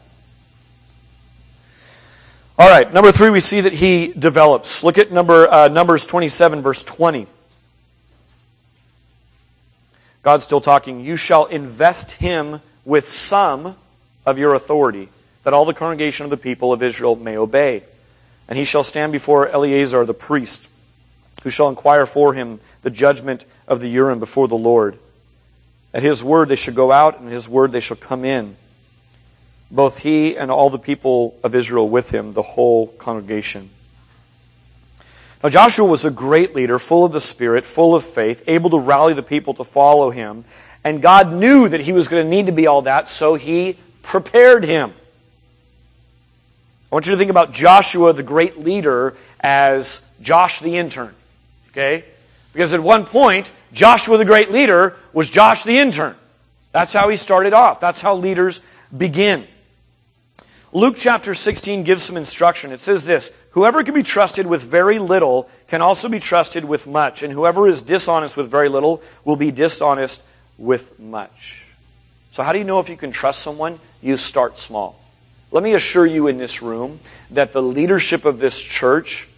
All 2.58 2.70
right, 2.70 2.90
number 2.90 3.12
three, 3.12 3.28
we 3.28 3.40
see 3.40 3.60
that 3.60 3.74
he 3.74 4.14
develops. 4.14 4.82
Look 4.82 4.96
at 4.96 5.12
number 5.12 5.46
uh, 5.46 5.68
Numbers 5.68 6.06
27, 6.06 6.62
verse 6.62 6.82
20. 6.82 7.26
God's 10.22 10.44
still 10.44 10.62
talking. 10.62 11.00
You 11.00 11.16
shall 11.16 11.44
invest 11.44 12.12
him 12.12 12.62
with 12.86 13.04
some 13.04 13.76
of 14.24 14.38
your 14.38 14.54
authority, 14.54 15.10
that 15.42 15.52
all 15.52 15.66
the 15.66 15.74
congregation 15.74 16.24
of 16.24 16.30
the 16.30 16.38
people 16.38 16.72
of 16.72 16.82
Israel 16.82 17.14
may 17.14 17.36
obey. 17.36 17.82
And 18.48 18.56
he 18.56 18.64
shall 18.64 18.84
stand 18.84 19.12
before 19.12 19.46
Eleazar 19.48 20.06
the 20.06 20.14
priest, 20.14 20.66
who 21.42 21.50
shall 21.50 21.68
inquire 21.68 22.06
for 22.06 22.32
him 22.32 22.60
the 22.80 22.90
judgment 22.90 23.44
of 23.68 23.80
the 23.80 23.88
Urim 23.88 24.18
before 24.18 24.48
the 24.48 24.56
Lord. 24.56 24.98
At 25.92 26.02
his 26.02 26.24
word 26.24 26.48
they 26.48 26.56
shall 26.56 26.72
go 26.72 26.90
out, 26.90 27.18
and 27.18 27.28
at 27.28 27.34
his 27.34 27.50
word 27.50 27.72
they 27.72 27.80
shall 27.80 27.98
come 27.98 28.24
in 28.24 28.56
both 29.70 29.98
he 29.98 30.36
and 30.36 30.50
all 30.50 30.70
the 30.70 30.78
people 30.78 31.36
of 31.42 31.54
Israel 31.54 31.88
with 31.88 32.10
him, 32.10 32.32
the 32.32 32.42
whole 32.42 32.88
congregation. 32.88 33.70
Now, 35.42 35.48
Joshua 35.50 35.86
was 35.86 36.04
a 36.04 36.10
great 36.10 36.54
leader, 36.54 36.78
full 36.78 37.04
of 37.04 37.12
the 37.12 37.20
Spirit, 37.20 37.64
full 37.64 37.94
of 37.94 38.04
faith, 38.04 38.42
able 38.46 38.70
to 38.70 38.78
rally 38.78 39.12
the 39.12 39.22
people 39.22 39.54
to 39.54 39.64
follow 39.64 40.10
him. 40.10 40.44
And 40.82 41.02
God 41.02 41.32
knew 41.32 41.68
that 41.68 41.80
he 41.80 41.92
was 41.92 42.08
going 42.08 42.24
to 42.24 42.28
need 42.28 42.46
to 42.46 42.52
be 42.52 42.66
all 42.66 42.82
that, 42.82 43.08
so 43.08 43.34
he 43.34 43.76
prepared 44.02 44.64
him. 44.64 44.92
I 46.90 46.94
want 46.94 47.06
you 47.06 47.12
to 47.12 47.18
think 47.18 47.30
about 47.30 47.52
Joshua, 47.52 48.12
the 48.12 48.22
great 48.22 48.58
leader, 48.58 49.16
as 49.40 50.00
Josh 50.22 50.60
the 50.60 50.76
intern. 50.76 51.14
Okay? 51.70 52.04
Because 52.52 52.72
at 52.72 52.80
one 52.80 53.04
point, 53.04 53.50
Joshua, 53.72 54.16
the 54.16 54.24
great 54.24 54.50
leader, 54.50 54.96
was 55.12 55.28
Josh 55.28 55.64
the 55.64 55.76
intern. 55.78 56.14
That's 56.72 56.92
how 56.92 57.08
he 57.08 57.16
started 57.16 57.52
off. 57.52 57.80
That's 57.80 58.00
how 58.00 58.14
leaders 58.14 58.62
begin. 58.96 59.46
Luke 60.72 60.96
chapter 60.98 61.34
16 61.34 61.84
gives 61.84 62.02
some 62.02 62.16
instruction. 62.16 62.72
It 62.72 62.80
says 62.80 63.04
this 63.04 63.32
Whoever 63.50 63.82
can 63.84 63.94
be 63.94 64.02
trusted 64.02 64.46
with 64.46 64.62
very 64.62 64.98
little 64.98 65.48
can 65.68 65.80
also 65.80 66.08
be 66.08 66.20
trusted 66.20 66.64
with 66.64 66.86
much, 66.86 67.22
and 67.22 67.32
whoever 67.32 67.68
is 67.68 67.82
dishonest 67.82 68.36
with 68.36 68.50
very 68.50 68.68
little 68.68 69.02
will 69.24 69.36
be 69.36 69.50
dishonest 69.50 70.22
with 70.58 70.98
much. 70.98 71.66
So, 72.32 72.42
how 72.42 72.52
do 72.52 72.58
you 72.58 72.64
know 72.64 72.80
if 72.80 72.88
you 72.88 72.96
can 72.96 73.12
trust 73.12 73.40
someone? 73.40 73.78
You 74.02 74.16
start 74.16 74.58
small. 74.58 75.00
Let 75.52 75.62
me 75.62 75.74
assure 75.74 76.04
you 76.04 76.26
in 76.26 76.38
this 76.38 76.60
room 76.60 77.00
that 77.30 77.52
the 77.52 77.62
leadership 77.62 78.24
of 78.24 78.38
this 78.38 78.60
church 78.60 79.28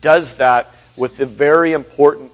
does 0.00 0.36
that 0.36 0.72
with 0.96 1.16
the 1.16 1.26
very 1.26 1.72
important 1.72 2.32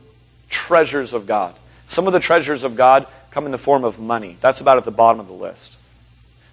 treasures 0.50 1.14
of 1.14 1.26
God. 1.26 1.54
Some 1.88 2.06
of 2.06 2.12
the 2.12 2.20
treasures 2.20 2.62
of 2.62 2.76
God 2.76 3.06
come 3.30 3.46
in 3.46 3.52
the 3.52 3.58
form 3.58 3.84
of 3.84 3.98
money. 3.98 4.36
That's 4.40 4.60
about 4.60 4.78
at 4.78 4.84
the 4.84 4.90
bottom 4.90 5.18
of 5.20 5.26
the 5.26 5.32
list. 5.32 5.76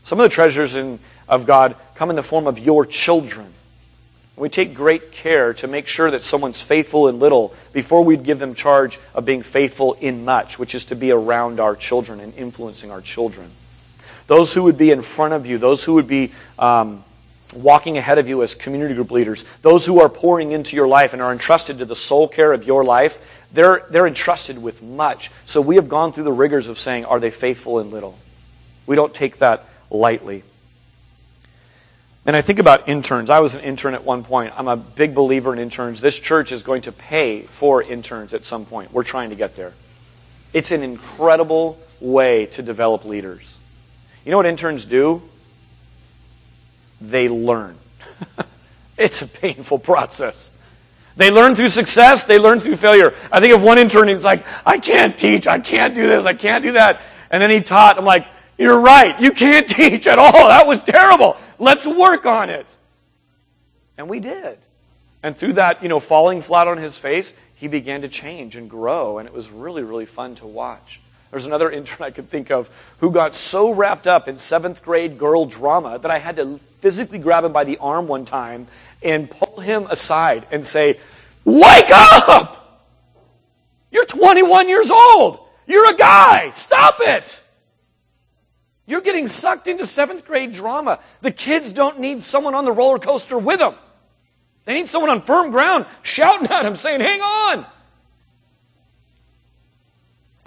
Some 0.04 0.20
of 0.20 0.24
the 0.24 0.34
treasures 0.34 0.76
in 0.76 1.00
of 1.32 1.48
God 1.48 1.76
come 1.96 2.12
in 2.12 2.16
the 2.16 2.22
form 2.22 2.46
of 2.46 2.60
your 2.60 2.86
children. 2.86 3.48
We 4.36 4.50
take 4.50 4.74
great 4.74 5.12
care 5.12 5.54
to 5.56 5.68
make 5.68 5.88
sure 5.88 6.12
that 6.12 6.24
someone's 6.24 6.62
faithful 6.62 7.08
in 7.08 7.20
little 7.20 7.54
before 7.74 8.04
we'd 8.04 8.24
give 8.24 8.40
them 8.40 8.54
charge 8.54 9.00
of 9.14 9.24
being 9.24 9.42
faithful 9.42 9.94
in 9.94 10.26
much, 10.26 10.60
which 10.60 10.76
is 10.76 10.86
to 10.86 10.96
be 10.96 11.12
around 11.12 11.60
our 11.60 11.76
children 11.76 12.20
and 12.20 12.34
influencing 12.36 12.92
our 12.92 13.02
children. 13.02 13.50
Those 14.28 14.54
who 14.54 14.64
would 14.64 14.78
be 14.78 14.92
in 14.92 15.02
front 15.02 15.34
of 15.34 15.46
you, 15.46 15.58
those 15.58 15.84
who 15.84 15.94
would 15.96 16.08
be 16.08 16.32
um, 16.58 17.04
walking 17.54 17.98
ahead 17.98 18.18
of 18.18 18.28
you 18.28 18.44
as 18.44 18.56
community 18.56 18.94
group 18.94 19.12
leaders, 19.12 19.44
those 19.62 19.86
who 19.86 20.00
are 20.00 20.10
pouring 20.10 20.52
into 20.52 20.76
your 20.76 20.88
life 20.88 21.14
and 21.14 21.22
are 21.22 21.32
entrusted 21.32 21.78
to 21.80 21.86
the 21.86 21.96
soul 21.96 22.28
care 22.28 22.52
of 22.52 22.66
your 22.66 22.84
life, 22.84 23.20
they're, 23.54 23.86
they're 23.90 24.08
entrusted 24.08 24.62
with 24.62 24.82
much. 24.82 25.30
So 25.46 25.62
we 25.62 25.76
have 25.76 25.90
gone 25.90 26.14
through 26.14 26.24
the 26.24 26.32
rigors 26.32 26.68
of 26.68 26.80
saying, 26.80 27.06
are 27.06 27.20
they 27.20 27.32
faithful 27.32 27.80
in 27.80 27.92
little? 27.92 28.18
We 28.88 28.96
don't 28.96 29.14
take 29.14 29.38
that 29.38 29.66
lightly. 29.90 30.44
And 32.26 32.36
I 32.36 32.42
think 32.42 32.60
about 32.60 32.88
interns. 32.88 33.30
I 33.30 33.40
was 33.40 33.56
an 33.56 33.62
intern 33.62 33.94
at 33.94 34.04
one 34.04 34.24
point. 34.24 34.54
I'm 34.58 34.68
a 34.68 34.78
big 34.78 35.16
believer 35.16 35.54
in 35.54 35.60
interns. 35.60 36.02
This 36.02 36.20
church 36.20 36.52
is 36.52 36.62
going 36.62 36.84
to 36.84 36.92
pay 36.92 37.42
for 37.42 37.82
interns 37.82 38.34
at 38.34 38.46
some 38.46 38.66
point. 38.66 38.94
We're 38.94 39.04
trying 39.04 39.32
to 39.32 39.36
get 39.36 39.56
there. 39.56 39.74
It's 40.54 40.72
an 40.72 40.84
incredible 40.84 41.80
way 42.00 42.46
to 42.48 42.62
develop 42.62 43.06
leaders. 43.06 43.58
You 44.24 44.32
know 44.32 44.38
what 44.38 44.46
interns 44.46 44.86
do? 44.86 45.24
They 47.00 47.28
learn. 47.28 47.78
It's 49.02 49.24
a 49.24 49.28
painful 49.28 49.80
process. 49.80 50.52
They 51.18 51.32
learn 51.32 51.56
through 51.56 51.70
success, 51.70 52.24
they 52.24 52.38
learn 52.38 52.60
through 52.60 52.78
failure. 52.78 53.14
I 53.32 53.40
think 53.40 53.54
of 53.54 53.64
one 53.64 53.78
intern, 53.80 54.08
he's 54.08 54.24
like, 54.24 54.46
I 54.66 54.78
can't 54.78 55.18
teach, 55.18 55.48
I 55.48 55.60
can't 55.60 55.96
do 55.96 56.08
this, 56.08 56.26
I 56.26 56.34
can't 56.34 56.64
do 56.64 56.74
that. 56.74 57.02
And 57.32 57.42
then 57.42 57.50
he 57.50 57.62
taught, 57.62 57.98
I'm 57.98 58.06
like, 58.06 58.28
you're 58.58 58.80
right, 58.80 59.20
you 59.20 59.32
can't 59.32 59.68
teach 59.78 60.08
at 60.08 60.20
all. 60.20 60.32
That 60.32 60.68
was 60.68 60.84
terrible. 60.84 61.36
Let's 61.62 61.86
work 61.86 62.26
on 62.26 62.50
it. 62.50 62.66
And 63.96 64.10
we 64.10 64.20
did. 64.20 64.58
And 65.22 65.38
through 65.38 65.54
that, 65.54 65.84
you 65.84 65.90
know, 65.90 66.00
falling 66.00 66.42
flat 66.42 66.68
on 66.68 66.80
his 66.80 66.98
face, 66.98 67.36
he 67.56 67.68
began 67.68 68.02
to 68.02 68.08
change 68.08 68.56
and 68.56 68.68
grow, 68.68 69.20
and 69.20 69.28
it 69.28 69.34
was 69.34 69.52
really, 69.52 69.84
really 69.84 70.08
fun 70.08 70.34
to 70.36 70.48
watch. 70.48 71.00
There's 71.30 71.46
another 71.46 71.70
intern 71.78 72.04
I 72.04 72.10
could 72.10 72.30
think 72.30 72.50
of 72.50 72.68
who 72.98 73.12
got 73.12 73.36
so 73.36 73.70
wrapped 73.70 74.08
up 74.08 74.28
in 74.28 74.40
seventh 74.40 74.84
grade 74.84 75.20
girl 75.20 75.46
drama 75.46 76.00
that 76.00 76.10
I 76.10 76.18
had 76.18 76.38
to 76.38 76.60
physically 76.80 77.20
grab 77.20 77.44
him 77.44 77.54
by 77.54 77.64
the 77.64 77.78
arm 77.78 78.08
one 78.08 78.26
time 78.26 78.66
and 79.04 79.30
pull 79.30 79.60
him 79.60 79.86
aside 79.92 80.48
and 80.50 80.66
say, 80.66 81.00
Wake 81.46 81.92
up! 81.92 82.90
You're 83.92 84.08
21 84.08 84.68
years 84.68 84.90
old. 84.90 85.40
You're 85.68 85.94
a 85.94 85.96
guy. 85.96 86.50
Stop 86.52 86.96
it. 87.02 87.40
You're 88.86 89.02
getting 89.02 89.28
sucked 89.28 89.68
into 89.68 89.86
seventh 89.86 90.26
grade 90.26 90.52
drama. 90.52 91.00
The 91.22 91.32
kids 91.32 91.72
don't 91.72 92.00
need 92.00 92.24
someone 92.24 92.56
on 92.56 92.66
the 92.66 92.72
roller 92.72 93.00
coaster 93.00 93.38
with 93.38 93.60
them. 93.60 93.76
They 94.66 94.74
need 94.74 94.90
someone 94.90 95.10
on 95.10 95.22
firm 95.22 95.52
ground 95.52 95.86
shouting 96.04 96.48
at 96.48 96.64
them, 96.64 96.76
saying, 96.76 97.02
Hang 97.02 97.22
on. 97.22 97.66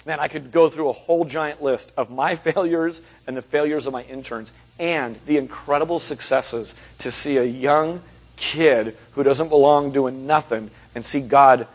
Man, 0.06 0.20
I 0.20 0.28
could 0.28 0.52
go 0.52 0.68
through 0.68 0.90
a 0.90 0.92
whole 0.92 1.24
giant 1.24 1.62
list 1.62 1.92
of 1.96 2.10
my 2.10 2.34
failures 2.36 3.02
and 3.26 3.36
the 3.36 3.42
failures 3.42 3.86
of 3.86 3.92
my 3.92 4.02
interns 4.02 4.52
and 4.78 5.18
the 5.26 5.36
incredible 5.36 5.98
successes 5.98 6.74
to 6.98 7.10
see 7.10 7.38
a 7.38 7.44
young 7.44 8.02
kid 8.36 8.96
who 9.12 9.22
doesn't 9.22 9.48
belong 9.48 9.92
doing 9.92 10.26
nothing 10.26 10.70
and 10.94 11.06
see 11.06 11.20
God 11.20 11.66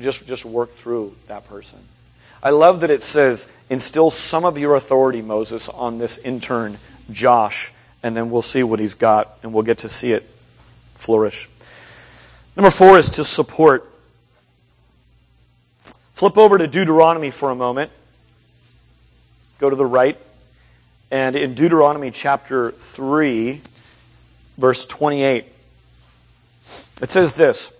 just, 0.00 0.26
just 0.26 0.44
work 0.44 0.74
through 0.74 1.14
that 1.28 1.48
person. 1.48 1.78
I 2.42 2.50
love 2.50 2.80
that 2.80 2.90
it 2.90 3.02
says, 3.02 3.48
instill 3.68 4.10
some 4.10 4.44
of 4.44 4.58
your 4.58 4.74
authority, 4.74 5.22
Moses, 5.22 5.68
on 5.68 5.98
this 5.98 6.18
intern, 6.18 6.78
Josh, 7.10 7.72
and 8.02 8.16
then 8.16 8.30
we'll 8.30 8.42
see 8.42 8.62
what 8.62 8.78
he's 8.78 8.94
got 8.94 9.36
and 9.42 9.52
we'll 9.52 9.64
get 9.64 9.78
to 9.78 9.88
see 9.88 10.12
it 10.12 10.22
flourish. 10.94 11.48
Number 12.56 12.70
four 12.70 12.98
is 12.98 13.10
to 13.10 13.24
support. 13.24 13.88
Flip 16.12 16.36
over 16.36 16.58
to 16.58 16.66
Deuteronomy 16.66 17.30
for 17.30 17.50
a 17.50 17.54
moment. 17.54 17.92
Go 19.58 19.70
to 19.70 19.76
the 19.76 19.86
right. 19.86 20.18
And 21.10 21.36
in 21.36 21.54
Deuteronomy 21.54 22.10
chapter 22.10 22.72
3, 22.72 23.60
verse 24.56 24.84
28, 24.86 25.44
it 27.00 27.10
says 27.10 27.34
this 27.34 27.72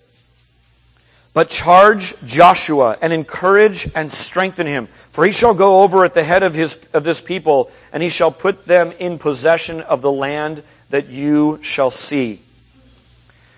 But 1.35 1.51
charge 1.51 2.15
Joshua 2.25 2.99
and 3.01 3.13
encourage 3.13 3.89
and 3.95 4.11
strengthen 4.11 4.67
him, 4.67 4.87
for 5.11 5.25
he 5.25 5.33
shall 5.33 5.55
go 5.55 5.83
over 5.83 6.05
at 6.05 6.15
the 6.15 6.25
head 6.25 6.43
of, 6.43 6.55
his, 6.55 6.87
of 6.93 7.05
this 7.05 7.21
people, 7.21 7.71
and 7.93 8.03
he 8.03 8.09
shall 8.09 8.33
put 8.33 8.67
them 8.67 8.93
in 8.99 9.19
possession 9.19 9.81
of 9.83 10.03
the 10.03 10.11
land 10.11 10.63
that 10.91 11.09
you 11.09 11.61
shall 11.63 11.91
see. 11.91 12.41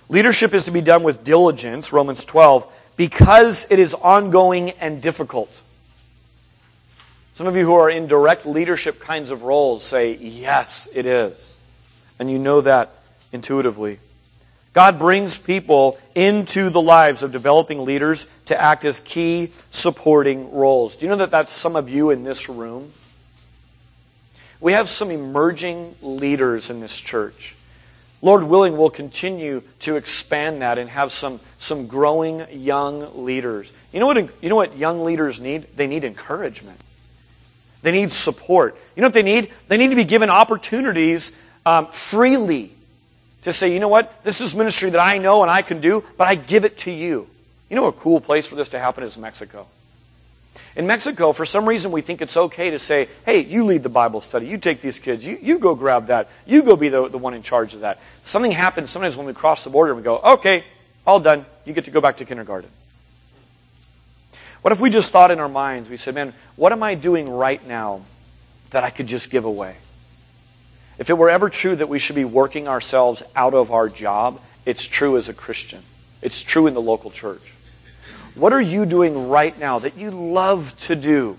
Leadership 0.09 0.53
is 0.53 0.65
to 0.65 0.73
be 0.73 0.81
done 0.81 1.05
with 1.05 1.23
diligence, 1.23 1.93
Romans 1.93 2.25
12, 2.25 2.67
because 2.97 3.67
it 3.71 3.79
is 3.79 3.95
ongoing 3.95 4.71
and 4.73 5.01
difficult. 5.01 5.63
Some 7.33 7.47
of 7.47 7.57
you 7.57 7.65
who 7.65 7.75
are 7.75 7.89
in 7.89 8.09
direct 8.09 8.45
leadership 8.45 9.01
kinds 9.01 9.31
of 9.31 9.45
roles 9.45 9.85
say, 9.85 10.15
yes, 10.17 10.89
it 10.93 11.07
is. 11.07 11.55
And 12.19 12.31
you 12.31 12.39
know 12.39 12.61
that 12.61 12.91
intuitively. 13.33 14.01
God 14.73 14.99
brings 14.99 15.37
people 15.37 15.99
into 16.15 16.71
the 16.71 16.81
lives 16.81 17.23
of 17.23 17.33
developing 17.33 17.85
leaders 17.85 18.29
to 18.47 18.61
act 18.61 18.85
as 18.85 19.01
key 19.01 19.51
supporting 19.71 20.53
roles. 20.53 20.95
Do 20.95 21.07
you 21.07 21.11
know 21.11 21.17
that 21.17 21.33
that's 21.33 21.51
some 21.51 21.75
of 21.75 21.89
you 21.89 22.11
in 22.11 22.23
this 22.23 22.49
room? 22.49 22.93
We 24.61 24.73
have 24.73 24.89
some 24.89 25.11
emerging 25.11 25.97
leaders 26.03 26.71
in 26.71 26.81
this 26.81 26.99
church. 26.99 27.57
Lord 28.23 28.45
willing, 28.45 28.77
we'll 28.77 28.91
continue 28.91 29.63
to 29.81 29.97
expand 29.97 30.63
that 30.63 30.79
and 30.79 30.91
have 30.91 31.11
some, 31.11 31.41
some 31.59 31.87
growing 31.87 32.47
young 32.53 33.25
leaders. 33.25 33.73
You 33.93 33.99
know, 33.99 34.07
what, 34.07 34.17
you 34.19 34.49
know 34.49 34.57
what 34.57 34.77
young 34.77 35.05
leaders 35.05 35.41
need? 35.41 35.67
They 35.75 35.87
need 35.87 36.05
encouragement. 36.05 36.79
They 37.83 37.93
need 37.93 38.13
support. 38.13 38.77
You 38.95 39.01
know 39.01 39.07
what 39.07 39.15
they 39.15 39.23
need? 39.23 39.51
They 39.69 39.79
need 39.79 39.89
to 39.89 39.97
be 39.97 40.05
given 40.05 40.29
opportunities 40.29 41.33
um, 41.65 41.87
freely 41.87 42.73
to 43.43 43.53
say, 43.53 43.73
you 43.73 43.81
know 43.81 43.89
what? 43.89 44.23
This 44.25 44.41
is 44.41 44.55
ministry 44.55 44.91
that 44.91 45.01
I 45.01 45.19
know 45.19 45.43
and 45.43 45.51
I 45.51 45.63
can 45.63 45.81
do, 45.81 46.05
but 46.17 46.29
I 46.29 46.35
give 46.35 46.65
it 46.65 46.79
to 46.79 46.91
you. 46.91 47.29
You 47.69 47.77
know, 47.77 47.87
a 47.87 47.93
cool 47.93 48.21
place 48.21 48.47
for 48.47 48.55
this 48.55 48.69
to 48.71 48.79
happen 48.79 49.05
is 49.05 49.17
Mexico. 49.17 49.67
In 50.77 50.87
Mexico, 50.87 51.33
for 51.33 51.45
some 51.45 51.69
reason, 51.69 51.91
we 51.91 52.01
think 52.01 52.23
it's 52.23 52.37
okay 52.37 52.71
to 52.71 52.79
say, 52.79 53.09
hey, 53.25 53.41
you 53.41 53.65
lead 53.65 53.83
the 53.83 53.89
Bible 53.89 54.21
study. 54.21 54.47
You 54.47 54.59
take 54.59 54.81
these 54.81 54.99
kids. 54.99 55.27
You, 55.27 55.39
you 55.41 55.59
go 55.59 55.75
grab 55.75 56.07
that. 56.07 56.29
You 56.47 56.63
go 56.63 56.77
be 56.77 56.89
the, 56.89 57.09
the 57.09 57.19
one 57.19 57.35
in 57.35 57.43
charge 57.43 57.75
of 57.75 57.81
that. 57.81 57.99
Something 58.23 58.53
happens 58.53 58.91
sometimes 58.91 59.17
when 59.17 59.27
we 59.27 59.33
cross 59.33 59.65
the 59.65 59.71
border 59.71 59.93
and 59.93 59.99
we 59.99 60.05
go, 60.05 60.19
okay, 60.19 60.65
all 61.07 61.19
done. 61.19 61.45
You 61.65 61.73
get 61.73 61.87
to 61.87 61.91
go 61.91 62.01
back 62.01 62.19
to 62.19 62.25
kindergarten. 62.25 62.71
What 64.63 64.73
if 64.73 64.81
we 64.81 64.91
just 64.91 65.11
thought 65.11 65.31
in 65.31 65.41
our 65.41 65.49
minds, 65.49 65.89
we 65.89 65.97
said, 65.97 66.15
man, 66.15 66.35
what 66.57 66.73
am 66.73 66.83
I 66.83 66.95
doing 66.95 67.29
right 67.29 67.65
now 67.67 68.03
that 68.71 68.85
I 68.85 68.91
could 68.91 69.07
just 69.07 69.31
give 69.31 69.45
away? 69.45 69.77
If 71.01 71.09
it 71.09 71.15
were 71.15 71.31
ever 71.31 71.49
true 71.49 71.75
that 71.75 71.89
we 71.89 71.99
should 71.99 72.15
be 72.15 72.27
working 72.27 72.69
ourselves 72.69 73.23
out 73.35 73.55
of 73.55 73.73
our 73.73 73.89
job, 73.89 74.39
it's 74.67 74.85
true 74.85 75.17
as 75.17 75.31
a 75.31 75.35
Christian. 75.35 75.83
It's 76.21 76.43
true 76.43 76.67
in 76.67 76.75
the 76.75 76.83
local 76.83 77.11
church. 77.11 77.55
What 78.35 78.53
are 78.53 78.61
you 78.61 78.85
doing 78.85 79.31
right 79.31 79.59
now 79.59 79.79
that 79.79 79.97
you 79.97 80.11
love 80.11 80.79
to 80.81 80.95
do? 80.95 81.39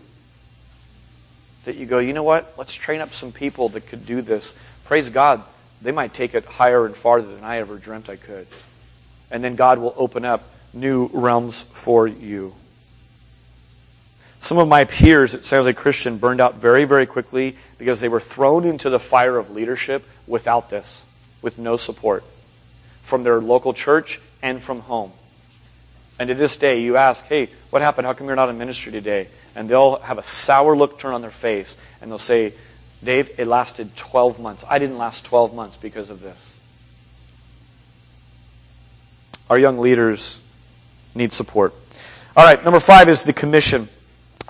That 1.66 1.76
you 1.76 1.86
go, 1.86 1.99
you 1.99 2.12
know 2.12 2.24
what? 2.24 2.55
Let's 2.57 2.74
train 2.74 3.01
up 3.01 3.14
some 3.14 3.32
people 3.32 3.70
that 3.70 3.86
could 3.86 4.03
do 4.03 4.24
this. 4.24 4.55
Praise 4.86 5.09
God, 5.09 5.43
they 5.80 5.91
might 5.91 6.12
take 6.12 6.34
it 6.34 6.43
higher 6.43 6.84
and 6.88 6.95
farther 6.95 7.34
than 7.34 7.43
I 7.43 7.57
ever 7.57 7.78
dreamt 7.78 8.09
I 8.09 8.16
could. 8.16 8.47
And 9.30 9.43
then 9.43 9.55
God 9.55 9.78
will 9.78 9.93
open 9.95 10.26
up 10.26 10.43
new 10.74 11.07
realms 11.14 11.62
for 11.62 12.07
you. 12.07 12.55
Some 14.42 14.58
of 14.58 14.68
my 14.68 14.86
peers 14.86 15.36
at 15.36 15.46
San 15.46 15.60
Jose 15.60 15.74
Christian 15.74 16.18
burned 16.18 16.42
out 16.42 16.56
very, 16.56 16.84
very 16.84 17.06
quickly 17.06 17.56
because 17.78 18.00
they 18.00 18.10
were 18.10 18.20
thrown 18.20 18.66
into 18.66 18.89
the 18.89 19.00
fire 19.00 19.38
of 19.38 19.52
leadership 19.52 20.04
without 20.26 20.72
this, 20.72 21.06
with 21.44 21.60
no 21.60 21.78
support 21.78 22.24
from 23.04 23.24
their 23.24 23.39
local 23.39 23.72
church 23.72 24.20
and 24.42 24.60
from 24.60 24.80
home. 24.82 25.12
And 26.18 26.28
to 26.28 26.34
this 26.34 26.58
day, 26.58 26.82
you 26.82 26.98
ask, 26.98 27.24
hey, 27.26 27.50
what 27.70 27.84
happened? 27.84 28.08
How 28.08 28.14
come 28.14 28.26
you're 28.28 28.36
not 28.36 28.50
in 28.50 28.58
ministry 28.58 28.92
today? 28.92 29.28
And 29.56 29.70
they'll 29.70 29.98
have 29.98 30.18
a 30.18 30.24
sour 30.24 30.76
look 30.76 30.98
turn 30.98 31.14
on 31.14 31.22
their 31.22 31.30
face, 31.30 31.78
and 32.02 32.10
they'll 32.10 32.18
say, 32.20 32.54
Dave, 33.04 33.32
it 33.39 33.46
lasted 33.46 33.96
12 33.96 34.39
months. 34.39 34.66
I 34.68 34.80
didn't 34.80 34.98
last 34.98 35.24
12 35.24 35.54
months 35.54 35.78
because 35.78 36.10
of 36.10 36.20
this. 36.20 36.58
Our 39.52 39.60
young 39.60 39.78
leaders 39.78 40.42
need 41.14 41.32
support. 41.32 41.76
All 42.36 42.44
right, 42.44 42.64
number 42.64 42.80
five 42.80 43.08
is 43.08 43.24
the 43.24 43.34
commission. 43.34 43.88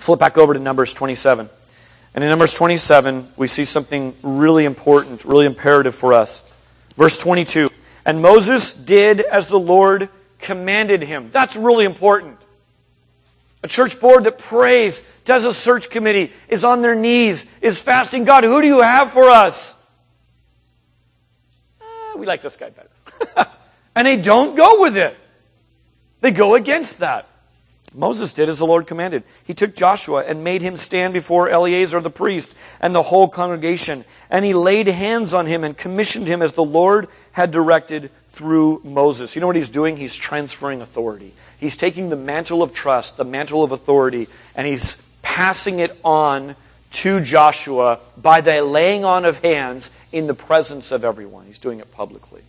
Flip 0.01 0.19
back 0.19 0.39
over 0.39 0.55
to 0.55 0.59
Numbers 0.59 0.95
27. 0.95 1.47
And 2.15 2.23
in 2.23 2.29
Numbers 2.31 2.55
27, 2.55 3.33
we 3.37 3.45
see 3.45 3.65
something 3.65 4.15
really 4.23 4.65
important, 4.65 5.23
really 5.25 5.45
imperative 5.45 5.93
for 5.93 6.13
us. 6.13 6.41
Verse 6.95 7.19
22. 7.19 7.69
And 8.03 8.19
Moses 8.19 8.73
did 8.73 9.21
as 9.21 9.47
the 9.47 9.59
Lord 9.59 10.09
commanded 10.39 11.03
him. 11.03 11.29
That's 11.31 11.55
really 11.55 11.85
important. 11.85 12.39
A 13.61 13.67
church 13.67 13.99
board 13.99 14.23
that 14.23 14.39
prays, 14.39 15.03
does 15.23 15.45
a 15.45 15.53
search 15.53 15.91
committee, 15.91 16.31
is 16.49 16.65
on 16.65 16.81
their 16.81 16.95
knees, 16.95 17.45
is 17.61 17.79
fasting. 17.79 18.23
God, 18.23 18.43
who 18.43 18.59
do 18.59 18.67
you 18.67 18.81
have 18.81 19.13
for 19.13 19.29
us? 19.29 19.75
Uh, 21.79 22.17
we 22.17 22.25
like 22.25 22.41
this 22.41 22.57
guy 22.57 22.71
better. 22.71 23.51
and 23.95 24.07
they 24.07 24.17
don't 24.17 24.55
go 24.55 24.81
with 24.81 24.97
it. 24.97 25.15
They 26.21 26.31
go 26.31 26.55
against 26.55 27.01
that. 27.01 27.27
Moses 27.93 28.31
did 28.31 28.47
as 28.47 28.59
the 28.59 28.65
Lord 28.65 28.87
commanded. 28.87 29.23
He 29.43 29.53
took 29.53 29.75
Joshua 29.75 30.23
and 30.25 30.43
made 30.43 30.61
him 30.61 30.77
stand 30.77 31.13
before 31.13 31.49
Eleazar 31.49 31.99
the 31.99 32.09
priest 32.09 32.57
and 32.79 32.95
the 32.95 33.01
whole 33.01 33.27
congregation. 33.27 34.05
And 34.29 34.45
he 34.45 34.53
laid 34.53 34.87
hands 34.87 35.33
on 35.33 35.45
him 35.45 35.63
and 35.63 35.75
commissioned 35.75 36.27
him 36.27 36.41
as 36.41 36.53
the 36.53 36.63
Lord 36.63 37.09
had 37.33 37.51
directed 37.51 38.09
through 38.29 38.81
Moses. 38.85 39.35
You 39.35 39.41
know 39.41 39.47
what 39.47 39.57
he's 39.57 39.69
doing? 39.69 39.97
He's 39.97 40.15
transferring 40.15 40.81
authority. 40.81 41.33
He's 41.59 41.75
taking 41.75 42.09
the 42.09 42.15
mantle 42.15 42.63
of 42.63 42.73
trust, 42.73 43.17
the 43.17 43.25
mantle 43.25 43.63
of 43.63 43.73
authority, 43.73 44.29
and 44.55 44.65
he's 44.65 44.95
passing 45.21 45.79
it 45.79 45.99
on 46.03 46.55
to 46.91 47.19
Joshua 47.19 47.99
by 48.17 48.41
the 48.41 48.63
laying 48.63 49.03
on 49.03 49.25
of 49.25 49.37
hands 49.37 49.91
in 50.11 50.27
the 50.27 50.33
presence 50.33 50.91
of 50.91 51.03
everyone. 51.03 51.45
He's 51.45 51.59
doing 51.59 51.79
it 51.79 51.91
publicly. 51.91 52.41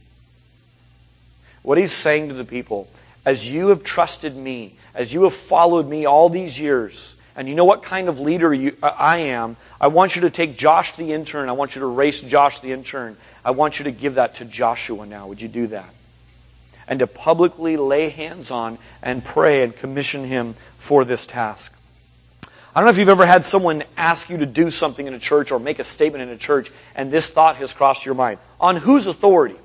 What 1.62 1.78
he's 1.78 1.92
saying 1.92 2.28
to 2.28 2.34
the 2.34 2.44
people, 2.44 2.88
as 3.24 3.48
you 3.48 3.68
have 3.68 3.84
trusted 3.84 4.36
me, 4.36 4.74
as 4.94 5.12
you 5.12 5.22
have 5.24 5.34
followed 5.34 5.88
me 5.88 6.06
all 6.06 6.28
these 6.28 6.58
years, 6.58 7.14
and 7.36 7.48
you 7.48 7.54
know 7.54 7.64
what 7.64 7.82
kind 7.82 8.08
of 8.08 8.20
leader 8.20 8.52
you, 8.52 8.76
uh, 8.82 8.86
I 8.98 9.18
am, 9.18 9.56
I 9.80 9.88
want 9.88 10.16
you 10.16 10.22
to 10.22 10.30
take 10.30 10.56
Josh 10.56 10.96
the 10.96 11.12
intern, 11.12 11.48
I 11.48 11.52
want 11.52 11.74
you 11.74 11.80
to 11.80 11.86
race 11.86 12.20
Josh 12.20 12.60
the 12.60 12.72
intern, 12.72 13.16
I 13.44 13.52
want 13.52 13.78
you 13.78 13.84
to 13.84 13.90
give 13.90 14.16
that 14.16 14.36
to 14.36 14.44
Joshua 14.44 15.06
now. 15.06 15.26
Would 15.28 15.40
you 15.40 15.48
do 15.48 15.68
that? 15.68 15.92
and 16.88 16.98
to 16.98 17.06
publicly 17.06 17.76
lay 17.76 18.08
hands 18.08 18.50
on 18.50 18.78
and 19.02 19.24
pray 19.24 19.62
and 19.62 19.74
commission 19.74 20.24
him 20.24 20.54
for 20.76 21.04
this 21.04 21.26
task. 21.26 21.78
I 22.74 22.80
don't 22.80 22.84
know 22.84 22.90
if 22.90 22.98
you've 22.98 23.08
ever 23.08 23.26
had 23.26 23.44
someone 23.44 23.84
ask 23.96 24.30
you 24.30 24.38
to 24.38 24.46
do 24.46 24.70
something 24.70 25.06
in 25.06 25.14
a 25.14 25.18
church 25.18 25.52
or 25.52 25.58
make 25.58 25.78
a 25.78 25.84
statement 25.84 26.22
in 26.22 26.30
a 26.30 26.36
church, 26.36 26.70
and 26.94 27.10
this 27.10 27.28
thought 27.30 27.56
has 27.56 27.72
crossed 27.72 28.04
your 28.04 28.14
mind. 28.14 28.38
On 28.60 28.76
whose 28.76 29.06
authority? 29.06 29.56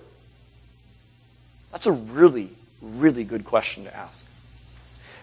That's 1.71 1.85
a 1.85 1.91
really, 1.91 2.49
really 2.81 3.23
good 3.23 3.45
question 3.45 3.85
to 3.85 3.95
ask. 3.95 4.25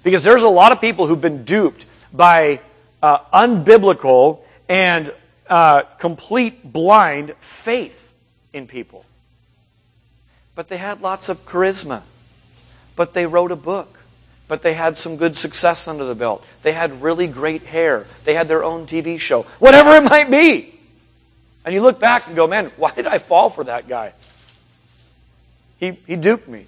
Because 0.02 0.22
there's 0.22 0.42
a 0.42 0.48
lot 0.48 0.72
of 0.72 0.80
people 0.80 1.06
who've 1.06 1.20
been 1.20 1.44
duped 1.44 1.86
by 2.12 2.60
uh, 3.02 3.18
unbiblical 3.32 4.40
and 4.68 5.10
uh, 5.48 5.82
complete 5.98 6.72
blind 6.72 7.34
faith 7.38 8.12
in 8.52 8.66
people. 8.66 9.04
But 10.54 10.68
they 10.68 10.76
had 10.76 11.00
lots 11.00 11.28
of 11.28 11.44
charisma. 11.46 12.02
But 12.96 13.12
they 13.12 13.26
wrote 13.26 13.50
a 13.50 13.56
book. 13.56 13.98
But 14.46 14.62
they 14.62 14.74
had 14.74 14.98
some 14.98 15.16
good 15.16 15.36
success 15.36 15.88
under 15.88 16.04
the 16.04 16.14
belt. 16.14 16.44
They 16.62 16.72
had 16.72 17.02
really 17.02 17.26
great 17.26 17.62
hair. 17.62 18.06
They 18.24 18.34
had 18.34 18.46
their 18.46 18.62
own 18.62 18.86
TV 18.86 19.18
show. 19.18 19.42
Whatever 19.58 19.96
it 19.96 20.02
might 20.02 20.30
be. 20.30 20.74
And 21.64 21.74
you 21.74 21.80
look 21.80 21.98
back 21.98 22.26
and 22.26 22.36
go, 22.36 22.46
man, 22.46 22.70
why 22.76 22.92
did 22.92 23.06
I 23.06 23.18
fall 23.18 23.48
for 23.48 23.64
that 23.64 23.88
guy? 23.88 24.12
He, 25.78 25.98
he 26.06 26.16
duped 26.16 26.46
me. 26.46 26.66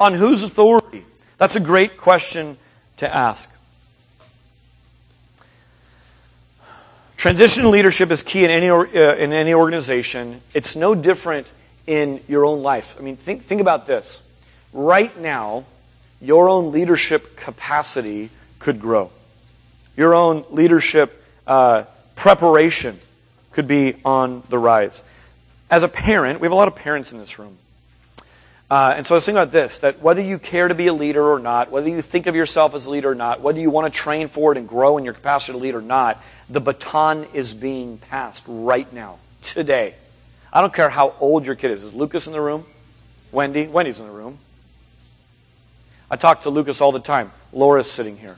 On 0.00 0.14
whose 0.14 0.42
authority? 0.42 1.04
That's 1.38 1.56
a 1.56 1.60
great 1.60 1.96
question 1.96 2.56
to 2.98 3.14
ask. 3.14 3.52
Transition 7.16 7.70
leadership 7.72 8.12
is 8.12 8.22
key 8.22 8.44
in 8.44 8.50
any, 8.50 8.70
uh, 8.70 8.84
in 9.14 9.32
any 9.32 9.52
organization. 9.52 10.40
It's 10.54 10.76
no 10.76 10.94
different 10.94 11.48
in 11.86 12.20
your 12.28 12.44
own 12.44 12.62
life. 12.62 12.96
I 12.98 13.02
mean, 13.02 13.16
think, 13.16 13.42
think 13.42 13.60
about 13.60 13.86
this. 13.86 14.22
Right 14.72 15.18
now, 15.18 15.64
your 16.20 16.48
own 16.48 16.70
leadership 16.70 17.36
capacity 17.36 18.30
could 18.60 18.80
grow. 18.80 19.10
Your 19.96 20.14
own 20.14 20.44
leadership 20.50 21.24
uh, 21.46 21.84
preparation 22.14 23.00
could 23.50 23.66
be 23.66 23.96
on 24.04 24.44
the 24.48 24.58
rise. 24.58 25.02
As 25.70 25.82
a 25.82 25.88
parent, 25.88 26.40
we 26.40 26.44
have 26.44 26.52
a 26.52 26.56
lot 26.56 26.68
of 26.68 26.76
parents 26.76 27.10
in 27.12 27.18
this 27.18 27.38
room. 27.38 27.58
Uh, 28.70 28.92
and 28.96 29.06
so 29.06 29.14
I 29.14 29.16
was 29.16 29.24
thinking 29.24 29.40
about 29.40 29.52
this 29.52 29.78
that 29.78 30.00
whether 30.02 30.20
you 30.20 30.38
care 30.38 30.68
to 30.68 30.74
be 30.74 30.88
a 30.88 30.92
leader 30.92 31.26
or 31.26 31.38
not, 31.38 31.70
whether 31.70 31.88
you 31.88 32.02
think 32.02 32.26
of 32.26 32.36
yourself 32.36 32.74
as 32.74 32.84
a 32.84 32.90
leader 32.90 33.10
or 33.10 33.14
not, 33.14 33.40
whether 33.40 33.58
you 33.58 33.70
want 33.70 33.92
to 33.92 33.98
train 33.98 34.28
for 34.28 34.52
it 34.52 34.58
and 34.58 34.68
grow 34.68 34.98
in 34.98 35.04
your 35.04 35.14
capacity 35.14 35.52
to 35.52 35.58
lead 35.58 35.74
or 35.74 35.80
not, 35.80 36.22
the 36.50 36.60
baton 36.60 37.26
is 37.32 37.54
being 37.54 37.96
passed 37.96 38.44
right 38.46 38.92
now, 38.92 39.18
today. 39.42 39.94
I 40.52 40.60
don't 40.60 40.72
care 40.72 40.90
how 40.90 41.14
old 41.18 41.46
your 41.46 41.54
kid 41.54 41.70
is. 41.70 41.82
Is 41.82 41.94
Lucas 41.94 42.26
in 42.26 42.34
the 42.34 42.40
room? 42.40 42.66
Wendy? 43.32 43.66
Wendy's 43.66 44.00
in 44.00 44.06
the 44.06 44.12
room. 44.12 44.38
I 46.10 46.16
talk 46.16 46.42
to 46.42 46.50
Lucas 46.50 46.80
all 46.82 46.92
the 46.92 47.00
time. 47.00 47.32
Laura's 47.52 47.90
sitting 47.90 48.18
here. 48.18 48.36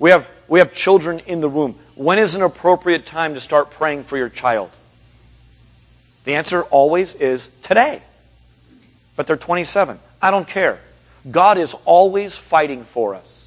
We 0.00 0.10
have, 0.10 0.28
we 0.48 0.58
have 0.58 0.72
children 0.72 1.20
in 1.20 1.40
the 1.40 1.48
room. 1.48 1.76
When 1.94 2.18
is 2.18 2.34
an 2.34 2.42
appropriate 2.42 3.06
time 3.06 3.34
to 3.34 3.40
start 3.40 3.70
praying 3.70 4.04
for 4.04 4.16
your 4.16 4.28
child? 4.28 4.70
The 6.24 6.34
answer 6.34 6.62
always 6.62 7.14
is 7.14 7.50
today 7.62 8.02
but 9.20 9.26
they're 9.26 9.36
27. 9.36 9.98
I 10.22 10.30
don't 10.30 10.48
care. 10.48 10.80
God 11.30 11.58
is 11.58 11.74
always 11.84 12.36
fighting 12.36 12.84
for 12.84 13.14
us. 13.14 13.44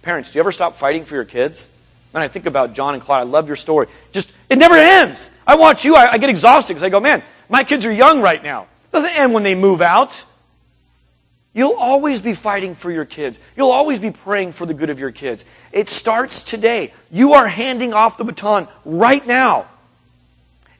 Parents, 0.00 0.30
do 0.30 0.38
you 0.38 0.40
ever 0.40 0.50
stop 0.50 0.78
fighting 0.78 1.04
for 1.04 1.14
your 1.14 1.26
kids? 1.26 1.68
Man, 2.14 2.22
I 2.22 2.28
think 2.28 2.46
about 2.46 2.72
John 2.72 2.94
and 2.94 3.02
Clyde. 3.02 3.20
I 3.20 3.24
love 3.24 3.46
your 3.46 3.56
story. 3.56 3.88
Just, 4.12 4.32
it 4.48 4.56
never 4.56 4.76
ends. 4.76 5.28
I 5.46 5.56
watch 5.56 5.84
you, 5.84 5.94
I, 5.94 6.12
I 6.12 6.16
get 6.16 6.30
exhausted 6.30 6.72
because 6.72 6.84
I 6.84 6.88
go, 6.88 7.00
man, 7.00 7.22
my 7.50 7.64
kids 7.64 7.84
are 7.84 7.92
young 7.92 8.22
right 8.22 8.42
now. 8.42 8.62
It 8.62 8.92
doesn't 8.92 9.14
end 9.14 9.34
when 9.34 9.42
they 9.42 9.54
move 9.54 9.82
out. 9.82 10.24
You'll 11.52 11.76
always 11.78 12.22
be 12.22 12.32
fighting 12.32 12.74
for 12.74 12.90
your 12.90 13.04
kids. 13.04 13.38
You'll 13.58 13.72
always 13.72 13.98
be 13.98 14.12
praying 14.12 14.52
for 14.52 14.64
the 14.64 14.72
good 14.72 14.88
of 14.88 14.98
your 14.98 15.12
kids. 15.12 15.44
It 15.70 15.90
starts 15.90 16.42
today. 16.42 16.94
You 17.10 17.34
are 17.34 17.46
handing 17.46 17.92
off 17.92 18.16
the 18.16 18.24
baton 18.24 18.68
right 18.86 19.26
now. 19.26 19.66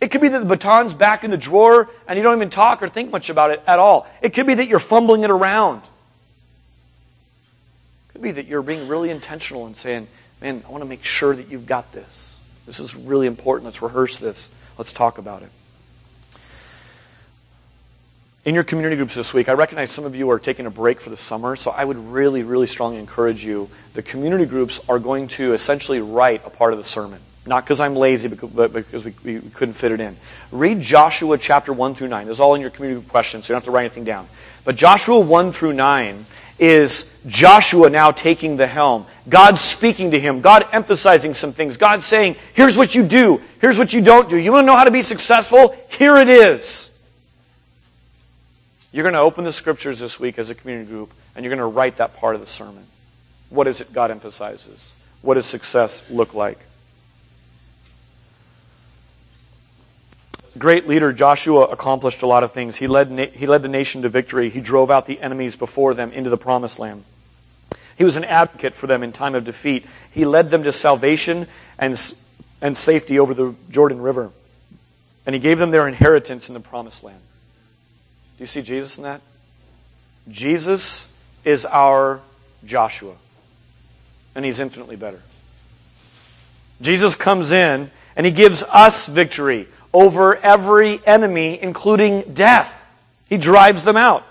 It 0.01 0.11
could 0.11 0.20
be 0.20 0.28
that 0.28 0.38
the 0.38 0.46
baton's 0.46 0.94
back 0.94 1.24
in 1.24 1.30
the 1.30 1.36
drawer 1.36 1.90
and 2.09 2.16
you 2.16 2.22
don't 2.22 2.36
even 2.36 2.48
talk 2.51 2.82
or 2.82 2.88
think 2.88 3.11
much 3.11 3.28
about 3.28 3.51
it 3.51 3.62
at 3.66 3.78
all. 3.78 4.07
It 4.22 4.30
could 4.30 4.46
be 4.46 4.55
that 4.55 4.66
you're 4.66 4.78
fumbling 4.78 5.24
it 5.24 5.30
around. 5.30 5.82
It 8.09 8.12
could 8.12 8.22
be 8.22 8.30
that 8.32 8.46
you're 8.46 8.62
being 8.62 8.88
really 8.88 9.11
intentional 9.11 9.66
and 9.66 9.76
saying, 9.76 10.09
man, 10.40 10.62
I 10.66 10.70
want 10.70 10.82
to 10.82 10.88
make 10.88 11.05
sure 11.05 11.36
that 11.36 11.48
you've 11.48 11.66
got 11.66 11.92
this. 11.92 12.38
This 12.66 12.80
is 12.80 12.94
really 12.94 13.26
important. 13.26 13.66
Let's 13.66 13.82
rehearse 13.82 14.16
this. 14.16 14.48
Let's 14.78 14.92
talk 14.92 15.18
about 15.18 15.42
it. 15.42 15.51
In 18.42 18.55
your 18.55 18.64
community 18.64 18.96
groups 18.96 19.14
this 19.14 19.34
week, 19.34 19.51
I 19.51 19.53
recognize 19.53 19.90
some 19.90 20.07
of 20.07 20.16
you 20.16 20.30
are 20.30 20.38
taking 20.38 20.64
a 20.64 20.70
break 20.70 20.98
for 20.98 21.11
the 21.11 21.16
summer, 21.16 21.57
so 21.57 21.72
I 21.72 21.84
would 21.84 21.98
really, 21.98 22.42
really 22.42 22.66
strongly 22.66 22.98
encourage 22.98 23.44
you. 23.44 23.68
The 23.92 24.03
community 24.03 24.46
groups 24.46 24.80
are 24.88 24.98
going 24.98 25.28
to 25.28 25.53
essentially 25.53 26.01
write 26.01 26.46
a 26.46 26.51
part 26.51 26.72
of 26.72 26.78
the 26.78 26.84
sermon. 26.84 27.20
Not 27.47 27.64
because 27.64 27.80
I'm 27.80 27.97
lazy, 27.97 28.28
but 28.28 28.72
because 28.72 29.05
we, 29.05 29.14
we, 29.24 29.41
couldn't 29.41 29.74
fit 29.74 29.93
it 29.93 30.01
in. 30.01 30.16
Read 30.53 30.80
Joshua 30.80 31.38
chapter 31.38 31.72
1 31.72 31.95
through 31.95 32.09
9. 32.09 32.26
This 32.26 32.34
is 32.34 32.41
all 32.41 32.55
in 32.55 32.61
your 32.61 32.70
community 32.70 33.07
questions, 33.09 33.47
so 33.47 33.53
you 33.53 33.55
don't 33.55 33.62
have 33.62 33.64
to 33.64 33.70
write 33.70 33.86
anything 33.86 34.05
down. 34.05 34.28
But 34.64 34.76
Joshua 34.76 35.18
1 35.18 35.53
through 35.53 35.72
9 35.72 36.26
is 36.59 37.11
Joshua 37.26 37.88
now 37.88 38.11
taking 38.11 38.59
the 38.59 38.66
helm. 38.66 39.07
God 39.28 39.59
speaking 39.59 40.11
to 40.11 40.20
him. 40.20 40.43
God 40.43 40.66
emphasizing 40.72 41.32
some 41.32 41.55
things. 41.55 41.78
God 41.78 42.03
saying, 42.03 42.36
here's 42.53 42.76
what 42.76 42.95
you 42.95 43.03
do. 43.03 43.41
Here's 43.61 43.78
what 43.78 43.95
you 43.95 44.03
don't 44.03 44.28
do. 44.28 44.36
You 44.36 44.53
want 44.53 44.64
to 44.64 44.66
know 44.66 44.76
how 44.76 44.84
to 44.84 44.91
be 44.91 45.01
successful? 45.01 45.74
Here 45.88 46.18
it 46.18 46.28
is. 46.28 46.91
You're 48.93 49.05
going 49.05 49.14
to 49.14 49.20
open 49.20 49.45
the 49.45 49.53
scriptures 49.53 49.99
this 50.01 50.20
week 50.20 50.38
as 50.38 50.51
a 50.51 50.55
community 50.55 50.91
group, 50.91 51.12
and 51.34 51.45
you're 51.45 51.55
going 51.55 51.59
to 51.70 51.74
write 51.74 51.97
that 51.97 52.16
part 52.16 52.34
of 52.34 52.43
the 52.43 52.47
sermon. 52.47 52.84
What 53.49 53.66
is 53.66 53.80
it 53.80 53.93
God 53.95 54.11
emphasizes? 54.11 54.91
What 55.22 55.34
does 55.34 55.47
success 55.47 56.05
look 56.11 56.34
like? 56.34 56.59
Great 60.59 60.88
leader 60.88 61.12
Joshua 61.12 61.64
accomplished 61.64 62.22
a 62.22 62.26
lot 62.26 62.42
of 62.42 62.53
things. 62.53 62.76
He 62.76 62.86
led, 62.86 63.11
he 63.34 63.46
led 63.46 63.62
the 63.62 63.68
nation 63.68 64.03
to 64.03 64.09
victory. 64.09 64.51
He 64.51 64.61
drove 64.61 64.90
out 64.90 65.07
the 65.07 65.20
enemies 65.20 65.57
before 65.57 65.94
them 65.94 66.12
into 66.12 66.30
the 66.30 66.38
promised 66.38 66.78
land. 66.78 67.05
He 67.96 68.05
was 68.05 68.16
an 68.16 68.24
advocate 68.24 68.74
for 68.74 68.86
them 68.86 69.03
in 69.03 69.12
time 69.12 69.34
of 69.34 69.44
defeat. 69.44 69.86
He 70.11 70.24
led 70.24 70.48
them 70.48 70.62
to 70.62 70.72
salvation 70.72 71.46
and, 71.78 72.14
and 72.62 72.76
safety 72.76 73.18
over 73.18 73.34
the 73.34 73.55
Jordan 73.70 74.01
River. 74.01 74.30
And 75.26 75.34
he 75.34 75.38
gave 75.40 75.59
them 75.59 75.70
their 75.70 75.86
inheritance 75.86 76.48
in 76.48 76.55
the 76.55 76.61
promised 76.61 77.05
land. 77.05 77.20
Do 78.38 78.42
you 78.42 78.46
see 78.46 78.62
Jesus 78.62 78.96
in 78.96 79.05
that? 79.05 79.20
Jesus 80.28 81.07
is 81.44 81.66
our 81.66 82.20
Joshua. 82.64 83.14
And 84.34 84.44
he's 84.44 84.61
infinitely 84.61 84.96
better. 84.96 85.20
Jesus 86.80 87.16
comes 87.16 87.53
in 87.53 87.90
and 88.16 88.24
he 88.24 88.32
gives 88.32 88.62
us 88.62 89.07
victory 89.07 89.68
over 89.93 90.36
every 90.36 91.05
enemy, 91.07 91.61
including 91.61 92.22
death. 92.34 92.76
He 93.28 93.38
drives 93.38 93.84
them 93.84 93.97
out. 93.97 94.24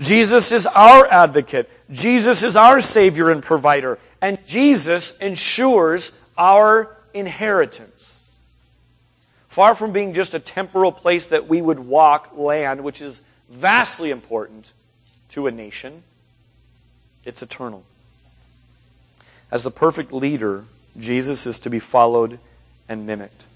Jesus 0.00 0.52
is 0.52 0.66
our 0.66 1.06
advocate. 1.06 1.70
Jesus 1.90 2.42
is 2.42 2.56
our 2.56 2.80
Savior 2.80 3.30
and 3.30 3.42
provider. 3.42 3.98
And 4.20 4.38
Jesus 4.46 5.16
ensures 5.18 6.12
our 6.36 6.96
inheritance. 7.14 8.20
Far 9.48 9.74
from 9.74 9.92
being 9.92 10.14
just 10.14 10.34
a 10.34 10.38
temporal 10.38 10.92
place 10.92 11.26
that 11.26 11.48
we 11.48 11.60
would 11.60 11.80
walk, 11.80 12.32
land, 12.36 12.84
which 12.84 13.00
is 13.00 13.22
vastly 13.48 14.10
important 14.10 14.72
to 15.30 15.46
a 15.46 15.50
nation, 15.50 16.04
it's 17.24 17.42
eternal. 17.42 17.84
As 19.50 19.62
the 19.62 19.70
perfect 19.70 20.12
leader, 20.12 20.64
Jesus 20.98 21.46
is 21.46 21.58
to 21.60 21.70
be 21.70 21.78
followed 21.78 22.38
and 22.88 23.06
mimicked. 23.06 23.47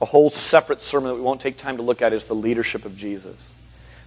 A 0.00 0.04
whole 0.04 0.28
separate 0.28 0.82
sermon 0.82 1.08
that 1.08 1.14
we 1.14 1.20
won't 1.22 1.40
take 1.40 1.56
time 1.56 1.78
to 1.78 1.82
look 1.82 2.02
at 2.02 2.12
is 2.12 2.26
the 2.26 2.34
leadership 2.34 2.84
of 2.84 2.96
Jesus. 2.96 3.52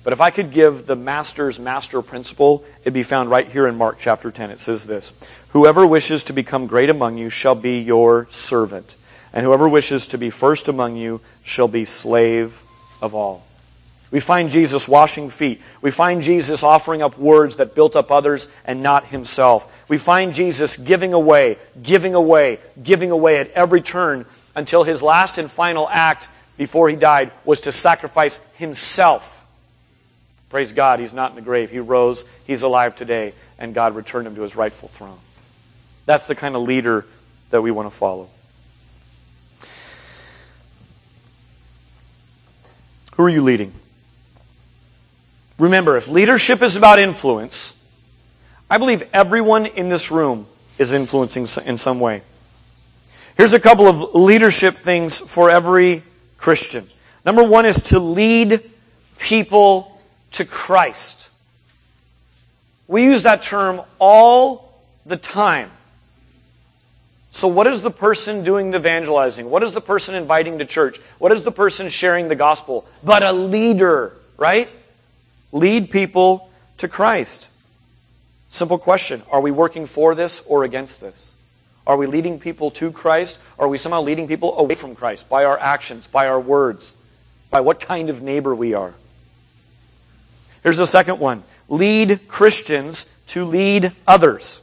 But 0.04 0.14
if 0.14 0.22
I 0.22 0.30
could 0.30 0.52
give 0.52 0.86
the 0.86 0.96
master's 0.96 1.60
master 1.60 2.02
principle, 2.02 2.64
it'd 2.82 2.94
be 2.94 3.04
found 3.04 3.30
right 3.30 3.48
here 3.48 3.68
in 3.68 3.76
Mark 3.76 3.98
chapter 4.00 4.32
10. 4.32 4.52
It 4.52 4.60
says 4.60 4.86
this 4.86 5.14
Whoever 5.50 5.86
wishes 5.86 6.24
to 6.26 6.34
become 6.34 6.68
great 6.68 6.90
among 6.90 7.18
you 7.18 7.30
shall 7.30 7.56
be 7.56 7.80
your 7.80 8.28
servant, 8.30 8.98
and 9.34 9.46
whoever 9.46 9.68
wishes 9.68 10.08
to 10.08 10.18
be 10.18 10.30
first 10.30 10.68
among 10.68 10.96
you 10.96 11.22
shall 11.44 11.68
be 11.68 11.86
slave 11.86 12.64
of 13.02 13.14
all. 13.14 13.46
We 14.12 14.20
find 14.20 14.50
Jesus 14.50 14.88
washing 14.88 15.30
feet. 15.30 15.62
We 15.82 15.92
find 15.92 16.24
Jesus 16.24 16.64
offering 16.64 17.04
up 17.04 17.20
words 17.20 17.58
that 17.58 17.76
built 17.76 17.96
up 17.96 18.12
others 18.12 18.48
and 18.66 18.82
not 18.82 19.06
himself. 19.06 19.88
We 19.88 20.00
find 20.00 20.34
Jesus 20.34 20.78
giving 20.78 21.14
away, 21.14 21.58
giving 21.84 22.16
away, 22.16 22.60
giving 22.82 23.12
away 23.12 23.38
at 23.38 23.52
every 23.52 23.82
turn 23.82 24.26
until 24.56 24.84
his 24.84 25.02
last 25.02 25.38
and 25.38 25.50
final 25.50 25.88
act 25.90 26.28
before 26.58 26.90
he 26.90 26.96
died 26.96 27.32
was 27.46 27.62
to 27.62 27.72
sacrifice 27.72 28.40
himself. 28.56 29.48
Praise 30.50 30.74
God, 30.74 31.00
he's 31.00 31.14
not 31.14 31.32
in 31.32 31.36
the 31.36 31.42
grave. 31.42 31.70
He 31.70 31.80
rose, 31.80 32.26
he's 32.46 32.64
alive 32.64 32.96
today, 32.96 33.34
and 33.58 33.74
God 33.74 33.96
returned 33.96 34.28
him 34.28 34.36
to 34.36 34.42
his 34.42 34.56
rightful 34.56 34.90
throne. 34.90 35.20
That's 36.06 36.28
the 36.28 36.36
kind 36.36 36.56
of 36.56 36.64
leader 36.64 37.06
that 37.52 37.62
we 37.62 37.72
want 37.72 37.90
to 37.90 37.96
follow. 37.96 38.30
Who 43.16 43.24
are 43.24 43.30
you 43.30 43.44
leading? 43.44 43.74
Remember, 45.60 45.98
if 45.98 46.08
leadership 46.08 46.62
is 46.62 46.76
about 46.76 47.00
influence, 47.00 47.76
I 48.70 48.78
believe 48.78 49.04
everyone 49.14 49.66
in 49.66 49.88
this 49.88 50.10
room 50.10 50.48
is 50.78 50.94
influencing 50.94 51.46
in 51.66 51.78
some 51.78 52.00
way. 52.00 52.22
Here's 53.40 53.54
a 53.54 53.60
couple 53.62 53.88
of 53.88 54.16
leadership 54.16 54.76
things 54.76 55.18
for 55.18 55.50
every 55.50 56.04
Christian. 56.36 56.86
Number 57.26 57.42
one 57.42 57.66
is 57.66 57.80
to 57.84 57.98
lead 57.98 58.70
people 59.18 59.98
to 60.34 60.44
Christ. 60.44 61.30
We 62.86 63.06
use 63.06 63.24
that 63.24 63.42
term 63.42 63.80
all 63.98 64.84
the 65.06 65.16
time. 65.16 65.72
So, 67.32 67.48
what 67.48 67.66
is 67.66 67.82
the 67.82 67.92
person 67.92 68.44
doing 68.44 68.72
the 68.72 68.78
evangelizing? 68.78 69.50
What 69.50 69.64
is 69.64 69.72
the 69.72 69.80
person 69.80 70.16
inviting 70.16 70.60
to 70.60 70.66
church? 70.66 70.98
What 71.18 71.32
is 71.32 71.44
the 71.44 71.52
person 71.52 71.88
sharing 71.88 72.28
the 72.28 72.36
gospel? 72.36 72.86
But 73.06 73.24
a 73.24 73.32
leader, 73.32 74.18
right? 74.36 74.68
Lead 75.54 75.92
people 75.92 76.50
to 76.80 76.90
Christ. 76.90 77.50
Simple 78.50 78.80
question 78.80 79.24
Are 79.32 79.40
we 79.40 79.52
working 79.52 79.86
for 79.86 80.14
this 80.14 80.44
or 80.46 80.66
against 80.66 81.00
this? 81.00 81.29
Are 81.90 81.98
we 81.98 82.06
leading 82.06 82.40
people 82.40 82.70
to 82.70 82.92
Christ? 82.92 83.40
Are 83.58 83.68
we 83.68 83.80
somehow 83.80 84.04
leading 84.04 84.28
people 84.28 84.56
away 84.60 84.76
from 84.76 84.94
Christ 84.94 85.28
by 85.28 85.44
our 85.44 85.58
actions, 85.58 86.06
by 86.06 86.28
our 86.28 86.40
words, 86.40 86.94
by 87.50 87.62
what 87.62 87.80
kind 87.80 88.12
of 88.12 88.22
neighbor 88.22 88.54
we 88.54 88.76
are? 88.76 88.94
Here's 90.62 90.78
the 90.78 90.86
second 90.86 91.18
one 91.18 91.42
lead 91.68 92.28
Christians 92.28 93.08
to 93.30 93.44
lead 93.44 93.92
others. 94.06 94.62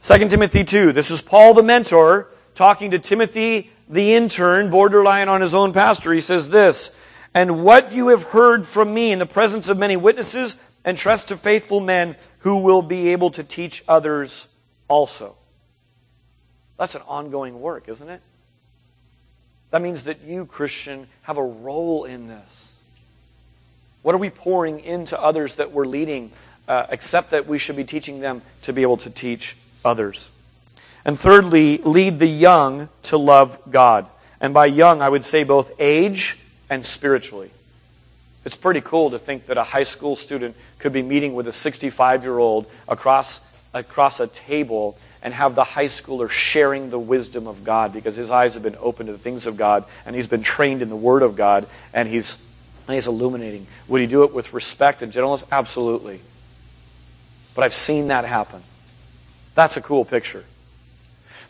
2 0.00 0.28
Timothy 0.30 0.64
2. 0.64 0.92
This 0.92 1.10
is 1.10 1.20
Paul 1.20 1.52
the 1.52 1.62
mentor 1.62 2.28
talking 2.54 2.92
to 2.92 2.98
Timothy 2.98 3.70
the 3.86 4.14
intern, 4.14 4.70
borderline 4.70 5.28
on 5.28 5.42
his 5.42 5.54
own 5.54 5.74
pastor. 5.74 6.10
He 6.14 6.22
says 6.22 6.48
this, 6.48 6.90
And 7.34 7.64
what 7.64 7.92
you 7.92 8.08
have 8.08 8.22
heard 8.22 8.66
from 8.66 8.94
me 8.94 9.12
in 9.12 9.18
the 9.18 9.26
presence 9.26 9.68
of 9.68 9.76
many 9.76 9.98
witnesses, 9.98 10.56
entrust 10.86 11.28
to 11.28 11.36
faithful 11.36 11.80
men 11.80 12.16
who 12.38 12.62
will 12.62 12.80
be 12.80 13.08
able 13.08 13.30
to 13.32 13.44
teach 13.44 13.84
others 13.86 14.48
also. 14.88 15.36
That's 16.76 16.94
an 16.94 17.02
ongoing 17.06 17.60
work, 17.60 17.88
isn't 17.88 18.08
it? 18.08 18.20
That 19.70 19.82
means 19.82 20.04
that 20.04 20.22
you, 20.22 20.46
Christian, 20.46 21.06
have 21.22 21.38
a 21.38 21.44
role 21.44 22.04
in 22.04 22.28
this. 22.28 22.72
What 24.02 24.14
are 24.14 24.18
we 24.18 24.30
pouring 24.30 24.80
into 24.80 25.20
others 25.20 25.56
that 25.56 25.72
we're 25.72 25.86
leading, 25.86 26.30
uh, 26.68 26.86
except 26.90 27.30
that 27.30 27.46
we 27.46 27.58
should 27.58 27.76
be 27.76 27.84
teaching 27.84 28.20
them 28.20 28.42
to 28.62 28.72
be 28.72 28.82
able 28.82 28.98
to 28.98 29.10
teach 29.10 29.56
others? 29.84 30.30
And 31.04 31.18
thirdly, 31.18 31.78
lead 31.78 32.18
the 32.18 32.28
young 32.28 32.88
to 33.04 33.16
love 33.16 33.60
God. 33.70 34.06
And 34.40 34.52
by 34.54 34.66
young, 34.66 35.02
I 35.02 35.08
would 35.08 35.24
say 35.24 35.44
both 35.44 35.72
age 35.78 36.38
and 36.68 36.84
spiritually. 36.84 37.50
It's 38.44 38.56
pretty 38.56 38.80
cool 38.80 39.10
to 39.10 39.18
think 39.18 39.46
that 39.46 39.58
a 39.58 39.64
high 39.64 39.84
school 39.84 40.14
student 40.14 40.54
could 40.78 40.92
be 40.92 41.02
meeting 41.02 41.34
with 41.34 41.48
a 41.48 41.52
65 41.52 42.22
year 42.22 42.38
old 42.38 42.66
across, 42.86 43.40
across 43.76 44.20
a 44.20 44.26
table 44.26 44.96
and 45.22 45.34
have 45.34 45.54
the 45.54 45.64
high 45.64 45.86
schooler 45.86 46.28
sharing 46.28 46.90
the 46.90 46.98
wisdom 46.98 47.46
of 47.46 47.64
God 47.64 47.92
because 47.92 48.16
his 48.16 48.30
eyes 48.30 48.54
have 48.54 48.62
been 48.62 48.76
opened 48.80 49.08
to 49.08 49.12
the 49.12 49.18
things 49.18 49.46
of 49.46 49.56
God 49.56 49.84
and 50.04 50.14
he's 50.14 50.26
been 50.26 50.42
trained 50.42 50.82
in 50.82 50.88
the 50.88 50.96
Word 50.96 51.22
of 51.22 51.36
God 51.36 51.66
and 51.92 52.08
he's, 52.08 52.38
and 52.86 52.94
he's 52.94 53.06
illuminating. 53.06 53.66
Would 53.88 54.00
he 54.00 54.06
do 54.06 54.24
it 54.24 54.32
with 54.32 54.52
respect 54.52 55.02
and 55.02 55.12
gentleness? 55.12 55.44
Absolutely. 55.50 56.20
But 57.54 57.64
I've 57.64 57.74
seen 57.74 58.08
that 58.08 58.24
happen. 58.24 58.62
That's 59.54 59.76
a 59.76 59.80
cool 59.80 60.04
picture. 60.04 60.44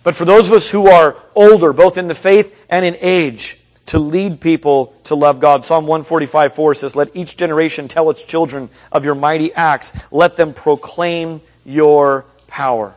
But 0.03 0.15
for 0.15 0.25
those 0.25 0.47
of 0.49 0.55
us 0.55 0.71
who 0.71 0.87
are 0.87 1.17
older, 1.35 1.73
both 1.73 1.99
in 1.99 2.07
the 2.07 2.15
faith 2.15 2.65
and 2.71 2.85
in 2.85 2.97
age, 3.01 3.61
to 3.87 3.99
lead 3.99 4.41
people 4.41 4.95
to 5.05 5.15
love 5.15 5.41
God. 5.41 5.65
Psalm 5.65 5.87
145 5.87 6.55
4 6.55 6.75
says, 6.75 6.97
Let 6.97 7.15
each 7.15 7.37
generation 7.37 7.89
tell 7.89 8.11
its 8.11 8.23
children 8.23 8.69
of 8.93 9.05
your 9.05 9.15
mighty 9.15 9.53
acts. 9.55 9.93
Let 10.13 10.37
them 10.37 10.55
proclaim 10.55 11.41
your 11.67 12.25
power. 12.47 12.95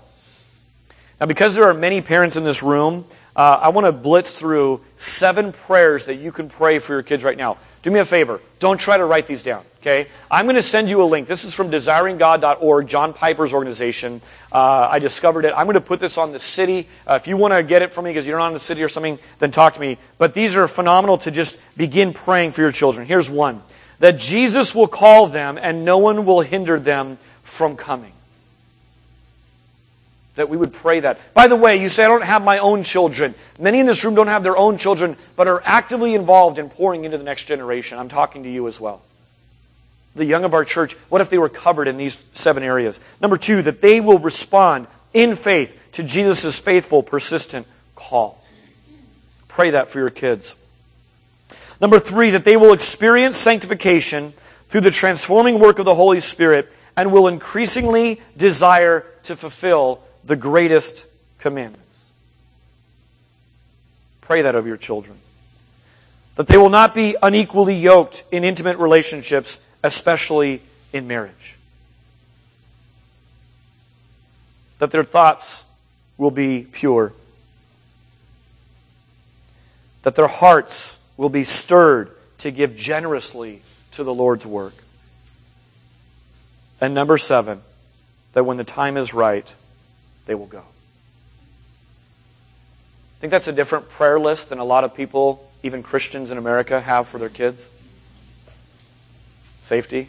Now, 1.20 1.26
because 1.26 1.56
there 1.56 1.66
are 1.66 1.74
many 1.74 2.02
parents 2.02 2.38
in 2.38 2.46
this 2.46 2.64
room, 2.64 3.04
uh, 3.36 3.60
I 3.62 3.70
want 3.70 3.86
to 3.86 3.92
blitz 3.92 4.34
through 4.34 4.82
seven 4.96 5.52
prayers 5.52 6.06
that 6.06 6.16
you 6.16 6.32
can 6.32 6.50
pray 6.50 6.80
for 6.80 6.94
your 6.94 7.04
kids 7.04 7.24
right 7.24 7.38
now. 7.38 7.58
Do 7.82 7.92
me 7.92 8.00
a 8.00 8.06
favor. 8.06 8.42
Don't 8.60 8.78
try 8.78 8.98
to 8.98 9.06
write 9.06 9.28
these 9.28 9.42
down, 9.42 9.64
okay? 9.82 10.08
I'm 10.30 10.46
going 10.46 10.58
to 10.58 10.64
send 10.64 10.90
you 10.90 11.02
a 11.02 11.06
link. 11.06 11.28
This 11.30 11.46
is 11.46 11.54
from 11.54 11.72
desiringgod.org, 11.72 12.88
John 12.88 13.14
Piper's 13.14 13.54
organization. 13.54 14.22
Uh, 14.52 14.90
I 14.92 15.00
discovered 15.00 15.46
it. 15.46 15.54
I'm 15.56 15.66
going 15.66 15.76
to 15.76 15.82
put 15.82 16.02
this 16.02 16.18
on 16.18 16.34
the 16.34 16.40
city. 16.40 16.90
Uh, 17.08 17.14
if 17.14 17.28
you 17.28 17.38
want 17.38 17.54
to 17.54 17.64
get 17.64 17.82
it 17.82 17.94
from 17.94 18.06
me 18.06 18.12
because 18.12 18.28
you're 18.28 18.38
not 18.38 18.48
on 18.48 18.54
the 18.54 18.60
city 18.60 18.84
or 18.84 18.90
something, 18.90 19.18
then 19.40 19.52
talk 19.52 19.74
to 19.76 19.80
me. 19.80 19.98
But 20.18 20.34
these 20.34 20.58
are 20.58 20.68
phenomenal 20.68 21.18
to 21.20 21.32
just 21.32 21.78
begin 21.78 22.12
praying 22.12 22.52
for 22.52 22.62
your 22.62 22.74
children. 22.74 23.08
Here's 23.08 23.30
one. 23.30 23.62
That 24.00 24.18
Jesus 24.18 24.76
will 24.76 24.88
call 24.88 25.28
them 25.28 25.58
and 25.58 25.86
no 25.86 25.98
one 25.98 26.26
will 26.26 26.42
hinder 26.42 26.80
them 26.80 27.18
from 27.44 27.78
coming 27.78 28.12
that 30.40 30.50
we 30.50 30.58
would 30.58 30.74
pray 30.74 31.02
that. 31.02 31.20
By 31.34 31.48
the 31.48 31.56
way, 31.56 31.82
you 31.82 31.90
say, 31.90 32.06
I 32.06 32.08
don't 32.08 32.24
have 32.24 32.44
my 32.44 32.58
own 32.60 32.84
children. 32.84 33.36
Many 33.60 33.82
in 33.82 33.86
this 33.86 34.04
room 34.04 34.16
don't 34.16 34.28
have 34.28 34.42
their 34.42 34.58
own 34.58 34.78
children, 34.78 35.18
but 35.36 35.48
are 35.48 35.62
actively 35.66 36.16
involved 36.16 36.58
in 36.58 36.70
pouring 36.70 37.04
into 37.04 37.18
the 37.18 37.24
next 37.24 37.44
generation. 37.44 37.98
I'm 38.00 38.10
talking 38.10 38.44
to 38.44 38.50
you 38.50 38.68
as 38.68 38.80
well. 38.80 39.02
The 40.16 40.26
young 40.26 40.46
of 40.46 40.54
our 40.54 40.66
church, 40.66 40.94
what 41.10 41.22
if 41.22 41.30
they 41.30 41.38
were 41.38 41.50
covered 41.50 41.88
in 41.88 41.98
these 41.98 42.18
seven 42.32 42.64
areas? 42.64 43.00
Number 43.22 43.38
two, 43.38 43.62
that 43.62 43.82
they 43.82 44.00
will 44.00 44.18
respond 44.18 44.88
in 45.14 45.36
faith 45.36 45.90
to 45.94 46.04
Jesus' 46.04 46.58
faithful, 46.58 47.04
persistent 47.04 47.68
call. 47.96 48.42
Pray 49.50 49.72
that 49.72 49.90
for 49.90 50.00
your 50.00 50.10
kids. 50.10 50.56
Number 51.82 52.00
three, 52.00 52.32
that 52.32 52.46
they 52.46 52.56
will 52.56 52.74
experience 52.74 53.36
sanctification 53.36 54.32
through 54.70 54.82
the 54.82 54.92
transforming 54.92 55.60
work 55.60 55.80
of 55.80 55.86
the 55.86 55.96
Holy 55.96 56.22
Spirit 56.22 56.72
and 56.96 57.12
will 57.12 57.28
increasingly 57.28 58.22
desire 58.36 59.06
to 59.24 59.36
fulfill 59.36 60.02
the 60.24 60.36
greatest 60.36 61.08
commandments. 61.40 61.86
Pray 64.22 64.44
that 64.44 64.56
of 64.56 64.68
your 64.68 64.78
children. 64.78 65.18
That 66.36 66.48
they 66.48 66.58
will 66.58 66.70
not 66.70 66.94
be 66.94 67.16
unequally 67.22 67.76
yoked 67.76 68.24
in 68.32 68.44
intimate 68.44 68.78
relationships, 68.78 69.60
especially 69.84 70.62
in 70.94 71.08
marriage. 71.08 71.58
That 74.78 74.92
their 74.92 75.04
thoughts 75.04 75.66
will 76.18 76.32
be 76.32 76.68
pure. 76.72 77.14
That 80.04 80.16
their 80.16 80.28
hearts 80.28 80.98
will 81.18 81.30
be 81.30 81.44
stirred 81.44 82.12
to 82.38 82.52
give 82.52 82.76
generously 82.76 83.62
to 83.92 84.04
the 84.04 84.14
Lord's 84.14 84.46
work. 84.46 84.76
And 86.80 86.94
number 86.94 87.18
seven, 87.18 87.62
that 88.34 88.46
when 88.46 88.58
the 88.58 88.64
time 88.64 88.96
is 88.96 89.14
right, 89.14 89.54
they 90.30 90.36
will 90.36 90.46
go. 90.46 90.60
I 90.60 90.64
think 93.20 93.32
that's 93.32 93.48
a 93.48 93.52
different 93.52 93.90
prayer 93.90 94.20
list 94.20 94.50
than 94.50 94.60
a 94.60 94.64
lot 94.64 94.84
of 94.84 94.94
people, 94.94 95.52
even 95.64 95.82
Christians 95.82 96.30
in 96.30 96.38
America, 96.38 96.80
have 96.80 97.08
for 97.08 97.18
their 97.18 97.30
kids. 97.30 97.68
Safety, 99.60 100.08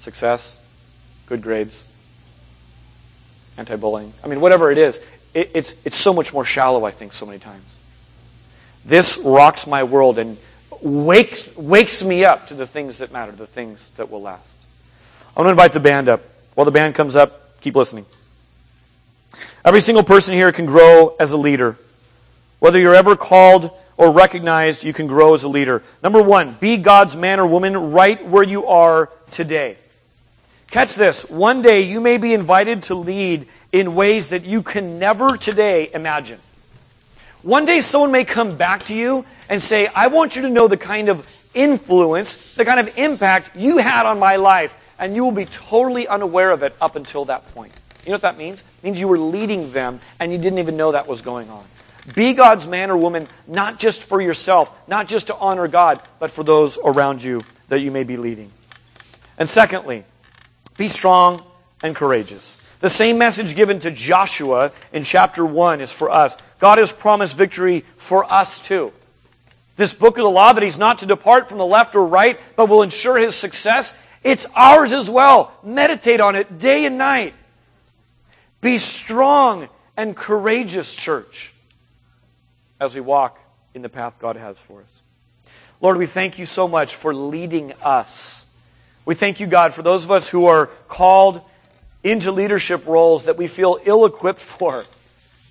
success, 0.00 0.54
good 1.24 1.40
grades, 1.40 1.82
anti 3.56 3.76
bullying. 3.76 4.12
I 4.22 4.26
mean, 4.26 4.42
whatever 4.42 4.70
it 4.70 4.76
is, 4.76 5.00
it, 5.32 5.50
it's, 5.54 5.74
it's 5.86 5.96
so 5.96 6.12
much 6.12 6.34
more 6.34 6.44
shallow, 6.44 6.84
I 6.84 6.90
think, 6.90 7.14
so 7.14 7.24
many 7.24 7.38
times. 7.38 7.64
This 8.84 9.18
rocks 9.24 9.66
my 9.66 9.82
world 9.82 10.18
and 10.18 10.36
wakes, 10.82 11.56
wakes 11.56 12.04
me 12.04 12.22
up 12.26 12.48
to 12.48 12.54
the 12.54 12.66
things 12.66 12.98
that 12.98 13.12
matter, 13.12 13.32
the 13.32 13.46
things 13.46 13.88
that 13.96 14.10
will 14.10 14.20
last. 14.20 14.52
I 15.34 15.40
want 15.40 15.46
to 15.46 15.52
invite 15.52 15.72
the 15.72 15.80
band 15.80 16.10
up. 16.10 16.20
While 16.54 16.66
the 16.66 16.70
band 16.70 16.94
comes 16.94 17.16
up, 17.16 17.58
keep 17.62 17.76
listening. 17.76 18.04
Every 19.64 19.80
single 19.80 20.04
person 20.04 20.34
here 20.34 20.52
can 20.52 20.66
grow 20.66 21.16
as 21.18 21.32
a 21.32 21.36
leader. 21.36 21.78
Whether 22.60 22.78
you're 22.78 22.94
ever 22.94 23.16
called 23.16 23.70
or 23.96 24.12
recognized, 24.12 24.84
you 24.84 24.92
can 24.92 25.06
grow 25.06 25.34
as 25.34 25.42
a 25.42 25.48
leader. 25.48 25.82
Number 26.02 26.22
one, 26.22 26.56
be 26.60 26.76
God's 26.76 27.16
man 27.16 27.40
or 27.40 27.46
woman 27.46 27.92
right 27.92 28.24
where 28.24 28.44
you 28.44 28.66
are 28.66 29.10
today. 29.30 29.76
Catch 30.70 30.94
this. 30.94 31.28
One 31.28 31.62
day 31.62 31.82
you 31.82 32.00
may 32.00 32.18
be 32.18 32.34
invited 32.34 32.82
to 32.84 32.94
lead 32.94 33.48
in 33.72 33.94
ways 33.94 34.28
that 34.30 34.44
you 34.44 34.62
can 34.62 34.98
never 34.98 35.36
today 35.36 35.90
imagine. 35.92 36.38
One 37.42 37.64
day 37.64 37.80
someone 37.80 38.12
may 38.12 38.24
come 38.24 38.56
back 38.56 38.84
to 38.84 38.94
you 38.94 39.24
and 39.48 39.62
say, 39.62 39.86
I 39.86 40.08
want 40.08 40.36
you 40.36 40.42
to 40.42 40.50
know 40.50 40.68
the 40.68 40.76
kind 40.76 41.08
of 41.08 41.26
influence, 41.54 42.54
the 42.54 42.64
kind 42.64 42.80
of 42.80 42.98
impact 42.98 43.56
you 43.56 43.78
had 43.78 44.06
on 44.06 44.18
my 44.18 44.36
life, 44.36 44.76
and 44.98 45.16
you 45.16 45.24
will 45.24 45.32
be 45.32 45.46
totally 45.46 46.06
unaware 46.06 46.50
of 46.50 46.62
it 46.62 46.74
up 46.80 46.96
until 46.96 47.24
that 47.26 47.48
point. 47.54 47.72
You 48.04 48.10
know 48.10 48.14
what 48.14 48.22
that 48.22 48.38
means? 48.38 48.60
It 48.60 48.84
means 48.84 49.00
you 49.00 49.08
were 49.08 49.18
leading 49.18 49.72
them 49.72 50.00
and 50.18 50.32
you 50.32 50.38
didn't 50.38 50.58
even 50.58 50.76
know 50.76 50.92
that 50.92 51.06
was 51.06 51.20
going 51.20 51.50
on. 51.50 51.64
Be 52.14 52.32
God's 52.32 52.66
man 52.66 52.90
or 52.90 52.96
woman, 52.96 53.28
not 53.46 53.78
just 53.78 54.02
for 54.02 54.20
yourself, 54.20 54.72
not 54.88 55.08
just 55.08 55.26
to 55.26 55.36
honor 55.36 55.68
God, 55.68 56.00
but 56.18 56.30
for 56.30 56.42
those 56.42 56.78
around 56.82 57.22
you 57.22 57.42
that 57.68 57.80
you 57.80 57.90
may 57.90 58.04
be 58.04 58.16
leading. 58.16 58.50
And 59.36 59.48
secondly, 59.48 60.04
be 60.78 60.88
strong 60.88 61.42
and 61.82 61.94
courageous. 61.94 62.58
The 62.80 62.88
same 62.88 63.18
message 63.18 63.56
given 63.56 63.80
to 63.80 63.90
Joshua 63.90 64.72
in 64.92 65.04
chapter 65.04 65.44
1 65.44 65.80
is 65.80 65.92
for 65.92 66.10
us. 66.10 66.36
God 66.60 66.78
has 66.78 66.92
promised 66.92 67.36
victory 67.36 67.80
for 67.96 68.30
us 68.32 68.60
too. 68.60 68.92
This 69.76 69.92
book 69.92 70.16
of 70.16 70.24
the 70.24 70.30
law 70.30 70.52
that 70.52 70.62
he's 70.62 70.78
not 70.78 70.98
to 70.98 71.06
depart 71.06 71.48
from 71.48 71.58
the 71.58 71.66
left 71.66 71.94
or 71.94 72.06
right, 72.06 72.40
but 72.56 72.68
will 72.68 72.82
ensure 72.82 73.18
his 73.18 73.34
success, 73.34 73.94
It's 74.24 74.46
ours 74.56 74.92
as 74.92 75.08
well. 75.08 75.52
Meditate 75.62 76.20
on 76.20 76.34
it 76.34 76.58
day 76.58 76.84
and 76.84 76.98
night. 76.98 77.34
Be 78.60 78.78
strong 78.78 79.68
and 79.96 80.16
courageous, 80.16 80.94
church, 80.94 81.52
as 82.80 82.94
we 82.94 83.00
walk 83.00 83.38
in 83.74 83.82
the 83.82 83.88
path 83.88 84.18
God 84.18 84.36
has 84.36 84.60
for 84.60 84.80
us. 84.80 85.02
Lord, 85.80 85.96
we 85.96 86.06
thank 86.06 86.38
you 86.38 86.46
so 86.46 86.66
much 86.66 86.96
for 86.96 87.14
leading 87.14 87.72
us. 87.82 88.46
We 89.04 89.14
thank 89.14 89.40
you, 89.40 89.46
God, 89.46 89.74
for 89.74 89.82
those 89.82 90.04
of 90.04 90.10
us 90.10 90.28
who 90.28 90.46
are 90.46 90.66
called 90.88 91.40
into 92.02 92.32
leadership 92.32 92.86
roles 92.86 93.24
that 93.24 93.36
we 93.36 93.46
feel 93.46 93.78
ill 93.84 94.04
equipped 94.04 94.40
for. 94.58 94.84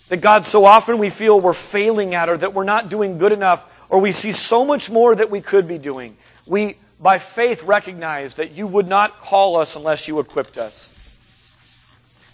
That, 0.10 0.22
God, 0.22 0.45
so 0.45 0.66
often 0.66 0.97
we 0.97 1.10
feel 1.10 1.39
we're 1.39 1.53
failing 1.53 2.16
at 2.16 2.30
or 2.30 2.38
that 2.38 2.53
we're 2.53 2.64
not 2.64 2.89
doing 2.89 3.18
good 3.18 3.32
enough 3.32 3.66
or 3.89 3.99
we 3.99 4.12
see 4.12 4.32
so 4.32 4.66
much 4.66 4.89
more 4.89 5.16
that 5.16 5.30
we 5.30 5.41
could 5.41 5.68
be 5.68 5.78
doing. 5.78 6.18
We, 6.45 6.78
by 6.99 7.20
faith, 7.20 7.64
recognize 7.64 8.36
that 8.36 8.51
you 8.51 8.68
would 8.68 8.88
not 8.88 9.20
call 9.20 9.58
us 9.58 9.76
unless 9.76 10.08
you 10.08 10.20
equipped 10.20 10.58
us. 10.58 10.93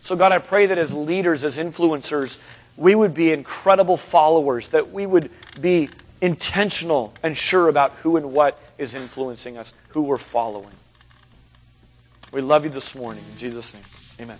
So, 0.03 0.17
God, 0.17 0.33
I 0.33 0.39
pray 0.39 0.65
that 0.65 0.77
as 0.77 0.93
leaders, 0.93 1.45
as 1.45 1.57
influencers, 1.57 2.37
we 2.75 2.93
would 2.93 3.13
be 3.13 3.31
incredible 3.31 3.95
followers, 3.95 4.67
that 4.69 4.91
we 4.91 5.05
would 5.05 5.31
be 5.59 5.89
intentional 6.21 7.13
and 7.23 7.37
sure 7.37 7.69
about 7.69 7.93
who 8.03 8.17
and 8.17 8.33
what 8.33 8.59
is 8.77 8.95
influencing 8.95 9.57
us, 9.57 9.73
who 9.89 10.01
we're 10.01 10.17
following. 10.17 10.75
We 12.33 12.41
love 12.41 12.65
you 12.65 12.69
this 12.69 12.93
morning. 12.95 13.23
In 13.31 13.37
Jesus' 13.37 13.73
name, 13.73 14.27
amen. 14.27 14.39